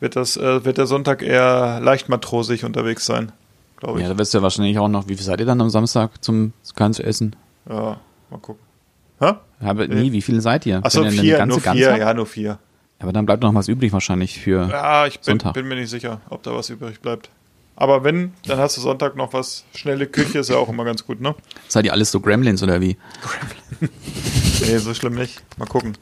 [0.00, 3.32] wird, das, äh, wird der Sonntag eher leicht matrosig unterwegs sein.
[3.78, 4.02] Glaube ich.
[4.02, 5.70] Ja, Ja, da wirst du ja wahrscheinlich auch noch, wie viel seid ihr dann am
[5.70, 7.36] Samstag zum Kahn zu essen?
[7.66, 7.98] mal
[8.40, 8.62] gucken.
[9.20, 9.32] Hä?
[9.62, 10.00] Habe Nee.
[10.02, 10.84] nie, wie viele seid ihr?
[10.84, 11.98] Achso, vier, ganze nur vier, habt?
[12.00, 12.58] ja, nur vier.
[13.00, 14.68] Aber dann bleibt noch was übrig wahrscheinlich für.
[14.68, 15.54] Ja, ich bin, Sonntag.
[15.54, 17.30] bin mir nicht sicher, ob da was übrig bleibt.
[17.76, 19.64] Aber wenn, dann hast du Sonntag noch was.
[19.74, 21.34] Schnelle Küche ist ja auch immer ganz gut, ne?
[21.68, 22.96] Seid ihr alles so Gremlins oder wie?
[23.80, 25.40] Nee, so schlimm nicht.
[25.56, 25.96] Mal gucken.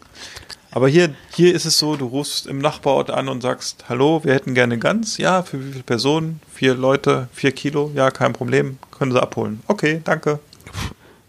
[0.77, 4.35] Aber hier, hier ist es so, du rufst im Nachbarort an und sagst, hallo, wir
[4.35, 5.17] hätten gerne Gans.
[5.17, 6.39] Ja, für wie viele Personen?
[6.53, 7.91] Vier Leute, vier Kilo?
[7.95, 8.77] Ja, kein Problem.
[8.91, 9.63] Können sie abholen.
[9.69, 10.39] Okay, danke.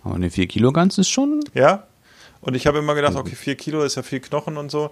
[0.04, 1.46] Aber eine 4 Kilo Gans ist schon.
[1.54, 1.84] Ja.
[2.42, 4.90] Und ich habe immer gedacht, okay, vier Kilo ist ja viel Knochen und so.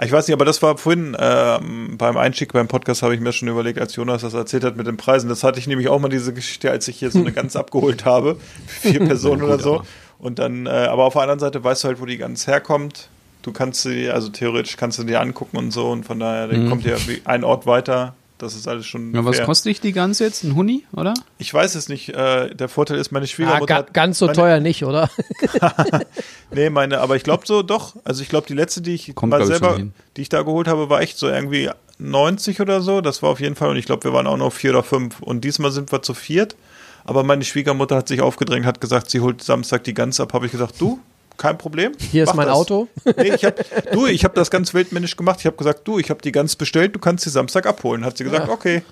[0.00, 3.32] Ich weiß nicht, aber das war vorhin ähm, beim Einstieg beim Podcast habe ich mir
[3.32, 5.28] schon überlegt, als Jonas das erzählt hat mit den Preisen.
[5.28, 8.04] Das hatte ich nämlich auch mal diese Geschichte, als ich hier so eine Gans abgeholt
[8.04, 9.82] habe, für vier Personen oder so.
[10.20, 13.08] Und dann, äh, aber auf der anderen Seite weißt du halt, wo die Gans herkommt.
[13.48, 16.68] Du kannst sie, also theoretisch kannst du die angucken und so und von daher die
[16.68, 18.14] kommt ja wie ein Ort weiter.
[18.36, 19.12] Das ist alles schon.
[19.14, 19.46] Ja, was fair.
[19.46, 20.44] kostet dich die Gans jetzt?
[20.44, 21.14] Ein Huni, oder?
[21.38, 22.10] Ich weiß es nicht.
[22.10, 23.66] Äh, der Vorteil ist, meine Ah, Schwiegermutter.
[23.66, 25.10] ga, hat- ganz so meine, teuer nicht, oder?
[26.50, 27.96] Nee, meine, aber ich glaube so, doch.
[28.04, 29.92] Also ich glaube, die letzte, die ich Kommt, mal ich, selber, hin.
[30.16, 33.00] die ich da geholt habe, war echt so irgendwie 90 oder so.
[33.00, 33.70] Das war auf jeden Fall.
[33.70, 35.20] Und ich glaube, wir waren auch noch vier oder fünf.
[35.20, 36.56] Und diesmal sind wir zu viert.
[37.04, 40.32] Aber meine Schwiegermutter hat sich aufgedrängt, hat gesagt, sie holt Samstag die Gans ab.
[40.34, 41.00] Habe ich gesagt, du,
[41.38, 41.92] kein Problem.
[41.98, 42.56] Hier ist mein das.
[42.56, 42.88] Auto.
[43.16, 43.54] Nee, ich hab,
[43.92, 45.38] du, ich habe das ganz weltmännisch gemacht.
[45.40, 48.04] Ich habe gesagt, du, ich habe die Gans bestellt, du kannst sie Samstag abholen.
[48.04, 48.52] Hat sie gesagt, Ja.
[48.52, 48.82] okay.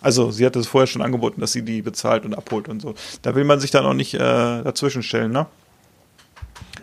[0.00, 2.94] Also sie hat es vorher schon angeboten, dass sie die bezahlt und abholt und so.
[3.22, 5.46] Da will man sich dann auch nicht äh, dazwischen stellen, ne?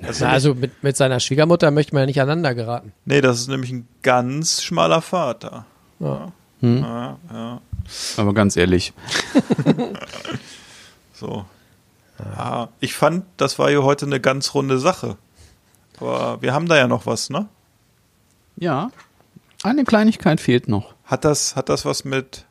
[0.07, 2.93] Ist Na, also mit, mit seiner Schwiegermutter möchte man ja nicht aneinander geraten.
[3.03, 5.65] Nee, das ist nämlich ein ganz schmaler Vater.
[5.99, 6.31] Ja.
[6.61, 7.61] Ja, ja.
[8.17, 8.93] Aber ganz ehrlich.
[11.13, 11.43] So.
[12.19, 15.17] Ja, ich fand, das war hier heute eine ganz runde Sache.
[15.99, 17.47] Aber wir haben da ja noch was, ne?
[18.55, 18.91] Ja.
[19.63, 20.93] Eine Kleinigkeit fehlt noch.
[21.05, 22.45] Hat das, hat das was mit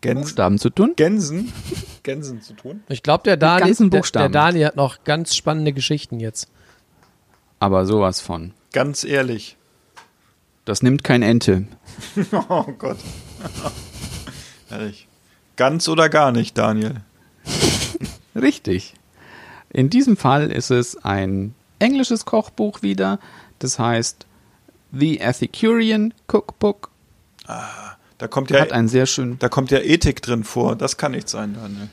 [0.00, 0.94] Gänsen, Buchstaben zu tun.
[0.96, 1.52] Gänsen,
[2.02, 2.82] Gänsen zu tun?
[2.88, 4.28] Ich glaube, der Dani, der, der.
[4.28, 6.48] Dani hat noch ganz spannende Geschichten jetzt.
[7.60, 8.52] Aber sowas von.
[8.72, 9.56] Ganz ehrlich.
[10.64, 11.66] Das nimmt kein Ente.
[12.48, 12.98] Oh Gott.
[14.70, 15.06] Ehrlich.
[15.56, 17.02] Ganz oder gar nicht, Daniel.
[18.34, 18.94] Richtig.
[19.70, 23.18] In diesem Fall ist es ein englisches Kochbuch wieder.
[23.58, 24.26] Das heißt
[24.92, 26.90] The Ethicurian Cookbook.
[27.46, 29.38] Da kommt ja, Hat ein sehr schön.
[29.38, 30.76] da kommt ja Ethik drin vor.
[30.76, 31.88] Das kann nicht sein, Daniel.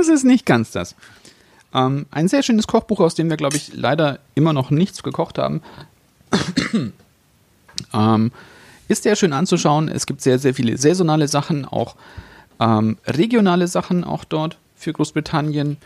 [0.00, 0.94] Es ist nicht ganz das.
[1.74, 5.38] Ähm, ein sehr schönes Kochbuch, aus dem wir, glaube ich, leider immer noch nichts gekocht
[5.38, 5.62] haben.
[7.92, 8.32] ähm,
[8.88, 9.88] ist sehr schön anzuschauen.
[9.88, 11.96] Es gibt sehr, sehr viele saisonale Sachen, auch
[12.60, 15.76] ähm, regionale Sachen auch dort für Großbritannien.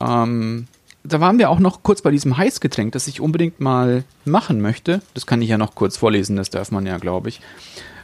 [0.00, 0.66] Ähm,
[1.02, 5.02] da waren wir auch noch kurz bei diesem Heißgetränk, das ich unbedingt mal machen möchte.
[5.12, 7.40] Das kann ich ja noch kurz vorlesen, das darf man ja, glaube ich.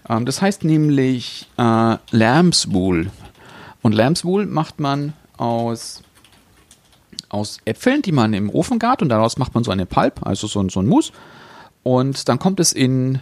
[0.09, 3.11] Ähm, das heißt nämlich äh, Lambswool.
[3.83, 6.03] Und Lambswool macht man aus,
[7.31, 10.47] aus Äpfeln, die man im Ofen gart und daraus macht man so eine Pulp, also
[10.47, 11.13] so, ein- so ein Mousse.
[11.83, 13.21] Und dann kommt es in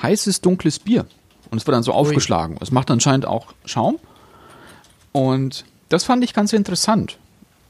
[0.00, 1.06] heißes, dunkles Bier.
[1.50, 2.56] Und es wird dann so aufgeschlagen.
[2.60, 3.98] Es macht anscheinend auch Schaum.
[5.12, 7.18] Und das fand ich ganz interessant.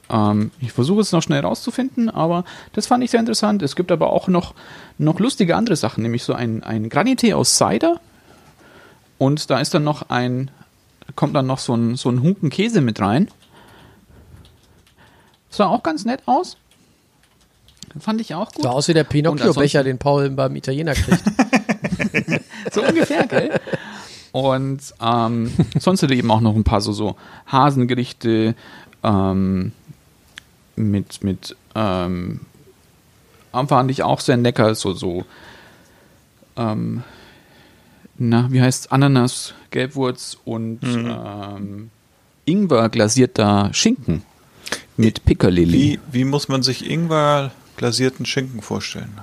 [0.09, 3.61] Ähm, ich versuche es noch schnell rauszufinden, aber das fand ich sehr interessant.
[3.61, 4.53] Es gibt aber auch noch,
[4.97, 7.99] noch lustige andere Sachen, nämlich so ein, ein Granité aus Cider.
[9.17, 10.51] Und da ist dann noch ein,
[11.15, 13.29] kommt dann noch so ein, so ein Hunken Käse mit rein.
[15.49, 16.57] Sah auch ganz nett aus.
[17.99, 18.63] Fand ich auch gut.
[18.63, 21.23] Sah aus wie der Pinocchio-Becher, den Paul beim Italiener kriegt.
[22.71, 23.59] so ungefähr, gell?
[24.33, 27.15] Und ähm, sonst er eben auch noch ein paar so, so
[27.45, 28.55] Hasengerichte
[29.03, 29.71] ähm,
[30.75, 32.41] mit, mit ähm,
[33.51, 35.23] fand ich auch sehr lecker, so, so
[36.57, 37.03] ähm,
[38.17, 41.91] na, wie heißt Ananas, Gelbwurz und ähm,
[42.45, 44.23] Ingwer glasierter Schinken
[44.97, 45.77] mit Pickerlilly.
[45.77, 49.19] Wie, wie muss man sich Ingwer glasierten Schinken vorstellen?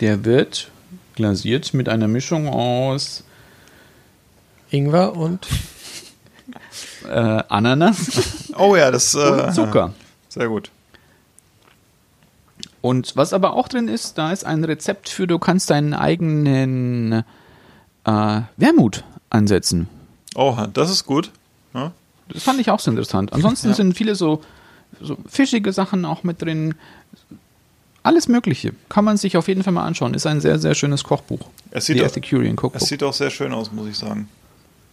[0.00, 0.70] Der wird
[1.16, 3.24] glasiert mit einer Mischung aus
[4.70, 5.46] Ingwer und
[7.08, 9.92] äh, Ananas Oh ja, das äh, und Zucker.
[10.28, 10.70] Sehr gut.
[12.80, 17.24] Und was aber auch drin ist, da ist ein Rezept für, du kannst deinen eigenen
[18.04, 19.88] äh, Wermut ansetzen.
[20.36, 21.32] Oh, das ist gut.
[21.74, 21.92] Ja.
[22.28, 23.32] Das fand ich auch so interessant.
[23.32, 23.74] Ansonsten Ja.
[23.74, 24.42] sind viele so,
[25.00, 26.74] so fischige Sachen auch mit drin.
[28.06, 28.72] Alles Mögliche.
[28.88, 30.14] Kann man sich auf jeden Fall mal anschauen.
[30.14, 31.40] Ist ein sehr, sehr schönes Kochbuch.
[31.72, 32.04] Es sieht auch-
[32.76, 34.28] Es sieht auch sehr schön aus, muss ich sagen.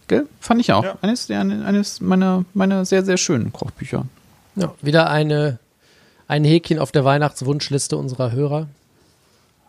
[0.08, 0.26] Gell?
[0.40, 0.82] Fand ich auch.
[0.82, 0.98] Ja.
[1.00, 4.04] Eines, eines meiner, meiner sehr, sehr schönen Kochbücher.
[4.56, 5.58] Ja, wieder eine,
[6.26, 8.66] ein Häkchen auf der Weihnachtswunschliste unserer Hörer.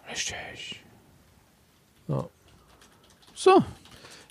[0.10, 0.82] Richtig.
[2.08, 2.26] Ja.
[3.36, 3.64] So.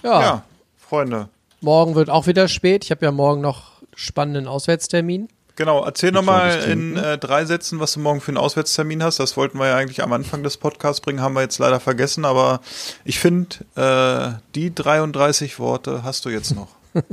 [0.02, 0.44] Ja, Ja,
[0.76, 1.28] Freunde.
[1.60, 2.84] morgen wird auch wieder spät.
[2.84, 5.28] Ich habe ja morgen noch spannenden Auswärtstermin.
[5.56, 9.20] Genau, erzähl nochmal in äh, drei Sätzen, was du morgen für einen Auswärtstermin hast.
[9.20, 12.24] Das wollten wir ja eigentlich am Anfang des Podcasts bringen, haben wir jetzt leider vergessen,
[12.24, 12.60] aber
[13.04, 16.68] ich finde, äh, die 33 Worte hast du jetzt noch.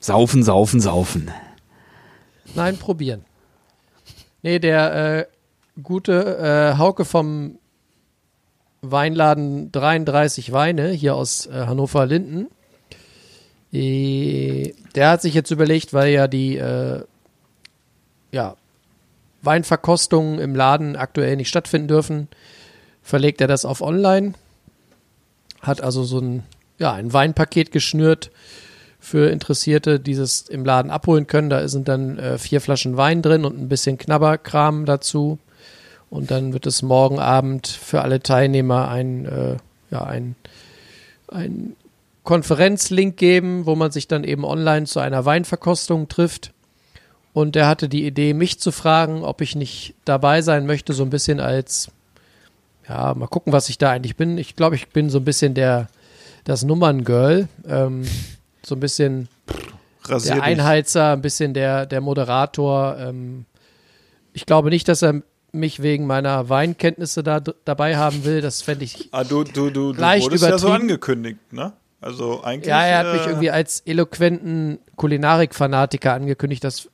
[0.00, 1.30] Saufen, saufen, saufen.
[2.54, 3.24] Nein, probieren.
[4.42, 5.26] Nee, der äh,
[5.82, 6.38] gute
[6.74, 7.58] äh, Hauke vom
[8.82, 12.48] Weinladen 33 Weine hier aus äh, Hannover-Linden.
[13.72, 17.02] Äh, Der hat sich jetzt überlegt, weil ja die äh,
[18.36, 18.54] ja,
[19.40, 22.28] Weinverkostungen im Laden aktuell nicht stattfinden dürfen,
[23.02, 24.34] verlegt er das auf online.
[25.62, 26.42] Hat also so ein,
[26.78, 28.30] ja, ein Weinpaket geschnürt
[29.00, 31.48] für Interessierte, die es im Laden abholen können.
[31.48, 35.38] Da sind dann äh, vier Flaschen Wein drin und ein bisschen Knabberkram dazu.
[36.10, 39.56] Und dann wird es morgen Abend für alle Teilnehmer ein, äh,
[39.90, 40.36] ja, ein,
[41.28, 41.74] ein
[42.22, 46.52] Konferenzlink geben, wo man sich dann eben online zu einer Weinverkostung trifft.
[47.36, 51.02] Und er hatte die Idee, mich zu fragen, ob ich nicht dabei sein möchte, so
[51.02, 51.90] ein bisschen als,
[52.88, 54.38] ja, mal gucken, was ich da eigentlich bin.
[54.38, 55.88] Ich glaube, ich bin so ein bisschen der,
[56.44, 57.46] das Nummerngirl.
[57.68, 58.06] Ähm,
[58.64, 59.28] so ein bisschen
[60.06, 60.44] Rasier der.
[60.44, 62.96] Einheizer, ein bisschen der, der Moderator.
[62.98, 63.44] Ähm,
[64.32, 65.20] ich glaube nicht, dass er
[65.52, 68.40] mich wegen meiner Weinkenntnisse da dabei haben will.
[68.40, 69.10] Das fände ich.
[69.12, 71.74] Ah, du, du, du, du wurdest ja so angekündigt, ne?
[72.00, 72.68] Also eigentlich.
[72.68, 76.64] Ja, er hat mich äh, irgendwie als eloquenten Kulinarik-Fanatiker angekündigt.
[76.64, 76.88] Das.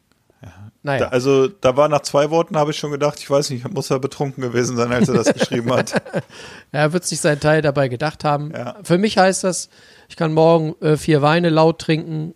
[0.85, 1.09] Da, Naja.
[1.09, 4.01] also da war nach zwei Worten, habe ich schon gedacht, ich weiß nicht, muss er
[4.01, 5.95] betrunken gewesen sein, als er das geschrieben hat.
[6.73, 8.51] Er wird sich seinen Teil dabei gedacht haben.
[8.53, 8.77] Ja.
[8.83, 9.69] Für mich heißt das,
[10.09, 12.35] ich kann morgen äh, vier Weine laut trinken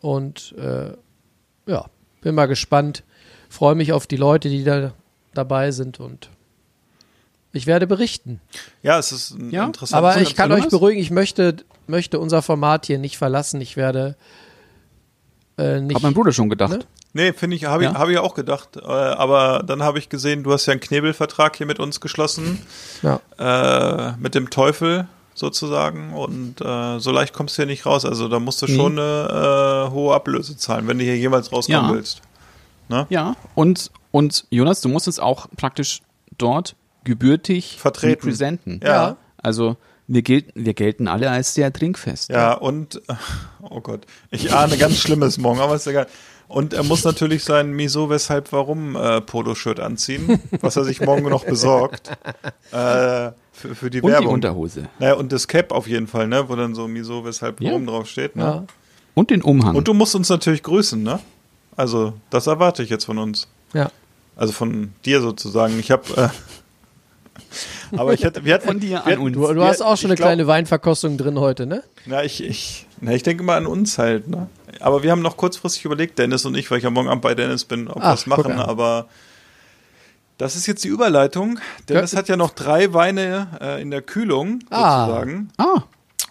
[0.00, 0.92] und äh,
[1.66, 1.86] ja,
[2.20, 3.02] bin mal gespannt.
[3.48, 4.92] Freue mich auf die Leute, die da
[5.34, 6.28] dabei sind und
[7.52, 8.40] ich werde berichten.
[8.82, 9.94] Ja, es ist ein Ja, interessantes.
[9.94, 11.56] Aber ich kann euch beruhigen, ich möchte,
[11.86, 13.60] möchte unser Format hier nicht verlassen.
[13.62, 14.16] Ich werde
[15.58, 15.94] äh, nicht.
[15.96, 16.70] Hat mein Bruder schon gedacht.
[16.72, 16.78] Ne?
[17.12, 17.98] Nee, finde ich, habe ich, Ja?
[17.98, 18.76] hab ich auch gedacht.
[18.76, 22.60] Äh, aber dann habe ich gesehen, du hast ja einen Knebelvertrag hier mit uns geschlossen,
[23.02, 23.20] Ja.
[23.38, 26.12] äh, mit dem Teufel sozusagen.
[26.12, 28.04] Und äh, so leicht kommst du hier nicht raus.
[28.04, 31.88] Also da musst du schon eine äh, hohe Ablöse zahlen, wenn du hier jemals rauskommen
[31.90, 31.94] Ja.
[31.94, 32.20] willst.
[33.08, 36.02] Ja, und, und Jonas, du musst es auch praktisch
[36.38, 38.12] dort gebürtig Vertreten.
[38.20, 38.80] repräsenten.
[38.84, 39.16] Ja.
[39.38, 39.76] Also
[40.08, 42.30] wir gelten, wir gelten alle als sehr trinkfest.
[42.30, 43.00] Ja, und,
[43.62, 46.06] oh Gott, ich ahne ganz Schlimmes morgen, aber ist egal.
[46.48, 51.28] Und er muss natürlich sein Miso, weshalb, warum äh, Poloshirt anziehen, was er sich morgen
[51.28, 52.08] noch besorgt.
[52.70, 54.34] Äh, für, für die Und die Werbung.
[54.34, 54.88] Unterhose.
[55.00, 56.48] Naja, und das Cap auf jeden Fall, ne?
[56.48, 57.70] Wo dann so Miso, weshalb, Ja.
[57.70, 58.36] warum draufsteht.
[58.36, 58.42] Ne?
[58.44, 58.64] Ja.
[59.14, 59.74] Und den Umhang.
[59.74, 61.18] Und du musst uns natürlich grüßen, ne?
[61.74, 63.48] Also, das erwarte ich jetzt von uns.
[63.72, 63.90] ja.
[64.36, 65.80] Also von dir sozusagen.
[65.80, 66.04] Ich habe.
[66.14, 66.28] Äh,
[67.96, 68.44] aber ich hätte.
[68.44, 69.34] Wir hatten, Von dir wir an hatten- uns.
[69.36, 71.82] Du, du hast auch schon eine glaub- kleine Weinverkostung drin heute, ne?
[72.06, 74.48] Na, ich, ich, na, ich denke mal an uns halt, ne?
[74.80, 77.34] Aber wir haben noch kurzfristig überlegt, Dennis und ich, weil ich ja morgen Abend bei
[77.34, 79.06] Dennis bin, ob wir das machen, aber
[80.38, 81.58] das ist jetzt die Überleitung.
[81.88, 85.06] Dennis hat ja noch drei Weine äh, in der Kühlung, Ah.
[85.06, 85.48] sozusagen.
[85.56, 85.82] ah,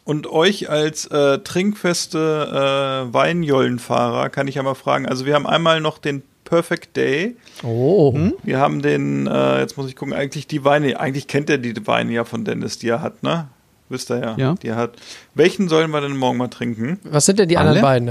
[0.03, 5.07] Und euch als äh, trinkfeste äh, Weinjollenfahrer kann ich ja mal fragen.
[5.07, 7.35] Also wir haben einmal noch den Perfect Day.
[7.63, 8.15] Oh.
[8.43, 11.75] Wir haben den, äh, jetzt muss ich gucken, eigentlich die Weine, eigentlich kennt er die
[11.87, 13.47] Weine ja von Dennis, die er hat, ne?
[13.89, 14.55] Wisst ihr ja, Ja.
[14.61, 14.93] die er hat.
[15.33, 16.99] Welchen sollen wir denn morgen mal trinken?
[17.03, 17.69] Was sind denn die Alle?
[17.69, 18.07] anderen beiden?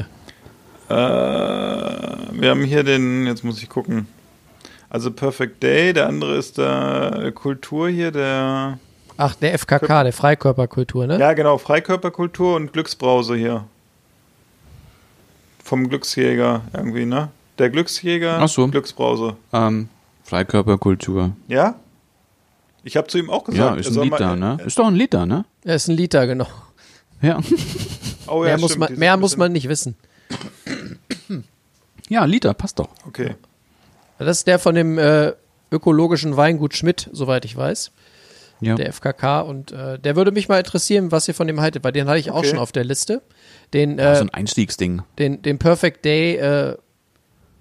[0.89, 4.07] Äh, wir haben hier den, jetzt muss ich gucken.
[4.91, 8.79] Also Perfect Day, der andere ist der Kultur hier, der.
[9.17, 11.19] Ach, der FKK, der Freikörperkultur, ne?
[11.19, 13.65] Ja, genau, Freikörperkultur und Glücksbrause hier.
[15.63, 17.29] Vom Glücksjäger irgendwie, ne?
[17.59, 18.67] Der Glücksjäger, Ach so.
[18.69, 19.37] Glücksbrause.
[19.53, 19.89] ähm,
[20.25, 21.33] Freikörperkultur.
[21.49, 21.77] Ja?
[22.83, 24.59] Ich habe zu ihm auch gesagt, Ja, er ist ein Liter, mal, ne?
[24.65, 25.45] Ist doch ein Liter, ne?
[25.65, 26.49] Er ist ein Liter, genau.
[27.23, 27.41] Ja.
[28.27, 29.97] Oh, ja, mehr muss, man, mehr muss man nicht wissen.
[32.09, 32.89] Ja, ein Liter, passt doch.
[33.07, 33.35] Okay.
[34.19, 35.33] Das ist der von dem äh,
[35.71, 37.93] ökologischen Weingut Schmidt, soweit ich weiß.
[38.61, 38.75] Ja.
[38.77, 39.41] Der FKK.
[39.41, 42.19] Und äh, der würde mich mal interessieren, was ihr von dem haltet, weil den hatte
[42.19, 42.49] ich auch Okay.
[42.51, 43.23] schon auf der Liste.
[43.73, 45.03] Den, Ja, äh, so ein Einstiegsding.
[45.19, 46.77] den, den Perfect Day, äh,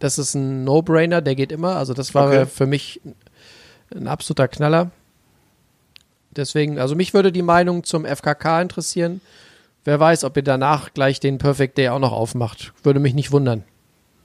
[0.04, 1.78] das ist ein No-Brainer, der geht immer.
[1.78, 2.46] Also das war Okay.
[2.46, 3.00] für mich
[3.96, 4.92] ein absoluter Knaller.
[6.32, 9.22] Deswegen, also mich würde die Meinung zum FKK interessieren.
[9.86, 12.74] Wer weiß, ob ihr danach gleich den Perfect Day auch noch aufmacht.
[12.84, 13.64] Würde mich nicht wundern.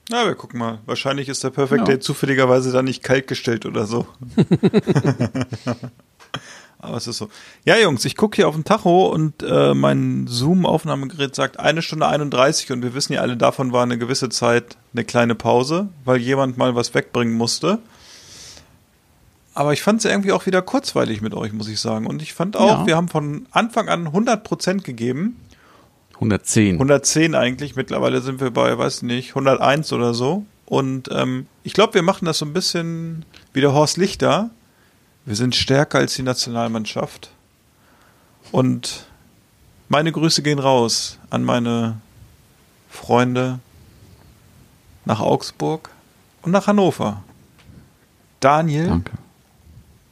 [0.09, 0.79] Na, wir gucken mal.
[0.85, 1.85] Wahrscheinlich ist der Perfect Ja.
[1.85, 4.05] Day zufälligerweise dann nicht kalt gestellt oder so.
[6.81, 7.27] Aber es ist so.
[7.65, 12.07] Ja, Jungs, ich gucke hier auf den Tacho und äh, mein Zoom-Aufnahmegerät sagt eine Stunde
[12.07, 16.17] 31 und wir wissen ja alle, davon war eine gewisse Zeit eine kleine Pause, weil
[16.17, 17.79] jemand mal was wegbringen musste.
[19.53, 22.07] Aber ich fand es irgendwie auch wieder kurzweilig mit euch, muss ich sagen.
[22.07, 22.87] Und ich fand auch, Ja.
[22.87, 25.35] wir haben von Anfang an 100% gegeben.
[26.13, 26.75] 110.
[26.75, 27.75] 110 eigentlich.
[27.75, 30.45] Mittlerweile sind wir bei, weiß nicht, 101 oder so.
[30.65, 34.49] Und ähm, ich glaube, wir machen das so ein bisschen wie der Horst Lichter.
[35.25, 37.31] Wir sind stärker als die Nationalmannschaft.
[38.51, 39.05] Und
[39.87, 41.99] meine Grüße gehen raus an meine
[42.89, 43.59] Freunde
[45.05, 45.91] nach Augsburg
[46.41, 47.23] und nach Hannover.
[48.39, 49.13] Daniel Danke.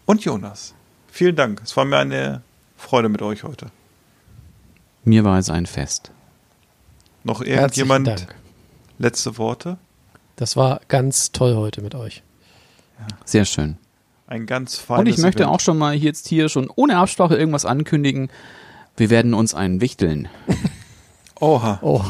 [0.06, 0.74] und Jonas.
[1.12, 1.62] Vielen Dank.
[1.64, 2.42] Es war mir eine
[2.78, 3.72] Freude mit euch heute.
[5.04, 6.12] Mir war es ein Fest.
[7.24, 8.36] Noch irgendjemand Dank.
[9.00, 9.78] letzte Worte?
[10.36, 12.22] Das war ganz toll heute mit euch.
[13.26, 13.78] Sehr schön.
[14.28, 15.56] Ein ganz feines Und ich möchte Event.
[15.56, 18.30] auch schon mal jetzt hier schon ohne Absprache irgendwas ankündigen.
[18.98, 20.28] Wir werden uns einen wichteln.
[21.40, 22.04] Oha, Oh,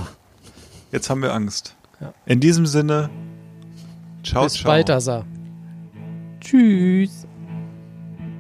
[0.92, 1.76] jetzt haben wir Angst.
[2.00, 2.14] Ja.
[2.26, 3.10] In diesem Sinne,
[4.24, 4.72] ciao, bis ciao.
[4.72, 5.26] Balthasar.
[6.42, 7.28] Tschüss.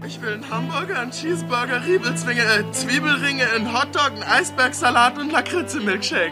[0.06, 6.32] Ich will einen Hamburger, einen Cheeseburger, Riebelzwinge, äh, Zwiebelringe, einen Hotdog, einen Eisbergsalat und Lakritze-Milkshake.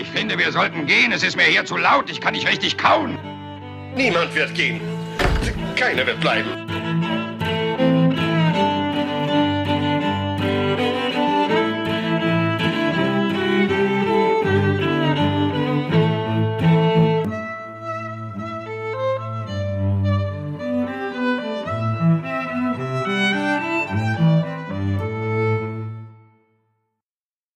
[0.00, 1.10] Ich finde, wir sollten gehen.
[1.10, 2.08] Es ist mir hier zu laut.
[2.10, 3.18] Ich kann nicht richtig kauen.
[3.96, 4.80] Niemand wird gehen.
[5.76, 7.21] Keiner wird bleiben.